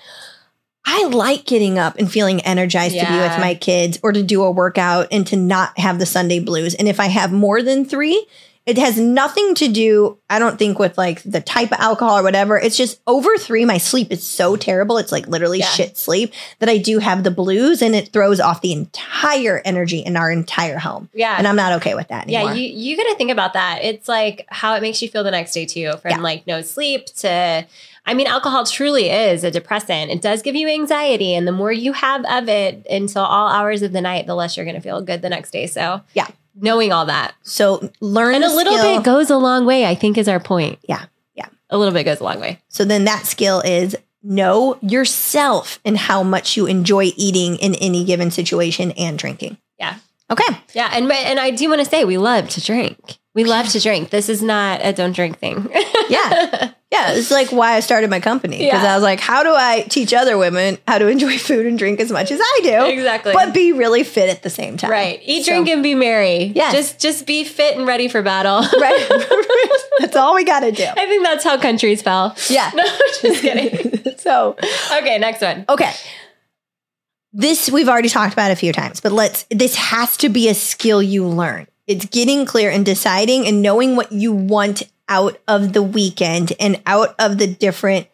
I 0.86 1.04
like 1.08 1.44
getting 1.44 1.78
up 1.78 1.96
and 1.98 2.10
feeling 2.10 2.40
energized 2.42 2.94
to 2.98 3.04
be 3.06 3.18
with 3.18 3.38
my 3.40 3.54
kids 3.54 3.98
or 4.02 4.12
to 4.12 4.22
do 4.22 4.44
a 4.44 4.50
workout 4.50 5.08
and 5.10 5.26
to 5.26 5.36
not 5.36 5.76
have 5.78 5.98
the 5.98 6.06
Sunday 6.06 6.38
blues. 6.38 6.74
And 6.74 6.86
if 6.88 7.00
I 7.00 7.06
have 7.06 7.32
more 7.32 7.60
than 7.60 7.84
3, 7.84 8.24
it 8.66 8.78
has 8.78 8.98
nothing 8.98 9.54
to 9.56 9.68
do, 9.68 10.18
I 10.28 10.40
don't 10.40 10.58
think, 10.58 10.78
with 10.80 10.98
like 10.98 11.22
the 11.22 11.40
type 11.40 11.70
of 11.70 11.78
alcohol 11.78 12.18
or 12.18 12.22
whatever. 12.24 12.58
It's 12.58 12.76
just 12.76 13.00
over 13.06 13.36
three, 13.38 13.64
my 13.64 13.78
sleep 13.78 14.10
is 14.10 14.26
so 14.26 14.56
terrible. 14.56 14.98
It's 14.98 15.12
like 15.12 15.28
literally 15.28 15.60
Yeah. 15.60 15.66
shit 15.68 15.96
sleep 15.96 16.32
that 16.58 16.68
I 16.68 16.78
do 16.78 16.98
have 16.98 17.22
the 17.22 17.30
blues 17.30 17.80
and 17.80 17.94
it 17.94 18.12
throws 18.12 18.40
off 18.40 18.62
the 18.62 18.72
entire 18.72 19.62
energy 19.64 20.00
in 20.00 20.16
our 20.16 20.32
entire 20.32 20.78
home. 20.78 21.08
Yeah. 21.14 21.36
And 21.38 21.46
I'm 21.46 21.54
not 21.54 21.74
okay 21.74 21.94
with 21.94 22.08
that 22.08 22.24
anymore. 22.24 22.50
Yeah, 22.50 22.54
you 22.54 22.68
you 22.68 22.96
got 22.96 23.04
to 23.04 23.14
think 23.14 23.30
about 23.30 23.52
that. 23.52 23.84
It's 23.84 24.08
like 24.08 24.46
how 24.48 24.74
it 24.74 24.82
makes 24.82 25.00
you 25.00 25.08
feel 25.08 25.22
the 25.22 25.30
next 25.30 25.52
day 25.52 25.64
too, 25.66 25.92
from 26.02 26.10
Yeah. 26.10 26.18
like 26.18 26.44
no 26.48 26.60
sleep 26.62 27.06
to. 27.18 27.66
I 28.06 28.14
mean, 28.14 28.26
alcohol 28.28 28.64
truly 28.64 29.10
is 29.10 29.42
a 29.44 29.50
depressant. 29.50 30.10
It 30.10 30.22
does 30.22 30.40
give 30.42 30.54
you 30.54 30.68
anxiety, 30.68 31.34
and 31.34 31.46
the 31.46 31.52
more 31.52 31.72
you 31.72 31.92
have 31.92 32.24
of 32.26 32.48
it 32.48 32.86
until 32.88 33.22
all 33.24 33.48
hours 33.48 33.82
of 33.82 33.92
the 33.92 34.00
night, 34.00 34.26
the 34.26 34.34
less 34.36 34.56
you're 34.56 34.64
going 34.64 34.76
to 34.76 34.80
feel 34.82 35.00
good 35.02 35.22
the 35.22 35.28
next 35.28 35.50
day. 35.50 35.66
So, 35.66 36.02
Yeah. 36.14 36.28
knowing 36.54 36.92
all 36.92 37.04
that 37.06 37.34
so 37.42 37.90
learn 38.00 38.36
and 38.36 38.44
a 38.44 38.48
little 38.48 38.76
skill. 38.78 38.96
bit 38.96 39.04
goes 39.04 39.28
a 39.28 39.36
long 39.36 39.66
way. 39.66 39.84
I 39.84 39.94
think 39.94 40.16
is 40.16 40.28
our 40.28 40.40
point. 40.40 40.78
Yeah, 40.88 41.04
yeah. 41.34 41.46
a 41.68 41.76
little 41.76 41.92
bit 41.92 42.04
goes 42.04 42.20
a 42.20 42.24
long 42.24 42.40
way. 42.40 42.60
So 42.68 42.84
then 42.84 43.04
that 43.04 43.26
skill 43.26 43.60
is 43.60 43.96
know 44.22 44.78
yourself 44.82 45.78
and 45.84 45.96
how 45.96 46.22
much 46.22 46.56
you 46.56 46.66
enjoy 46.66 47.12
eating 47.16 47.56
in 47.56 47.74
any 47.76 48.04
given 48.04 48.30
situation 48.30 48.92
and 48.92 49.18
drinking. 49.18 49.56
Yeah. 49.78 49.96
Okay. 50.30 50.56
Yeah, 50.74 50.90
and 50.92 51.10
and 51.12 51.38
I 51.38 51.50
do 51.50 51.68
want 51.68 51.80
to 51.80 51.84
say 51.88 52.04
we 52.04 52.18
love 52.18 52.48
to 52.50 52.60
drink. 52.60 53.18
We 53.34 53.44
love 53.44 53.68
to 53.68 53.80
drink. 53.80 54.10
This 54.10 54.28
is 54.28 54.42
not 54.42 54.80
a 54.82 54.92
don't 54.92 55.14
drink 55.14 55.38
thing. 55.38 55.68
Yeah. 56.08 56.70
Yeah. 56.96 57.12
It's 57.12 57.30
like 57.30 57.52
why 57.52 57.74
I 57.74 57.80
started 57.80 58.08
my 58.10 58.20
company 58.20 58.58
because 58.58 58.82
Yeah. 58.82 58.92
I 58.92 58.94
was 58.94 59.02
like, 59.02 59.20
how 59.20 59.42
do 59.42 59.52
I 59.54 59.82
teach 59.88 60.14
other 60.14 60.38
women 60.38 60.78
how 60.88 60.98
to 60.98 61.08
enjoy 61.08 61.36
food 61.38 61.66
and 61.66 61.78
drink 61.78 62.00
as 62.00 62.10
much 62.10 62.30
as 62.30 62.40
I 62.42 62.60
do? 62.62 62.86
Exactly. 62.86 63.32
But 63.32 63.52
be 63.52 63.72
really 63.72 64.02
fit 64.02 64.28
at 64.30 64.42
the 64.42 64.50
same 64.50 64.76
time. 64.76 64.90
right. 64.90 65.20
Eat, 65.24 65.44
So- 65.44 65.52
drink, 65.52 65.68
and 65.68 65.82
be 65.82 65.94
merry. 65.94 66.44
Yeah, 66.54 66.72
Just 66.72 66.98
just 67.00 67.26
be 67.26 67.44
fit 67.44 67.76
and 67.76 67.86
ready 67.86 68.08
for 68.08 68.22
battle. 68.22 68.62
Right. 68.80 69.06
That's 70.00 70.16
all 70.16 70.34
we 70.34 70.44
got 70.44 70.60
to 70.60 70.72
do. 70.72 70.84
I 70.84 71.06
think 71.06 71.24
that's 71.24 71.42
how 71.42 71.58
countries 71.58 72.02
fell. 72.02 72.36
Yeah. 72.50 72.70
No, 72.74 72.84
just 73.22 73.40
kidding. 73.42 74.16
so, 74.18 74.56
Okay, 74.92 75.18
next 75.18 75.40
one. 75.40 75.64
okay. 75.68 75.92
This 77.32 77.70
we've 77.70 77.88
already 77.88 78.08
talked 78.08 78.32
about 78.32 78.50
a 78.50 78.56
few 78.56 78.72
times, 78.72 79.00
but 79.00 79.12
let's 79.12 79.44
this 79.50 79.74
has 79.76 80.16
to 80.18 80.28
be 80.28 80.48
a 80.48 80.54
skill 80.54 81.02
you 81.02 81.26
learn. 81.26 81.66
It's 81.86 82.06
getting 82.06 82.46
clear 82.46 82.70
and 82.70 82.84
deciding 82.84 83.46
and 83.46 83.62
knowing 83.62 83.94
what 83.96 84.10
you 84.12 84.32
want 84.32 84.82
out 85.08 85.38
of 85.46 85.72
the 85.72 85.82
weekend 85.82 86.52
and 86.58 86.80
out 86.86 87.14
of 87.18 87.38
the 87.38 87.46
different 87.46 88.08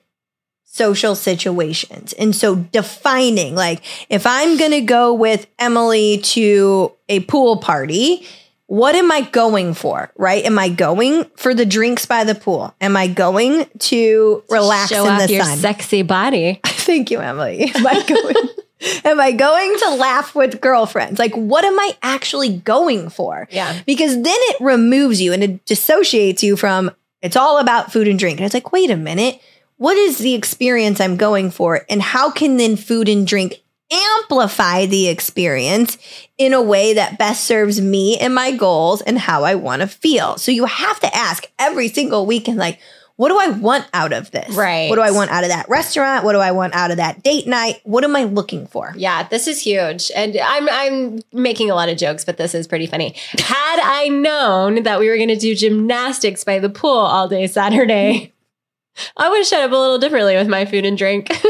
social 0.64 1.14
situations. 1.14 2.12
And 2.14 2.34
so 2.34 2.56
defining 2.56 3.54
like 3.54 3.82
if 4.08 4.26
I'm 4.26 4.56
going 4.56 4.70
to 4.70 4.80
go 4.80 5.12
with 5.12 5.46
Emily 5.58 6.18
to 6.18 6.92
a 7.08 7.20
pool 7.20 7.58
party, 7.58 8.26
what 8.66 8.94
am 8.94 9.12
I 9.12 9.20
going 9.20 9.74
for? 9.74 10.10
Right? 10.16 10.44
Am 10.46 10.58
I 10.58 10.70
going 10.70 11.24
for 11.36 11.52
the 11.52 11.66
drinks 11.66 12.06
by 12.06 12.24
the 12.24 12.34
pool? 12.34 12.74
Am 12.80 12.96
I 12.96 13.06
going 13.06 13.66
to 13.80 14.42
relax 14.48 14.88
Show 14.90 15.04
in 15.04 15.12
off 15.12 15.26
the 15.26 15.34
your 15.34 15.44
sun? 15.44 15.58
sexy 15.58 16.02
body. 16.02 16.58
Thank 16.66 17.10
you, 17.10 17.20
Emily. 17.20 17.70
Am 17.74 17.86
I 17.86 18.02
going? 18.02 18.34
am 19.04 19.20
I 19.20 19.32
going 19.32 19.76
to 19.78 19.94
laugh 19.94 20.34
with 20.34 20.60
girlfriends? 20.60 21.18
Like, 21.18 21.34
what 21.34 21.64
am 21.64 21.78
I 21.78 21.96
actually 22.02 22.56
going 22.58 23.10
for? 23.10 23.48
Yeah. 23.50 23.80
Because 23.86 24.14
then 24.14 24.24
it 24.26 24.56
removes 24.60 25.20
you 25.20 25.32
and 25.32 25.42
it 25.42 25.64
dissociates 25.64 26.42
you 26.42 26.56
from 26.56 26.90
it's 27.22 27.36
all 27.36 27.58
about 27.58 27.92
food 27.92 28.08
and 28.08 28.18
drink. 28.18 28.38
And 28.38 28.44
it's 28.44 28.54
like, 28.54 28.72
wait 28.72 28.90
a 28.90 28.96
minute, 28.96 29.40
what 29.76 29.96
is 29.96 30.18
the 30.18 30.34
experience 30.34 31.00
I'm 31.00 31.16
going 31.16 31.50
for? 31.50 31.86
And 31.88 32.02
how 32.02 32.30
can 32.30 32.56
then 32.56 32.76
food 32.76 33.08
and 33.08 33.26
drink 33.26 33.62
amplify 33.92 34.86
the 34.86 35.08
experience 35.08 35.98
in 36.38 36.52
a 36.52 36.62
way 36.62 36.94
that 36.94 37.18
best 37.18 37.44
serves 37.44 37.80
me 37.80 38.18
and 38.18 38.34
my 38.34 38.50
goals 38.50 39.02
and 39.02 39.18
how 39.18 39.44
I 39.44 39.54
want 39.54 39.82
to 39.82 39.88
feel? 39.88 40.36
So 40.36 40.50
you 40.50 40.64
have 40.64 40.98
to 41.00 41.16
ask 41.16 41.46
every 41.58 41.88
single 41.88 42.26
weekend, 42.26 42.58
like, 42.58 42.80
what 43.22 43.28
do 43.28 43.38
I 43.38 43.56
want 43.56 43.86
out 43.94 44.12
of 44.12 44.32
this? 44.32 44.52
Right. 44.52 44.90
What 44.90 44.96
do 44.96 45.02
I 45.02 45.12
want 45.12 45.30
out 45.30 45.44
of 45.44 45.50
that 45.50 45.68
restaurant? 45.68 46.24
What 46.24 46.32
do 46.32 46.40
I 46.40 46.50
want 46.50 46.74
out 46.74 46.90
of 46.90 46.96
that 46.96 47.22
date 47.22 47.46
night? 47.46 47.80
What 47.84 48.02
am 48.02 48.16
I 48.16 48.24
looking 48.24 48.66
for? 48.66 48.92
Yeah, 48.96 49.28
this 49.28 49.46
is 49.46 49.60
huge. 49.60 50.10
And 50.16 50.36
I'm 50.42 50.68
I'm 50.68 51.20
making 51.32 51.70
a 51.70 51.76
lot 51.76 51.88
of 51.88 51.96
jokes, 51.96 52.24
but 52.24 52.36
this 52.36 52.52
is 52.52 52.66
pretty 52.66 52.88
funny. 52.88 53.14
Had 53.38 53.78
I 53.80 54.08
known 54.08 54.82
that 54.82 54.98
we 54.98 55.08
were 55.08 55.16
gonna 55.16 55.36
do 55.36 55.54
gymnastics 55.54 56.42
by 56.42 56.58
the 56.58 56.68
pool 56.68 56.90
all 56.90 57.28
day 57.28 57.46
Saturday, 57.46 58.32
I 59.16 59.28
would 59.28 59.38
have 59.38 59.46
shut 59.46 59.60
up 59.60 59.70
a 59.70 59.76
little 59.76 59.98
differently 59.98 60.34
with 60.34 60.48
my 60.48 60.64
food 60.64 60.84
and 60.84 60.98
drink. 60.98 61.30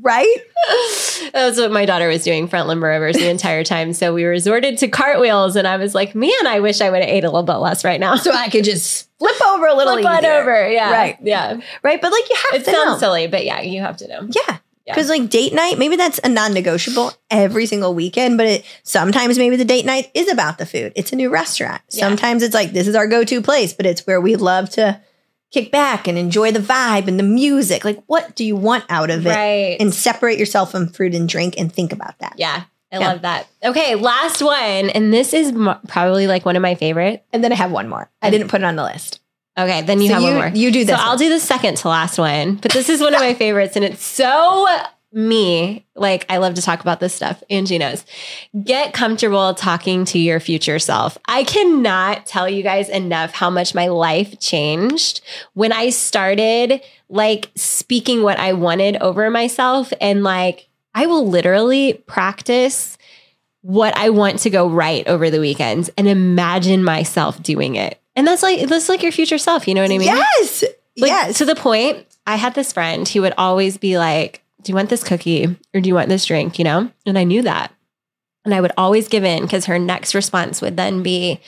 Right? 0.00 0.36
That's 1.32 1.58
what 1.58 1.70
my 1.72 1.84
daughter 1.86 2.08
was 2.08 2.24
doing 2.24 2.48
front 2.48 2.68
limber 2.68 2.90
overs 2.90 3.16
the 3.16 3.28
entire 3.28 3.64
time. 3.64 3.92
So 3.92 4.14
we 4.14 4.24
resorted 4.24 4.78
to 4.78 4.88
cartwheels, 4.88 5.56
and 5.56 5.66
I 5.66 5.76
was 5.76 5.94
like, 5.94 6.14
man, 6.14 6.30
I 6.46 6.60
wish 6.60 6.80
I 6.80 6.90
would 6.90 7.00
have 7.00 7.08
ate 7.08 7.24
a 7.24 7.28
little 7.28 7.42
bit 7.42 7.54
less 7.56 7.84
right 7.84 8.00
now. 8.00 8.16
So 8.16 8.32
I 8.32 8.48
could 8.48 8.64
just 8.64 9.08
flip 9.18 9.40
over 9.46 9.66
a 9.66 9.74
little 9.74 9.96
bit. 9.96 10.02
Flip 10.02 10.14
on 10.14 10.24
over. 10.24 10.70
Yeah. 10.70 10.90
Right. 10.92 11.18
Yeah. 11.22 11.60
Right. 11.82 12.00
But 12.00 12.12
like 12.12 12.28
you 12.28 12.36
have 12.36 12.60
It 12.60 12.64
to 12.64 12.70
It 12.70 12.74
sounds 12.74 12.92
know. 12.92 12.98
silly, 12.98 13.26
but 13.26 13.44
yeah, 13.44 13.60
you 13.60 13.80
have 13.80 13.96
to 13.98 14.08
know. 14.08 14.28
Yeah. 14.28 14.58
Yeah. 14.84 14.94
Because 14.94 15.08
like 15.08 15.30
date 15.30 15.52
night, 15.52 15.78
maybe 15.78 15.94
that's 15.94 16.18
a 16.24 16.28
non-negotiable 16.28 17.12
every 17.30 17.66
single 17.66 17.94
weekend, 17.94 18.36
but 18.36 18.46
it 18.48 18.64
sometimes 18.82 19.38
maybe 19.38 19.54
the 19.54 19.64
date 19.64 19.86
night 19.86 20.10
is 20.12 20.28
about 20.28 20.58
the 20.58 20.66
food. 20.66 20.92
It's 20.96 21.12
a 21.12 21.16
new 21.16 21.30
restaurant. 21.30 21.82
Yeah. 21.90 22.00
Sometimes 22.08 22.42
it's 22.42 22.52
like 22.54 22.72
this 22.72 22.88
is 22.88 22.96
our 22.96 23.06
go-to 23.06 23.40
place, 23.42 23.72
but 23.72 23.86
it's 23.86 24.06
where 24.08 24.20
we 24.20 24.34
love 24.34 24.70
to 24.70 25.00
kick 25.52 25.70
back 25.70 26.08
and 26.08 26.16
enjoy 26.18 26.50
the 26.50 26.58
vibe 26.60 27.08
and 27.08 27.18
the 27.18 27.22
music. 27.24 27.84
Like 27.84 28.02
what 28.06 28.34
do 28.34 28.44
you 28.44 28.56
want 28.56 28.84
out 28.88 29.10
of 29.10 29.26
it? 29.26 29.30
Right. 29.30 29.76
And 29.78 29.92
separate 29.94 30.38
yourself 30.38 30.70
from 30.72 30.88
fruit 30.88 31.14
and 31.14 31.28
drink 31.28 31.54
and 31.58 31.72
think 31.72 31.92
about 31.92 32.18
that. 32.20 32.34
yeah. 32.38 32.64
I 32.94 32.98
Yeah. 32.98 33.08
love 33.08 33.22
that. 33.22 33.46
Okay, 33.64 33.94
last 33.94 34.42
one. 34.42 34.90
And 34.90 35.14
this 35.14 35.32
is 35.32 35.48
m- 35.48 35.78
probably 35.88 36.26
like 36.26 36.44
one 36.44 36.56
of 36.56 36.62
my 36.62 36.74
favorite. 36.74 37.24
And 37.32 37.42
then 37.42 37.50
I 37.50 37.54
have 37.54 37.70
one 37.72 37.88
more. 37.88 38.10
I 38.20 38.28
didn't 38.28 38.48
put 38.48 38.60
it 38.60 38.64
on 38.64 38.76
the 38.76 38.82
list. 38.82 39.20
Okay, 39.58 39.80
then 39.82 40.00
you 40.02 40.08
So 40.08 40.14
have 40.14 40.22
you, 40.22 40.28
one 40.28 40.36
more. 40.36 40.48
You 40.48 40.70
do 40.70 40.84
this. 40.84 40.94
So 40.98 41.02
I'll 41.02 41.16
do 41.16 41.30
the 41.30 41.40
second 41.40 41.76
to 41.78 41.88
last 41.88 42.18
one, 42.18 42.56
but 42.56 42.70
this 42.72 42.90
is 42.90 43.00
one 43.00 43.14
of 43.14 43.20
my 43.20 43.32
favorites, 43.44 43.76
and 43.76 43.84
it's 43.84 44.04
so 44.04 44.66
me. 45.12 45.84
Like 45.94 46.26
I 46.28 46.38
love 46.38 46.54
to 46.54 46.62
talk 46.62 46.80
about 46.80 47.00
this 47.00 47.14
stuff. 47.14 47.42
Angie 47.50 47.78
knows. 47.78 48.04
Get 48.64 48.94
comfortable 48.94 49.54
talking 49.54 50.04
to 50.06 50.18
your 50.18 50.40
future 50.40 50.78
self. 50.78 51.18
I 51.26 51.44
cannot 51.44 52.26
tell 52.26 52.48
you 52.48 52.62
guys 52.62 52.88
enough 52.88 53.32
how 53.32 53.50
much 53.50 53.74
my 53.74 53.88
life 53.88 54.38
changed 54.40 55.20
when 55.54 55.72
I 55.72 55.90
started 55.90 56.82
like 57.08 57.50
speaking 57.54 58.22
what 58.22 58.38
I 58.38 58.54
wanted 58.54 58.96
over 58.96 59.28
myself, 59.30 59.92
and 60.00 60.22
like 60.24 60.68
I 60.94 61.06
will 61.06 61.28
literally 61.28 62.02
practice 62.06 62.96
what 63.60 63.96
I 63.96 64.10
want 64.10 64.40
to 64.40 64.50
go 64.50 64.68
right 64.68 65.06
over 65.06 65.30
the 65.30 65.40
weekends 65.40 65.88
and 65.96 66.08
imagine 66.08 66.82
myself 66.82 67.42
doing 67.42 67.76
it. 67.76 68.00
And 68.16 68.26
that's 68.26 68.42
like 68.42 68.68
that's 68.68 68.88
like 68.88 69.02
your 69.02 69.12
future 69.12 69.38
self, 69.38 69.68
you 69.68 69.74
know 69.74 69.82
what 69.82 69.90
I 69.90 69.98
mean? 69.98 70.08
Yes. 70.08 70.64
Like, 70.98 71.08
yes. 71.08 71.38
To 71.38 71.44
the 71.44 71.54
point, 71.54 72.06
I 72.26 72.36
had 72.36 72.54
this 72.54 72.72
friend 72.72 73.08
who 73.08 73.22
would 73.22 73.34
always 73.38 73.78
be 73.78 73.98
like, 73.98 74.41
Do 74.62 74.70
you 74.70 74.76
want 74.76 74.90
this 74.90 75.04
cookie 75.04 75.56
or 75.74 75.80
do 75.80 75.88
you 75.88 75.94
want 75.94 76.08
this 76.08 76.24
drink? 76.24 76.58
You 76.58 76.64
know? 76.64 76.90
And 77.06 77.18
I 77.18 77.24
knew 77.24 77.42
that. 77.42 77.72
And 78.44 78.54
I 78.54 78.60
would 78.60 78.72
always 78.76 79.06
give 79.08 79.22
in 79.24 79.42
because 79.42 79.66
her 79.66 79.78
next 79.78 80.14
response 80.14 80.60
would 80.60 80.76
then 80.76 81.02
be, 81.02 81.40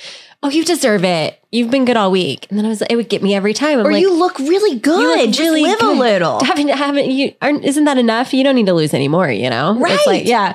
Oh, 0.42 0.50
you 0.50 0.62
deserve 0.64 1.04
it. 1.04 1.40
You've 1.50 1.70
been 1.70 1.86
good 1.86 1.96
all 1.96 2.10
week. 2.10 2.46
And 2.50 2.58
then 2.58 2.66
I 2.66 2.68
was 2.68 2.82
like, 2.82 2.92
it 2.92 2.96
would 2.96 3.08
get 3.08 3.22
me 3.22 3.34
every 3.34 3.54
time. 3.54 3.78
I'm 3.80 3.86
or 3.86 3.92
like, 3.92 4.02
you 4.02 4.12
look 4.12 4.38
really 4.38 4.78
good. 4.78 5.00
"You 5.00 5.08
look 5.16 5.26
Just 5.28 5.40
really 5.40 5.62
live 5.62 5.78
good. 5.78 5.96
a 5.96 5.98
little. 5.98 6.44
haven't 6.44 6.68
haven't 6.68 7.10
you 7.10 7.34
aren't 7.40 7.64
isn't 7.64 7.84
that 7.84 7.96
enough? 7.96 8.34
You 8.34 8.44
don't 8.44 8.54
need 8.54 8.66
to 8.66 8.74
lose 8.74 8.92
anymore, 8.92 9.30
you 9.30 9.48
know? 9.48 9.72
It's 9.72 9.80
Right. 9.80 10.06
like, 10.06 10.26
yeah. 10.26 10.54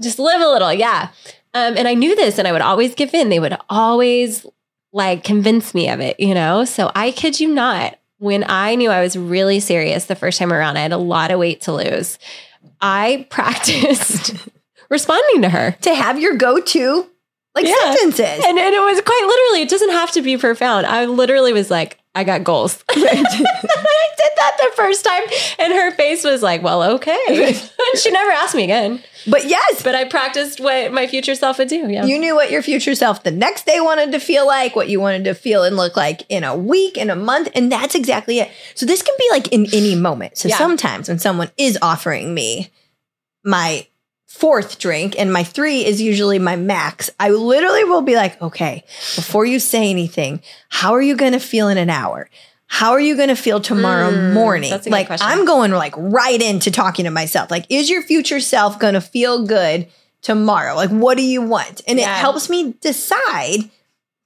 Just 0.00 0.18
live 0.18 0.40
a 0.40 0.46
little. 0.48 0.72
Yeah. 0.72 1.08
Um, 1.54 1.76
and 1.78 1.88
I 1.88 1.94
knew 1.94 2.14
this 2.14 2.38
and 2.38 2.46
I 2.46 2.52
would 2.52 2.60
always 2.60 2.94
give 2.94 3.14
in. 3.14 3.30
They 3.30 3.40
would 3.40 3.56
always 3.70 4.44
like 4.92 5.24
convince 5.24 5.72
me 5.74 5.88
of 5.88 6.00
it, 6.00 6.20
you 6.20 6.34
know? 6.34 6.64
So 6.66 6.92
I 6.94 7.10
kid 7.10 7.40
you 7.40 7.48
not, 7.48 7.96
when 8.22 8.44
I 8.48 8.76
knew 8.76 8.88
I 8.88 9.02
was 9.02 9.16
really 9.16 9.58
serious 9.58 10.04
the 10.06 10.14
first 10.14 10.38
time 10.38 10.52
around, 10.52 10.76
I 10.76 10.80
had 10.82 10.92
a 10.92 10.96
lot 10.96 11.32
of 11.32 11.40
weight 11.40 11.62
to 11.62 11.72
lose. 11.72 12.18
I 12.80 13.26
practiced 13.30 14.34
responding 14.88 15.42
to 15.42 15.48
her. 15.48 15.72
to 15.82 15.92
have 15.94 16.20
your 16.20 16.36
go-to 16.36 17.06
like 17.56 17.66
Yeah. 17.66 17.74
sentences. 17.94 18.44
And, 18.46 18.58
and 18.58 18.74
it 18.74 18.80
was 18.80 19.00
quite 19.00 19.24
literally, 19.26 19.62
it 19.62 19.68
doesn't 19.68 19.90
have 19.90 20.12
to 20.12 20.22
be 20.22 20.36
profound. 20.36 20.86
I 20.86 21.04
literally 21.06 21.52
was 21.52 21.70
like, 21.70 21.98
I 22.14 22.24
got 22.24 22.44
goals. 22.44 22.82
I 22.90 22.94
did 22.94 24.30
that 24.36 24.56
the 24.60 24.70
first 24.76 25.04
time. 25.04 25.22
And 25.58 25.72
her 25.72 25.90
face 25.92 26.24
was 26.24 26.42
like, 26.42 26.62
well, 26.62 26.82
okay. 26.94 27.54
she 28.00 28.10
never 28.10 28.30
asked 28.32 28.54
me 28.54 28.64
again. 28.64 29.02
but 29.26 29.46
yes, 29.46 29.82
But 29.82 29.94
I 29.94 30.04
practiced 30.04 30.60
what 30.60 30.92
my 30.92 31.06
future 31.06 31.34
self 31.34 31.56
would 31.58 31.68
do. 31.68 31.88
Yeah. 31.90 32.04
you 32.04 32.18
knew 32.18 32.34
what 32.34 32.50
your 32.50 32.60
future 32.62 32.94
self 32.94 33.22
the 33.22 33.30
next 33.30 33.64
day 33.64 33.80
wanted 33.80 34.12
to 34.12 34.20
feel 34.20 34.46
like, 34.46 34.76
what 34.76 34.88
you 34.90 35.00
wanted 35.00 35.24
to 35.24 35.34
feel 35.34 35.62
and 35.64 35.76
look 35.76 35.96
like 35.96 36.22
in 36.28 36.44
a 36.44 36.54
week, 36.56 36.98
in 36.98 37.08
a 37.08 37.16
month, 37.16 37.48
and 37.54 37.72
that's 37.72 37.94
exactly 37.94 38.40
it. 38.40 38.50
So 38.74 38.84
this 38.84 39.00
can 39.02 39.14
be 39.18 39.28
like 39.30 39.48
in 39.48 39.66
any 39.72 39.94
moment. 39.94 40.36
So 40.36 40.48
Yeah. 40.48 40.58
sometimes 40.58 41.08
when 41.08 41.18
someone 41.18 41.50
is 41.56 41.78
offering 41.80 42.34
me 42.34 42.70
my 43.44 43.86
fourth 44.32 44.78
drink 44.78 45.14
and 45.18 45.32
my 45.32 45.44
three 45.44 45.84
is 45.84 46.00
usually 46.00 46.38
my 46.38 46.56
max, 46.56 47.10
I 47.20 47.28
literally 47.30 47.84
will 47.84 48.00
be 48.02 48.16
like, 48.16 48.40
okay, 48.42 48.82
before 49.14 49.44
you 49.44 49.60
say 49.60 49.90
anything, 49.90 50.40
how 50.68 50.92
are 50.94 51.02
you 51.02 51.14
going 51.16 51.32
to 51.32 51.38
feel 51.38 51.68
in 51.68 51.78
an 51.78 51.90
hour? 51.90 52.28
How 52.66 52.92
are 52.92 53.00
you 53.00 53.14
going 53.16 53.28
to 53.28 53.36
feel 53.36 53.60
tomorrow 53.60 54.10
Mm, 54.10 54.32
morning? 54.32 54.70
that's 54.70 54.86
a 54.86 54.90
good 54.90 54.92
like 54.92 55.06
question. 55.06 55.28
I'm 55.30 55.44
going 55.44 55.70
like 55.72 55.94
right 55.96 56.40
into 56.40 56.70
talking 56.70 57.04
to 57.04 57.10
myself. 57.10 57.50
Like, 57.50 57.66
is 57.68 57.90
your 57.90 58.02
future 58.02 58.40
self 58.40 58.78
going 58.78 58.94
to 58.94 59.00
feel 59.02 59.46
good 59.46 59.86
tomorrow? 60.22 60.74
Like, 60.74 60.90
what 60.90 61.18
do 61.18 61.22
you 61.22 61.42
want? 61.42 61.82
And 61.86 61.98
it 61.98 62.06
helps 62.06 62.48
me 62.48 62.74
decide 62.80 63.70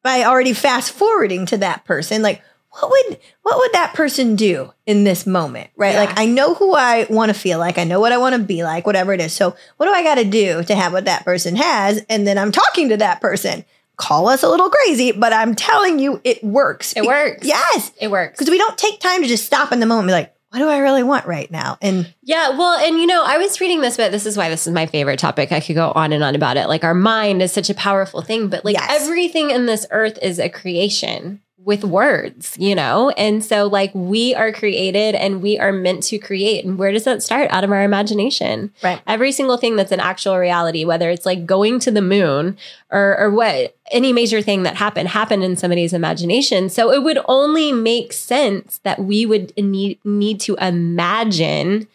by 0.05 0.23
already 0.23 0.53
fast 0.53 0.93
forwarding 0.93 1.47
to 1.47 1.57
that 1.59 1.85
person. 1.85 2.23
Like, 2.23 2.41
what 2.81 2.91
would 2.91 3.19
what 3.43 3.59
would 3.59 3.73
that 3.73 3.95
person 3.95 4.37
do 4.37 4.73
in 4.87 5.05
this 5.05 5.27
moment? 5.27 5.71
Right? 5.77 5.95
Yeah. 5.95 6.01
Like, 6.05 6.19
I 6.19 6.27
know 6.27 6.55
who 6.55 6.75
I 6.75 7.07
want 7.11 7.33
to 7.33 7.39
feel 7.39 7.59
like. 7.59 7.79
I 7.79 7.85
know 7.85 8.01
what 8.01 8.13
I 8.13 8.19
want 8.19 8.35
to 8.35 8.43
be 8.43 8.65
like. 8.65 8.87
Whatever 8.87 9.13
it 9.13 9.21
is. 9.21 9.33
So, 9.33 9.57
what 9.77 9.87
do 9.87 9.93
I 9.93 10.03
got 10.03 10.17
to 10.17 10.25
do 10.25 10.63
to 10.65 10.75
have 10.75 10.93
what 10.93 11.05
that 11.07 11.25
person 11.25 11.57
has? 11.57 12.03
And 12.09 12.27
then 12.27 12.39
I'm 12.39 12.53
talking 12.53 12.89
to 12.91 12.97
that 12.99 13.21
person. 13.21 13.65
Call 13.97 14.29
us 14.29 14.43
a 14.43 14.49
little 14.51 14.69
crazy, 14.69 15.13
but 15.13 15.33
I'm 15.33 15.55
telling 15.55 15.99
you, 15.99 16.21
it 16.23 16.45
works. 16.45 16.93
It 16.95 17.05
works. 17.05 17.47
Yes 17.47 17.93
It 17.99 18.11
works. 18.11 18.37
because 18.39 18.51
we 18.51 18.59
don't 18.59 18.77
take 18.77 19.01
time 19.01 19.23
to 19.23 19.27
just 19.29 19.47
stop 19.47 19.73
in 19.73 19.81
the 19.81 19.87
moment 19.87 20.03
and 20.05 20.09
be 20.09 20.13
like, 20.13 20.35
what 20.51 20.59
do 20.59 20.69
I 20.69 20.79
really 20.79 21.03
want 21.03 21.27
right 21.27 21.51
now? 21.51 21.79
And 21.81 22.13
Yeah, 22.23 22.51
well, 22.59 22.79
and 22.79 22.99
you 22.99 23.07
know, 23.07 23.25
I 23.25 23.39
was 23.39 23.59
reading 23.59 23.81
this, 23.81 23.97
but 23.97 24.13
this 24.13 24.27
is 24.27 24.37
why 24.37 24.51
this 24.51 24.67
is 24.67 24.73
my 24.75 24.85
favorite 24.85 25.19
topic. 25.19 25.51
I 25.51 25.61
could 25.61 25.77
go 25.77 25.93
on 25.95 26.13
and 26.13 26.23
on 26.23 26.35
about 26.35 26.59
it. 26.59 26.67
Like, 26.69 26.85
our 26.85 26.93
mind 26.95 27.41
is 27.41 27.53
such 27.53 27.71
a 27.71 27.75
powerful 27.75 28.21
thing, 28.21 28.49
but 28.49 28.67
like 28.67 28.75
Yes. 28.75 29.03
everything 29.03 29.51
in 29.51 29.65
this 29.65 29.87
earth 29.91 30.19
is 30.21 30.39
a 30.39 30.51
creation 30.51 31.41
with 31.67 31.83
words, 31.83 32.57
you 32.59 32.77
know? 32.77 33.11
And 33.11 33.45
so, 33.45 33.67
like, 33.67 33.91
we 33.93 34.35
are 34.37 34.53
created 34.53 35.17
and 35.17 35.43
we 35.43 35.59
are 35.59 35.73
meant 35.73 36.05
to 36.05 36.19
create. 36.19 36.65
And 36.65 36.79
where 36.79 36.93
does 36.93 37.03
that 37.05 37.25
start? 37.25 37.51
Out 37.51 37.65
of 37.65 37.73
our 37.73 37.83
imagination. 37.83 38.73
Right. 38.85 39.03
Every 39.05 39.33
single 39.33 39.57
thing 39.57 39.75
that's 39.75 39.91
an 39.91 39.99
actual 39.99 40.39
reality, 40.39 40.85
whether 40.85 41.11
it's 41.11 41.27
like 41.27 41.45
going 41.45 41.81
to 41.81 41.91
the 41.91 42.01
moon 42.01 42.57
or, 42.91 43.19
or 43.19 43.31
what, 43.33 43.77
any 43.91 44.13
major 44.13 44.41
thing 44.41 44.63
that 44.63 44.77
happened, 44.77 45.09
happened 45.09 45.43
in 45.43 45.57
somebody's 45.57 45.93
imagination. 45.93 46.71
So 46.71 46.93
it 46.93 47.03
would 47.03 47.19
only 47.27 47.73
make 47.73 48.13
sense 48.13 48.79
that 48.85 49.01
we 49.01 49.27
would 49.27 49.53
need, 49.57 49.99
need 50.05 50.39
to 50.43 50.55
imagine 50.61 51.89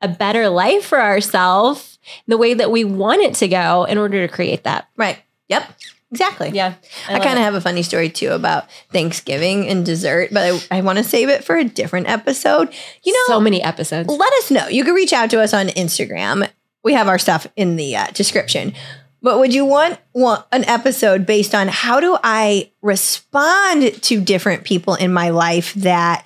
a 0.00 0.06
better 0.06 0.48
life 0.48 0.84
for 0.84 1.00
ourselves 1.00 1.98
the 2.28 2.38
way 2.38 2.54
that 2.54 2.70
we 2.70 2.84
want 2.84 3.22
it 3.22 3.34
to 3.34 3.48
go 3.48 3.82
in 3.84 3.98
order 3.98 4.24
to 4.24 4.32
create 4.32 4.62
that. 4.62 4.88
right. 4.96 5.18
Yep. 5.48 5.72
Exactly. 6.12 6.50
Yeah. 6.50 6.74
I, 7.08 7.18
kind 7.18 7.38
of 7.38 7.44
have 7.44 7.54
a 7.54 7.60
funny 7.60 7.82
story 7.82 8.08
too 8.08 8.30
about 8.30 8.70
Thanksgiving 8.92 9.68
and 9.68 9.84
dessert, 9.84 10.28
but 10.32 10.62
I, 10.70 10.78
I 10.78 10.80
want 10.82 10.98
to 10.98 11.04
save 11.04 11.28
it 11.28 11.44
for 11.44 11.56
a 11.56 11.64
different 11.64 12.08
episode. 12.08 12.72
You 13.02 13.12
know, 13.12 13.34
so 13.34 13.40
many 13.40 13.62
episodes. 13.62 14.08
let 14.08 14.32
us 14.34 14.50
know. 14.50 14.68
You 14.68 14.84
can 14.84 14.94
reach 14.94 15.12
out 15.12 15.30
to 15.30 15.40
us 15.40 15.52
on 15.52 15.66
Instagram. 15.68 16.48
We 16.84 16.92
have 16.94 17.08
our 17.08 17.18
stuff 17.18 17.46
in 17.56 17.76
the 17.76 17.96
uh, 17.96 18.06
description. 18.12 18.72
But 19.20 19.40
would 19.40 19.52
you 19.52 19.64
want, 19.64 19.98
want 20.12 20.44
an 20.52 20.64
episode 20.66 21.26
based 21.26 21.54
on 21.54 21.66
how 21.66 21.98
do 21.98 22.16
I 22.22 22.70
respond 22.82 24.00
to 24.04 24.20
different 24.20 24.62
people 24.62 24.94
in 24.94 25.12
my 25.12 25.30
life 25.30 25.74
that 25.74 26.24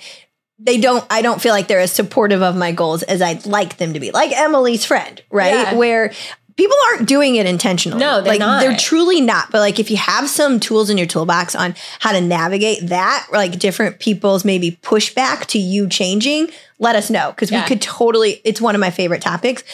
they 0.62 0.76
don't 0.78 1.04
I 1.08 1.22
don't 1.22 1.40
feel 1.40 1.52
like 1.52 1.68
they're 1.68 1.80
as 1.80 1.92
supportive 1.92 2.42
of 2.42 2.54
my 2.54 2.72
goals 2.72 3.02
as 3.02 3.22
I'd 3.22 3.46
like 3.46 3.78
them 3.78 3.94
to 3.94 4.00
be. 4.00 4.10
Like 4.10 4.32
Emily's 4.32 4.84
friend, 4.84 5.22
right? 5.30 5.54
Yeah. 5.54 5.74
Where 5.74 6.12
people 6.60 6.76
aren't 6.88 7.08
doing 7.08 7.36
it 7.36 7.46
intentionally. 7.46 7.98
No, 8.00 8.16
they're 8.20 8.32
like 8.34 8.38
not. 8.40 8.60
they're 8.60 8.76
truly 8.76 9.22
not. 9.22 9.50
But 9.50 9.60
like 9.60 9.78
if 9.80 9.90
you 9.90 9.96
have 9.96 10.28
some 10.28 10.60
tools 10.60 10.90
in 10.90 10.98
your 10.98 11.06
toolbox 11.06 11.54
on 11.54 11.74
how 12.00 12.12
to 12.12 12.20
navigate 12.20 12.88
that, 12.88 13.28
like 13.32 13.58
different 13.58 13.98
people's 13.98 14.44
maybe 14.44 14.72
pushback 14.82 15.46
to 15.46 15.58
you 15.58 15.88
changing, 15.88 16.50
let 16.78 16.96
us 16.96 17.08
know 17.08 17.30
because 17.30 17.50
Yeah. 17.50 17.62
we 17.62 17.66
could 17.68 17.80
totally. 17.80 18.42
It's 18.44 18.60
one 18.60 18.74
of 18.74 18.80
my 18.80 18.90
favorite 18.90 19.22
topics. 19.22 19.64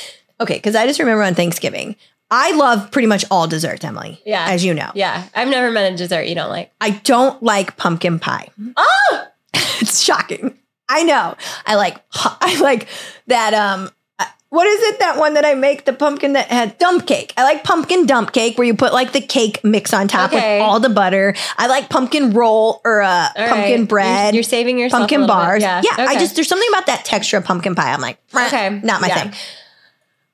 Okay, 0.41 0.55
because 0.55 0.76
I 0.76 0.87
just 0.87 1.01
remember 1.01 1.24
on 1.24 1.34
Thanksgiving, 1.34 1.97
I 2.30 2.53
love 2.53 2.93
pretty 2.93 3.09
much 3.09 3.24
all 3.32 3.49
desserts, 3.49 3.84
Emily. 3.84 4.20
Yeah. 4.24 4.47
as 4.49 4.64
you 4.64 4.72
know, 4.72 4.93
Yeah. 4.95 5.24
I've 5.34 5.49
never 5.49 5.72
met 5.72 5.93
a 5.93 5.97
dessert 5.97 6.26
you 6.28 6.37
don't 6.37 6.51
like. 6.51 6.70
I 6.80 6.91
don't 6.91 7.43
like 7.43 7.76
pumpkin 7.76 8.20
pie. 8.20 8.51
Oh, 8.76 9.26
it's 9.55 10.01
shocking. 10.03 10.57
I 10.89 11.03
know. 11.03 11.34
I 11.66 11.74
like 11.74 11.97
I 12.14 12.61
like 12.61 12.87
that 13.26 13.55
um 13.55 13.91
what 14.49 14.66
is 14.66 14.80
it 14.84 15.01
that 15.01 15.18
one 15.18 15.34
that 15.34 15.44
I 15.44 15.55
make 15.55 15.84
the 15.84 15.92
pumpkin 15.92 16.34
that 16.34 16.47
had 16.49 16.78
dump 16.78 17.07
cake. 17.07 17.32
I 17.36 17.42
like 17.42 17.64
pumpkin 17.64 18.07
dump 18.07 18.32
cake 18.32 18.57
where 18.57 18.66
you 18.66 18.74
put 18.74 18.92
like 18.92 19.12
the 19.12 19.20
cake 19.20 19.62
mix 19.64 19.92
on 19.92 20.07
top 20.09 20.32
Okay. 20.32 20.59
with 20.61 20.66
all 20.66 20.78
the 20.80 20.88
butter. 20.88 21.34
I 21.59 21.66
like 21.66 21.88
pumpkin 21.90 22.30
roll 22.32 22.80
or 22.84 23.03
uh, 23.03 23.28
all 23.36 23.49
pumpkin 23.49 23.80
right. 23.80 23.88
bread. 23.88 24.24
You're, 24.34 24.38
you're 24.38 24.42
saving 24.44 24.78
yourself. 24.78 25.01
pumpkin 25.01 25.22
little 25.22 25.34
bit. 25.36 25.40
bars. 25.40 25.62
Yeah. 25.62 25.82
I 25.99 26.14
just 26.18 26.36
there's 26.36 26.49
something 26.49 26.68
about 26.70 26.86
that 26.86 27.05
texture 27.05 27.36
of 27.38 27.44
pumpkin 27.44 27.74
pie. 27.74 27.92
I'm 27.92 28.01
like, 28.01 28.18
Okay. 28.34 28.80
not 28.84 29.01
my 29.01 29.09
Yeah. 29.09 29.22
thing. 29.30 29.32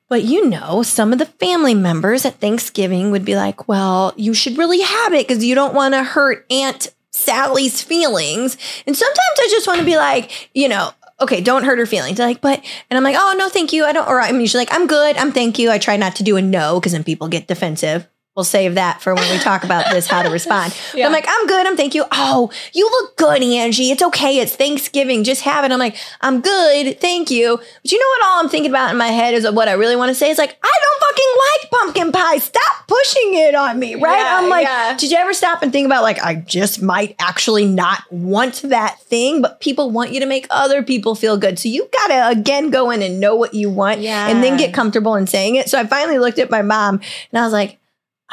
But 0.09 0.23
you 0.23 0.47
know, 0.47 0.83
some 0.83 1.11
of 1.11 1.17
the 1.17 1.25
family 1.25 1.73
members 1.73 2.23
at 2.23 2.35
Thanksgiving 2.35 3.09
would 3.09 3.25
be 3.25 3.35
like, 3.35 3.67
well, 3.67 4.13
you 4.15 4.35
should 4.35 4.59
really 4.59 4.81
have 4.81 5.13
it 5.13 5.27
because 5.27 5.43
you 5.43 5.55
don't 5.55 5.73
want 5.73 5.95
to 5.95 6.03
hurt 6.03 6.45
Aunt 6.51 6.93
Sally's 7.09 7.81
feelings. 7.81 8.57
And 8.85 8.95
sometimes 8.95 9.39
I 9.39 9.47
just 9.49 9.65
want 9.65 9.79
to 9.79 9.85
be 9.85 9.95
like, 9.97 10.49
you 10.53 10.67
know, 10.67 10.91
okay, 11.23 11.41
don't 11.41 11.63
hurt 11.63 11.79
her 11.79 11.85
feelings. 11.85 12.17
They're 12.17 12.27
like, 12.27 12.41
but, 12.41 12.63
and 12.89 12.97
I'm 12.97 13.03
like, 13.03 13.15
oh, 13.17 13.35
no, 13.37 13.49
thank 13.49 13.73
you. 13.73 13.85
I 13.85 13.91
don't, 13.91 14.07
or 14.07 14.21
I'm 14.21 14.39
usually 14.39 14.61
like, 14.61 14.73
I'm 14.73 14.87
good. 14.87 15.17
I'm 15.17 15.31
thank 15.31 15.57
you. 15.59 15.71
I 15.71 15.77
try 15.77 15.97
not 15.97 16.15
to 16.17 16.23
do 16.23 16.37
a 16.37 16.41
no 16.41 16.79
because 16.79 16.91
then 16.91 17.03
people 17.03 17.27
get 17.27 17.47
defensive. 17.47 18.07
We'll 18.35 18.43
save 18.43 18.75
that 18.75 18.99
for 18.99 19.13
when 19.13 19.29
we 19.31 19.37
talk 19.37 19.63
about 19.63 19.91
this, 19.91 20.07
how 20.07 20.23
to 20.23 20.29
respond. 20.29 20.75
Yeah. 20.95 21.07
I'm 21.07 21.11
like, 21.11 21.25
I'm 21.27 21.47
good. 21.47 21.65
I'm 21.65 21.75
thank 21.75 21.95
you. 21.95 22.05
Oh, 22.11 22.51
you 22.73 22.85
look 22.87 23.17
good, 23.17 23.41
Angie. 23.41 23.89
It's 23.89 24.03
okay. 24.03 24.37
It's 24.39 24.55
Thanksgiving. 24.55 25.23
Just 25.23 25.41
have 25.41 25.65
it. 25.65 25.71
I'm 25.71 25.79
like, 25.79 25.95
I'm 26.21 26.39
good. 26.41 26.99
Thank 26.99 27.31
you. 27.31 27.57
But 27.57 27.91
you 27.91 27.97
know 27.99 28.05
what? 28.05 28.23
All 28.25 28.39
I'm 28.43 28.49
thinking 28.49 28.69
about 28.69 28.91
in 28.91 28.97
my 28.97 29.07
head 29.07 29.33
is 29.33 29.49
what 29.49 29.67
I 29.67 29.71
really 29.73 29.95
want 29.95 30.09
to 30.09 30.15
say 30.15 30.29
is 30.29 30.37
like, 30.37 30.55
I 30.63 30.71
don't 30.81 31.01
fucking 31.09 31.33
like 31.51 31.71
pumpkin 31.71 32.11
pie. 32.11 32.37
Stop 32.37 32.87
pushing 32.87 33.33
it 33.33 33.55
on 33.55 33.79
me. 33.79 33.95
Right. 33.95 34.17
Yeah, 34.17 34.37
I'm 34.39 34.49
like, 34.49 34.65
yeah. 34.65 34.95
did 34.97 35.09
you 35.09 35.17
ever 35.17 35.33
stop 35.33 35.63
and 35.63 35.71
think 35.71 35.87
about 35.87 36.03
like, 36.03 36.19
I 36.23 36.35
just 36.35 36.79
might 36.81 37.15
actually 37.19 37.65
not 37.65 38.03
want 38.11 38.61
that 38.63 38.99
thing, 39.01 39.41
but 39.41 39.59
people 39.61 39.89
want 39.89 40.11
you 40.11 40.19
to 40.19 40.27
make 40.27 40.45
other 40.51 40.83
people 40.83 41.15
feel 41.15 41.37
good. 41.37 41.57
So 41.57 41.69
you 41.69 41.89
got 41.91 42.07
to 42.07 42.39
again 42.39 42.69
go 42.69 42.91
in 42.91 43.01
and 43.01 43.19
know 43.19 43.35
what 43.35 43.55
you 43.55 43.69
want 43.71 44.01
Yeah. 44.01 44.27
and 44.27 44.43
then 44.43 44.57
get 44.57 44.73
comfortable 44.75 45.15
in 45.15 45.25
saying 45.25 45.55
it. 45.55 45.69
So 45.69 45.79
I 45.79 45.87
finally 45.87 46.19
looked 46.19 46.37
at 46.39 46.51
my 46.51 46.61
mom 46.61 47.01
and 47.31 47.39
I 47.39 47.43
was 47.43 47.53
like, 47.53 47.79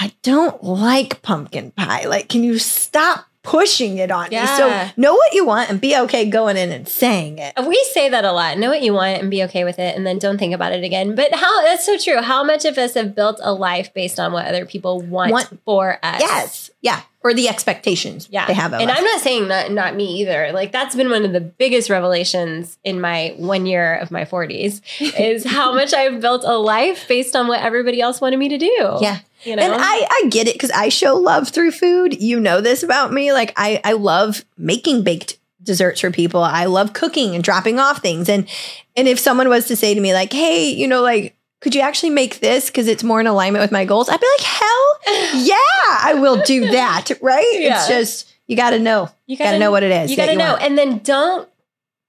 I 0.01 0.13
don't 0.23 0.65
like 0.65 1.21
pumpkin 1.23 1.73
pie. 1.73 2.07
Like, 2.07 2.29
can 2.31 2.43
you 2.43 2.59
stop 2.59 3.27
pushing 3.43 3.99
it 3.99 4.11
on 4.11 4.29
me? 4.31 4.37
Yeah. 4.37 4.57
So 4.57 4.91
know 4.97 5.15
what 5.15 5.35
you 5.35 5.45
want 5.45 5.69
and 5.71 5.79
be 5.81 5.95
okay 5.97 6.29
going 6.29 6.57
in 6.57 6.73
and 6.73 6.89
saying 6.89 7.39
it. 7.39 7.53
We 7.67 7.77
say 7.93 8.09
that 8.09 8.25
a 8.25 8.33
lot. 8.33 8.57
Know 8.59 8.71
what 8.71 8.83
you 8.83 8.95
want 8.95 9.21
and 9.21 9.31
be 9.31 9.43
okay 9.45 9.63
with 9.65 9.79
it, 9.79 9.95
and 9.97 10.07
then 10.07 10.19
don't 10.19 10.39
think 10.39 10.55
about 10.55 10.73
it 10.73 10.83
again. 10.85 11.15
But 11.15 11.35
how 11.35 11.63
that's 11.65 11.85
so 11.85 11.99
true. 11.99 12.23
How 12.23 12.43
much 12.43 12.65
of 12.65 12.79
us 12.79 12.95
have 12.95 13.15
built 13.15 13.41
a 13.43 13.53
life 13.53 13.93
based 13.93 14.19
on 14.19 14.33
what 14.33 14.47
other 14.47 14.65
people 14.65 15.03
want, 15.03 15.33
Want- 15.33 15.61
for 15.67 15.99
us? 16.03 16.21
Yes. 16.21 16.71
Yeah. 16.81 17.03
Or 17.23 17.35
the 17.35 17.49
expectations 17.51 18.27
Yeah. 18.31 18.47
they 18.47 18.55
have 18.55 18.73
of 18.73 18.81
and 18.81 18.91
us. 18.91 18.97
I'm 18.97 19.05
not 19.05 19.21
saying 19.21 19.49
that 19.49 19.71
not 19.71 19.95
me 19.95 20.21
either. 20.23 20.53
Like 20.55 20.73
that's 20.73 20.97
been 20.97 21.11
one 21.11 21.27
of 21.27 21.35
the 21.35 21.41
biggest 21.43 21.91
revelations 21.91 22.79
in 22.83 22.99
my 23.03 23.35
one 23.37 23.67
year 23.67 23.97
of 23.97 24.11
my 24.11 24.25
40s 24.25 24.81
is 25.19 25.45
how 25.45 25.75
much 25.75 25.93
I've 25.93 26.23
built 26.23 26.45
a 26.47 26.57
life 26.57 27.07
based 27.07 27.37
on 27.37 27.47
what 27.47 27.61
everybody 27.61 28.01
else 28.01 28.23
wanted 28.23 28.39
me 28.39 28.49
to 28.49 28.57
do. 28.57 28.97
Yeah. 29.03 29.19
You 29.45 29.57
know? 29.57 29.63
And 29.63 29.75
I, 29.75 30.07
I 30.11 30.29
get 30.29 30.49
it 30.49 30.55
because 30.55 30.71
I 30.71 30.89
show 30.89 31.15
love 31.17 31.49
through 31.49 31.73
food. 31.73 32.21
You 32.23 32.41
know 32.41 32.61
this 32.61 32.83
about 32.83 33.13
me. 33.13 33.33
Like 33.33 33.53
I, 33.57 33.81
I 33.85 33.93
love 33.93 34.45
making 34.59 35.03
baked 35.03 35.39
desserts 35.63 36.01
for 36.01 36.11
people. 36.11 36.43
I 36.43 36.65
love 36.67 36.93
cooking 36.93 37.35
and 37.35 37.45
dropping 37.45 37.79
off 37.79 38.01
things. 38.03 38.29
And 38.29 38.49
and 38.97 39.09
if 39.09 39.19
someone 39.19 39.49
was 39.49 39.67
to 39.69 39.77
say 39.77 39.95
to 39.95 40.01
me, 40.01 40.13
like, 40.15 40.33
hey, 40.33 40.71
you 40.71 40.87
know, 40.89 41.03
like, 41.03 41.37
could 41.61 41.75
you 41.75 41.81
actually 41.81 42.11
make 42.11 42.41
this 42.41 42.67
because 42.67 42.89
it's 42.89 43.05
more 43.05 43.21
in 43.21 43.27
alignment 43.27 43.63
with 43.63 43.73
my 43.73 43.85
goals? 43.85 44.09
I'd 44.09 44.21
be 44.21 44.27
like, 44.39 44.47
hell 44.47 44.99
yeah, 45.43 45.55
I 45.89 46.17
will 46.19 46.43
do 46.43 46.71
that. 46.73 47.11
Right? 47.21 47.47
Yeah. 47.53 47.77
It's 47.77 47.89
just, 47.89 48.35
you 48.47 48.57
got 48.57 48.71
to 48.71 48.79
know. 48.79 49.11
You 49.27 49.37
Got 49.37 49.53
to 49.53 49.59
know 49.59 49.71
what 49.71 49.83
it 49.83 49.93
is. 49.93 50.11
You 50.11 50.17
got 50.17 50.27
to 50.27 50.37
know. 50.37 50.53
want. 50.53 50.63
And 50.63 50.77
then 50.77 50.99
don't 50.99 51.49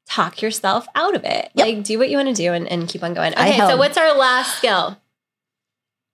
talk 0.07 0.41
yourself 0.41 0.88
out 0.95 1.15
of 1.15 1.23
it. 1.23 1.51
Yep. 1.53 1.65
Like, 1.67 1.84
do 1.84 1.99
what 1.99 2.09
you 2.09 2.17
want 2.17 2.29
to 2.29 2.34
do 2.34 2.51
and, 2.53 2.67
and 2.67 2.88
keep 2.88 3.03
on 3.03 3.13
going. 3.13 3.34
Okay, 3.34 3.57
so 3.57 3.77
what's 3.77 3.97
our 3.97 4.17
last 4.17 4.57
skill? 4.57 4.97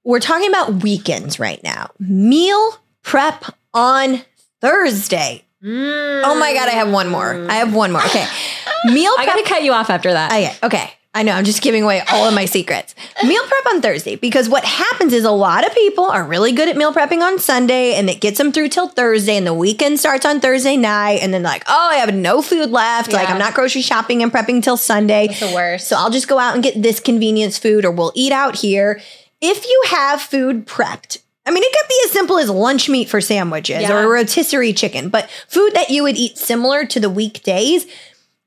We're 0.07 0.21
talking 0.21 0.47
about 0.47 0.83
weekends 0.83 1.37
right 1.37 1.61
now. 1.65 1.91
Meal 1.99 2.77
prep 3.03 3.43
on 3.73 4.21
Thursday. 4.61 5.43
Oh 5.61 6.37
my 6.39 6.53
God, 6.53 6.69
I 6.69 6.75
have 6.75 6.89
one 6.89 7.09
more. 7.09 7.45
I 7.49 7.55
have 7.55 7.75
one 7.75 7.91
more. 7.91 8.01
Okay. 8.05 8.25
Meal 8.85 9.11
I 9.17 9.25
prep. 9.25 9.35
got 9.35 9.43
to 9.43 9.49
cut 9.49 9.63
you 9.63 9.73
off 9.73 9.89
after 9.89 10.13
that. 10.13 10.31
Oh, 10.31 10.37
okay, 10.37 10.53
okay. 10.63 10.93
I 11.13 11.23
know, 11.23 11.33
I'm 11.33 11.43
just 11.43 11.61
giving 11.61 11.83
away 11.83 12.01
all 12.09 12.25
of 12.25 12.33
my 12.33 12.45
secrets. 12.45 12.95
Meal 13.21 13.43
prep 13.47 13.65
on 13.65 13.81
Thursday 13.81 14.15
because 14.15 14.47
what 14.47 14.63
happens 14.63 15.11
is 15.11 15.25
a 15.25 15.31
lot 15.31 15.67
of 15.67 15.73
people 15.73 16.05
are 16.05 16.23
really 16.23 16.53
good 16.53 16.69
at 16.69 16.77
meal 16.77 16.93
prepping 16.93 17.21
on 17.21 17.37
Sunday 17.37 17.95
and 17.95 18.09
it 18.09 18.21
gets 18.21 18.37
them 18.37 18.53
through 18.53 18.69
till 18.69 18.87
Thursday 18.87 19.35
and 19.35 19.45
the 19.45 19.53
weekend 19.53 19.99
starts 19.99 20.25
on 20.25 20.39
Thursday 20.39 20.77
night 20.77 21.19
and 21.21 21.33
then 21.33 21.43
like, 21.43 21.63
oh, 21.67 21.89
I 21.91 21.95
have 21.95 22.13
no 22.13 22.41
food 22.41 22.69
left. 22.69 23.11
Like 23.11 23.29
I'm 23.29 23.39
not 23.39 23.55
grocery 23.55 23.81
shopping 23.81 24.23
and 24.23 24.31
prepping 24.31 24.63
till 24.63 24.77
Sunday. 24.77 25.25
It's 25.25 25.41
the 25.41 25.53
worst. 25.53 25.89
So 25.89 25.97
I'll 25.97 26.11
just 26.11 26.29
go 26.29 26.39
out 26.39 26.53
and 26.53 26.63
get 26.63 26.81
this 26.81 27.01
convenience 27.01 27.57
food 27.57 27.83
or 27.83 27.91
we'll 27.91 28.13
eat 28.15 28.31
out 28.31 28.55
here. 28.55 29.01
If 29.41 29.65
you 29.65 29.83
have 29.89 30.21
food 30.21 30.65
prepped, 30.65 31.19
I 31.45 31.51
mean, 31.51 31.63
it 31.63 31.71
could 31.71 31.87
be 31.87 32.01
as 32.05 32.11
simple 32.11 32.37
as 32.39 32.49
lunch 32.49 32.89
meat 32.89 33.07
for 33.09 33.21
sandwiches 33.21 33.81
Yeah. 33.83 33.93
or 33.93 34.03
a 34.03 34.07
rotisserie 34.07 34.73
chicken, 34.73 35.09
but 35.09 35.29
food 35.47 35.73
that 35.75 35.89
you 35.89 36.03
would 36.03 36.17
eat 36.17 36.37
similar 36.37 36.85
to 36.85 36.99
the 36.99 37.09
weekdays, 37.09 37.85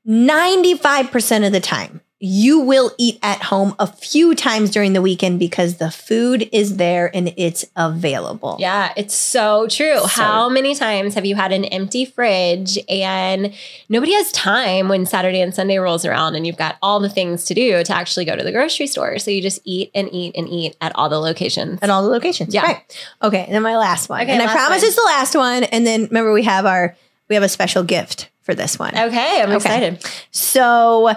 95% 0.07 1.45
of 1.45 1.51
the 1.53 1.59
time, 1.59 2.01
you 2.23 2.59
will 2.59 2.91
eat 2.99 3.17
at 3.23 3.41
home 3.41 3.75
a 3.79 3.87
few 3.87 4.35
times 4.35 4.69
during 4.69 4.93
the 4.93 5.01
weekend 5.01 5.39
because 5.39 5.77
the 5.77 5.89
food 5.89 6.47
is 6.51 6.77
there 6.77 7.09
and 7.15 7.33
it's 7.35 7.65
available. 7.75 8.57
Yeah, 8.59 8.93
it's 8.95 9.15
so 9.15 9.65
true. 9.67 9.97
So- 10.01 10.07
How 10.07 10.47
many 10.47 10.75
times 10.75 11.15
have 11.15 11.25
you 11.25 11.33
had 11.35 11.51
an 11.51 11.65
empty 11.65 12.05
fridge 12.05 12.77
and 12.87 13.51
nobody 13.89 14.13
has 14.13 14.31
time 14.33 14.87
when 14.87 15.07
Saturday 15.07 15.41
and 15.41 15.51
Sunday 15.53 15.77
rolls 15.79 16.05
around 16.05 16.35
and 16.35 16.45
you've 16.45 16.57
got 16.57 16.77
all 16.83 16.99
the 16.99 17.09
things 17.09 17.43
to 17.45 17.55
do 17.55 17.83
to 17.83 17.91
actually 17.95 18.25
go 18.25 18.35
to 18.35 18.43
the 18.43 18.51
grocery 18.51 18.85
store? 18.85 19.17
So 19.17 19.31
you 19.31 19.41
just 19.41 19.59
eat 19.63 19.89
and 19.95 20.07
eat 20.13 20.35
and 20.37 20.47
eat 20.47 20.77
at 20.79 20.91
all 20.95 21.09
the 21.09 21.17
locations. 21.19 21.79
At 21.81 21.89
all 21.89 22.03
the 22.03 22.09
locations. 22.09 22.53
Yeah. 22.53 22.61
Right. 22.63 22.97
Okay. 23.23 23.45
And 23.45 23.55
then 23.55 23.63
my 23.63 23.77
last 23.77 24.09
one. 24.09 24.21
Okay, 24.21 24.31
and 24.31 24.43
I 24.43 24.45
promise 24.53 24.81
one. 24.83 24.87
it's 24.87 24.95
the 24.95 25.01
last 25.07 25.33
one. 25.35 25.63
And 25.63 25.87
then 25.87 26.03
remember 26.03 26.31
we 26.33 26.43
have 26.43 26.67
our 26.67 26.95
we 27.29 27.35
have 27.35 27.43
a 27.43 27.49
special 27.49 27.83
gift 27.83 28.29
for 28.43 28.53
this 28.53 28.77
one. 28.77 28.95
Okay, 28.97 29.41
I'm 29.41 29.49
Okay. 29.49 29.55
excited. 29.55 30.05
So, 30.31 31.15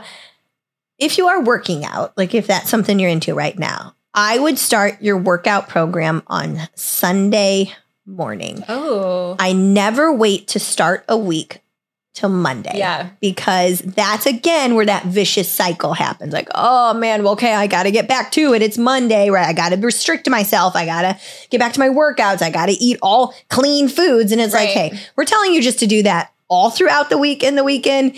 if 0.98 1.18
you 1.18 1.28
are 1.28 1.42
working 1.42 1.84
out, 1.84 2.16
like 2.16 2.34
if 2.34 2.46
that's 2.46 2.70
something 2.70 2.98
you're 2.98 3.10
into 3.10 3.34
right 3.34 3.58
now, 3.58 3.94
I 4.12 4.38
would 4.38 4.58
start 4.58 5.02
your 5.02 5.18
workout 5.18 5.68
program 5.68 6.22
on 6.28 6.58
Sunday 6.74 7.72
morning. 8.06 8.62
Oh, 8.68 9.36
I 9.38 9.52
never 9.52 10.12
wait 10.12 10.48
to 10.48 10.60
start 10.60 11.04
a 11.08 11.16
week 11.16 11.60
till 12.12 12.28
Monday. 12.28 12.70
yeah. 12.74 13.10
Because 13.20 13.80
that's 13.80 14.24
again 14.24 14.76
where 14.76 14.86
that 14.86 15.04
vicious 15.06 15.48
cycle 15.48 15.94
happens. 15.94 16.32
Like, 16.32 16.48
oh 16.54 16.94
man, 16.94 17.24
well, 17.24 17.32
okay, 17.32 17.52
I 17.52 17.66
got 17.66 17.82
to 17.82 17.90
get 17.90 18.06
back 18.06 18.30
to 18.32 18.54
it. 18.54 18.62
It's 18.62 18.78
Monday, 18.78 19.30
right? 19.30 19.48
I 19.48 19.52
got 19.52 19.70
to 19.70 19.76
restrict 19.76 20.30
myself. 20.30 20.76
I 20.76 20.86
got 20.86 21.02
to 21.02 21.18
get 21.50 21.58
back 21.58 21.72
to 21.72 21.80
my 21.80 21.88
workouts. 21.88 22.40
I 22.40 22.50
got 22.50 22.66
to 22.66 22.72
eat 22.72 22.98
all 23.02 23.34
clean 23.48 23.88
foods. 23.88 24.30
And 24.30 24.40
it's 24.40 24.54
like, 24.54 24.68
hey, 24.68 24.96
we're 25.16 25.24
telling 25.24 25.52
you 25.52 25.60
just 25.60 25.80
to 25.80 25.88
do 25.88 26.04
that 26.04 26.32
all 26.48 26.70
throughout 26.70 27.10
the 27.10 27.18
week 27.18 27.42
and 27.42 27.58
the 27.58 27.64
weekend, 27.64 28.14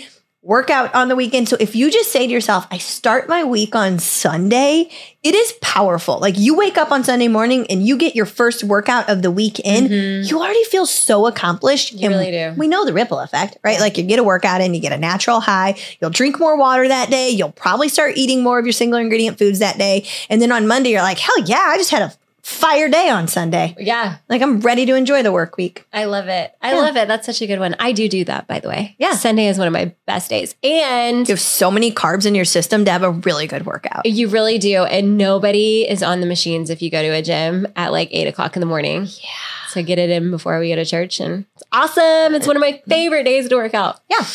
work 0.47 0.69
out 0.69 0.95
on 0.95 1.09
the 1.09 1.15
weekend. 1.15 1.49
So 1.49 1.57
if 1.59 1.75
you 1.75 1.91
just 1.91 2.09
say 2.09 2.25
to 2.25 2.31
yourself, 2.31 2.65
I 2.71 2.77
start 2.77 3.27
my 3.27 3.43
week 3.43 3.75
on 3.75 3.99
Sunday, 3.99 4.89
it 5.21 5.35
is 5.35 5.51
powerful. 5.61 6.19
Like 6.19 6.35
you 6.37 6.55
wake 6.55 6.77
up 6.77 6.89
on 6.89 7.03
Sunday 7.03 7.27
morning 7.27 7.67
and 7.69 7.85
you 7.85 7.97
get 7.97 8.15
your 8.15 8.25
first 8.25 8.63
workout 8.63 9.09
of 9.09 9.23
the 9.23 9.29
week 9.29 9.59
in, 9.59 9.89
Mhm. 9.89 10.29
you 10.29 10.39
already 10.39 10.63
feel 10.63 10.85
so 10.85 11.27
accomplished. 11.27 11.91
You 11.91 12.07
really 12.07 12.31
do. 12.31 12.53
We 12.55 12.69
know 12.69 12.85
the 12.85 12.93
ripple 12.93 13.19
effect, 13.19 13.57
right? 13.61 13.81
Like 13.81 13.97
you 13.97 14.05
get 14.05 14.19
a 14.19 14.23
workout 14.23 14.61
in, 14.61 14.73
you 14.73 14.79
get 14.79 14.93
a 14.93 14.97
natural 14.97 15.41
high, 15.41 15.75
you'll 15.99 16.11
drink 16.11 16.39
more 16.39 16.55
water 16.55 16.87
that 16.87 17.09
day, 17.09 17.29
you'll 17.29 17.51
probably 17.51 17.89
start 17.89 18.15
eating 18.15 18.41
more 18.41 18.57
of 18.57 18.65
your 18.65 18.71
single 18.71 18.99
ingredient 18.99 19.37
foods 19.37 19.59
that 19.59 19.77
day. 19.77 20.05
And 20.29 20.41
then 20.41 20.53
on 20.53 20.65
Monday, 20.65 20.91
you're 20.91 21.01
like, 21.01 21.19
hell 21.19 21.39
yeah, 21.45 21.65
I 21.67 21.75
just 21.77 21.91
had 21.91 22.03
a 22.03 22.13
fire 22.47 22.87
day 22.87 23.09
on 23.09 23.27
Sunday. 23.27 23.75
Yeah, 23.77 24.15
Like 24.29 24.41
I'm 24.41 24.61
ready 24.61 24.85
to 24.85 24.95
enjoy 24.95 25.21
the 25.21 25.33
work 25.33 25.57
week. 25.57 25.85
I 25.91 26.05
love 26.05 26.29
it. 26.29 26.53
I 26.61 26.71
Yeah. 26.73 26.79
love 26.79 26.95
it. 26.95 27.09
That's 27.09 27.25
such 27.25 27.41
a 27.41 27.45
good 27.47 27.59
one. 27.59 27.75
I 27.77 27.91
do 27.91 28.07
do 28.07 28.23
that, 28.23 28.47
by 28.47 28.59
the 28.61 28.69
way. 28.69 28.95
Yeah. 28.99 29.15
Sunday 29.15 29.47
is 29.47 29.57
one 29.57 29.67
of 29.67 29.73
my 29.73 29.91
best 30.05 30.29
days. 30.29 30.55
And 30.63 31.27
You 31.27 31.33
have 31.33 31.41
so 31.41 31.69
many 31.69 31.91
carbs 31.91 32.25
in 32.25 32.35
your 32.35 32.45
system 32.45 32.85
to 32.85 32.91
have 32.91 33.03
a 33.03 33.11
really 33.11 33.47
good 33.47 33.65
workout. 33.65 34.05
You 34.05 34.29
really 34.29 34.57
do. 34.59 34.85
And 34.85 35.17
nobody 35.17 35.81
is 35.89 36.01
on 36.01 36.21
the 36.21 36.25
machines 36.25 36.69
if 36.69 36.81
you 36.81 36.89
go 36.89 37.01
to 37.01 37.09
a 37.09 37.21
gym 37.21 37.67
at 37.75 37.91
like 37.91 38.07
eight 38.11 38.27
o'clock 38.27 38.55
in 38.55 38.61
the 38.61 38.65
morning. 38.65 39.01
Yeah. 39.03 39.67
So 39.71 39.83
get 39.83 39.99
it 39.99 40.09
in 40.09 40.31
before 40.31 40.57
we 40.57 40.69
go 40.69 40.77
to 40.77 40.85
church. 40.85 41.19
And 41.19 41.43
it's 41.55 41.63
awesome. 41.73 42.33
It's 42.33 42.47
one 42.47 42.55
of 42.55 42.61
my 42.61 42.81
favorite 42.87 43.23
days 43.25 43.49
to 43.49 43.55
work 43.57 43.73
out. 43.73 43.99
Yeah. 44.09 44.25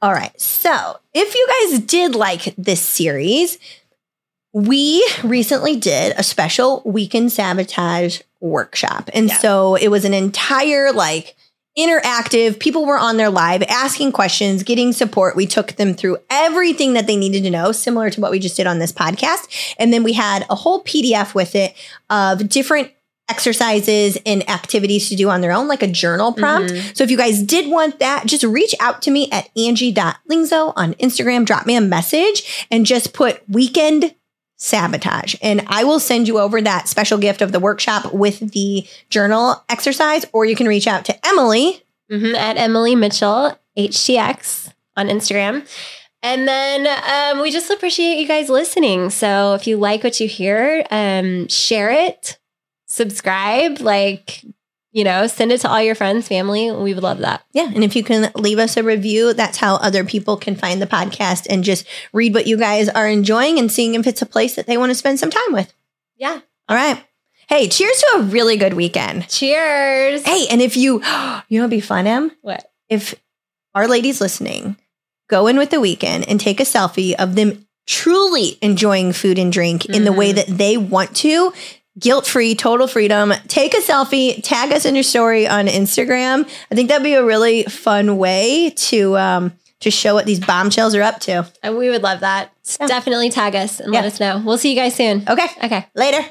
All 0.00 0.12
right. 0.12 0.32
So 0.40 0.96
if 1.12 1.34
you 1.34 1.46
guys 1.70 1.80
did 1.80 2.14
like 2.14 2.54
this 2.56 2.80
series, 2.80 3.58
we 4.54 5.04
recently 5.24 5.74
did 5.76 6.14
a 6.16 6.22
special 6.22 6.80
weekend 6.84 7.32
sabotage 7.32 8.20
workshop. 8.40 9.10
And 9.12 9.28
Yeah. 9.28 9.38
so 9.38 9.74
it 9.74 9.88
was 9.88 10.04
an 10.04 10.14
entire 10.14 10.92
like 10.92 11.34
interactive, 11.76 12.60
people 12.60 12.86
were 12.86 12.98
on 12.98 13.16
there 13.16 13.30
live 13.30 13.64
asking 13.64 14.12
questions, 14.12 14.62
getting 14.62 14.92
support. 14.92 15.34
We 15.34 15.46
took 15.46 15.72
them 15.72 15.92
through 15.92 16.18
everything 16.30 16.92
that 16.92 17.08
they 17.08 17.16
needed 17.16 17.42
to 17.42 17.50
know, 17.50 17.72
similar 17.72 18.10
to 18.10 18.20
what 18.20 18.30
we 18.30 18.38
just 18.38 18.56
did 18.56 18.68
on 18.68 18.78
this 18.78 18.92
podcast. 18.92 19.74
And 19.76 19.92
then 19.92 20.04
we 20.04 20.12
had 20.12 20.46
a 20.48 20.54
whole 20.54 20.84
PDF 20.84 21.34
with 21.34 21.56
it 21.56 21.74
of 22.08 22.48
different 22.48 22.92
exercises 23.28 24.16
and 24.24 24.48
activities 24.48 25.08
to 25.08 25.16
do 25.16 25.30
on 25.30 25.40
their 25.40 25.50
own, 25.50 25.66
like 25.66 25.82
a 25.82 25.88
journal 25.88 26.32
prompt. 26.32 26.72
Mhm. 26.72 26.96
So 26.96 27.02
if 27.02 27.10
you 27.10 27.16
guys 27.16 27.42
did 27.42 27.66
want 27.68 27.98
that, 27.98 28.26
just 28.26 28.44
reach 28.44 28.74
out 28.78 29.02
to 29.02 29.10
me 29.10 29.28
at 29.32 29.48
angie.lyngso 29.56 30.74
on 30.76 30.94
Instagram, 30.94 31.44
drop 31.44 31.66
me 31.66 31.74
a 31.74 31.80
message 31.80 32.66
and 32.70 32.86
just 32.86 33.12
put 33.12 33.42
weekend 33.48 34.14
sabotage. 34.64 35.34
And 35.42 35.62
I 35.66 35.84
will 35.84 36.00
send 36.00 36.26
you 36.26 36.38
over 36.38 36.62
that 36.62 36.88
special 36.88 37.18
gift 37.18 37.42
of 37.42 37.52
the 37.52 37.60
workshop 37.60 38.14
with 38.14 38.52
the 38.52 38.86
journal 39.10 39.62
exercise, 39.68 40.24
or 40.32 40.46
you 40.46 40.56
can 40.56 40.66
reach 40.66 40.86
out 40.86 41.04
to 41.04 41.26
Emily. 41.26 41.82
Mhm, 42.10 42.34
At 42.34 42.56
Emily 42.56 42.94
Mitchell, 42.94 43.58
HTX 43.78 44.70
on 44.96 45.08
Instagram. 45.08 45.66
And 46.22 46.48
then 46.48 46.86
um, 46.86 47.42
we 47.42 47.50
just 47.50 47.70
appreciate 47.70 48.18
you 48.18 48.26
guys 48.26 48.48
listening. 48.48 49.10
So 49.10 49.52
if 49.54 49.66
you 49.66 49.76
like 49.76 50.02
what 50.02 50.18
you 50.20 50.28
hear, 50.28 50.84
um, 50.90 51.48
share 51.48 51.90
it, 51.90 52.38
subscribe, 52.86 53.80
like, 53.80 54.42
you 54.94 55.04
know, 55.04 55.26
send 55.26 55.52
it 55.52 55.60
to 55.60 55.68
all 55.68 55.82
your 55.82 55.94
friends, 55.96 56.26
family. 56.28 56.70
We 56.70 56.94
would 56.94 57.02
love 57.02 57.18
that. 57.18 57.44
Yeah. 57.52 57.70
And 57.74 57.84
if 57.84 57.94
you 57.96 58.02
can 58.04 58.30
leave 58.36 58.58
us 58.58 58.76
a 58.78 58.82
review, 58.82 59.34
that's 59.34 59.58
how 59.58 59.74
other 59.74 60.04
people 60.04 60.36
can 60.38 60.54
find 60.56 60.80
the 60.80 60.86
podcast 60.86 61.46
and 61.50 61.62
just 61.64 61.84
read 62.14 62.32
what 62.32 62.46
you 62.46 62.56
guys 62.56 62.88
are 62.88 63.08
enjoying 63.08 63.58
and 63.58 63.70
seeing 63.70 63.94
if 63.96 64.06
it's 64.06 64.22
a 64.22 64.26
place 64.26 64.54
that 64.54 64.66
they 64.66 64.78
want 64.78 64.90
to 64.90 64.94
spend 64.94 65.18
some 65.18 65.30
time 65.30 65.52
with. 65.52 65.74
Yeah. 66.16 66.40
All 66.68 66.76
right. 66.76 67.04
Hey, 67.48 67.68
cheers 67.68 67.98
to 67.98 68.18
a 68.18 68.22
really 68.22 68.56
good 68.56 68.72
weekend. 68.74 69.28
Cheers. 69.28 70.22
Hey, 70.24 70.46
and 70.50 70.62
if 70.62 70.76
you, 70.78 70.94
you 71.48 71.58
know, 71.58 71.64
what'd 71.64 71.70
be 71.70 71.80
fun, 71.80 72.06
Em? 72.06 72.30
What? 72.40 72.70
if 72.88 73.14
our 73.74 73.88
ladies 73.88 74.20
listening 74.20 74.76
go 75.28 75.46
in 75.48 75.56
with 75.58 75.70
the 75.70 75.80
weekend 75.80 76.28
and 76.28 76.38
take 76.38 76.60
a 76.60 76.64
selfie 76.64 77.14
of 77.14 77.34
them 77.34 77.66
truly 77.86 78.58
enjoying 78.62 79.12
food 79.12 79.38
and 79.38 79.52
drink 79.52 79.86
in 79.86 80.04
the 80.04 80.12
way 80.12 80.32
Mhm. 80.32 80.36
that 80.36 80.46
they 80.58 80.76
want 80.76 81.16
to, 81.16 81.52
guilt 81.98 82.26
free, 82.26 82.54
total 82.54 82.86
freedom, 82.86 83.32
take 83.48 83.74
a 83.74 83.78
selfie, 83.78 84.42
tag 84.42 84.72
us 84.72 84.84
in 84.84 84.94
your 84.94 85.04
story 85.04 85.46
on 85.46 85.66
Instagram. 85.66 86.48
I 86.70 86.74
think 86.74 86.88
that'd 86.88 87.04
be 87.04 87.14
a 87.14 87.24
really 87.24 87.64
fun 87.64 88.16
way 88.16 88.70
to 88.76 89.16
um 89.16 89.52
to 89.80 89.90
show 89.90 90.14
what 90.14 90.24
these 90.24 90.40
bombshells 90.40 90.94
are 90.94 91.02
up 91.02 91.20
to. 91.20 91.46
And 91.62 91.76
we 91.76 91.90
would 91.90 92.02
love 92.02 92.20
that. 92.20 92.50
Yeah. 92.80 92.86
Definitely 92.86 93.28
tag 93.30 93.54
us 93.54 93.80
and 93.80 93.92
let 93.92 94.04
us 94.06 94.18
know. 94.18 94.42
We'll 94.44 94.56
see 94.58 94.70
you 94.70 94.76
guys 94.76 94.94
soon. 94.94 95.24
Okay, 95.28 95.46
Okay. 95.62 95.86
later. 95.94 96.24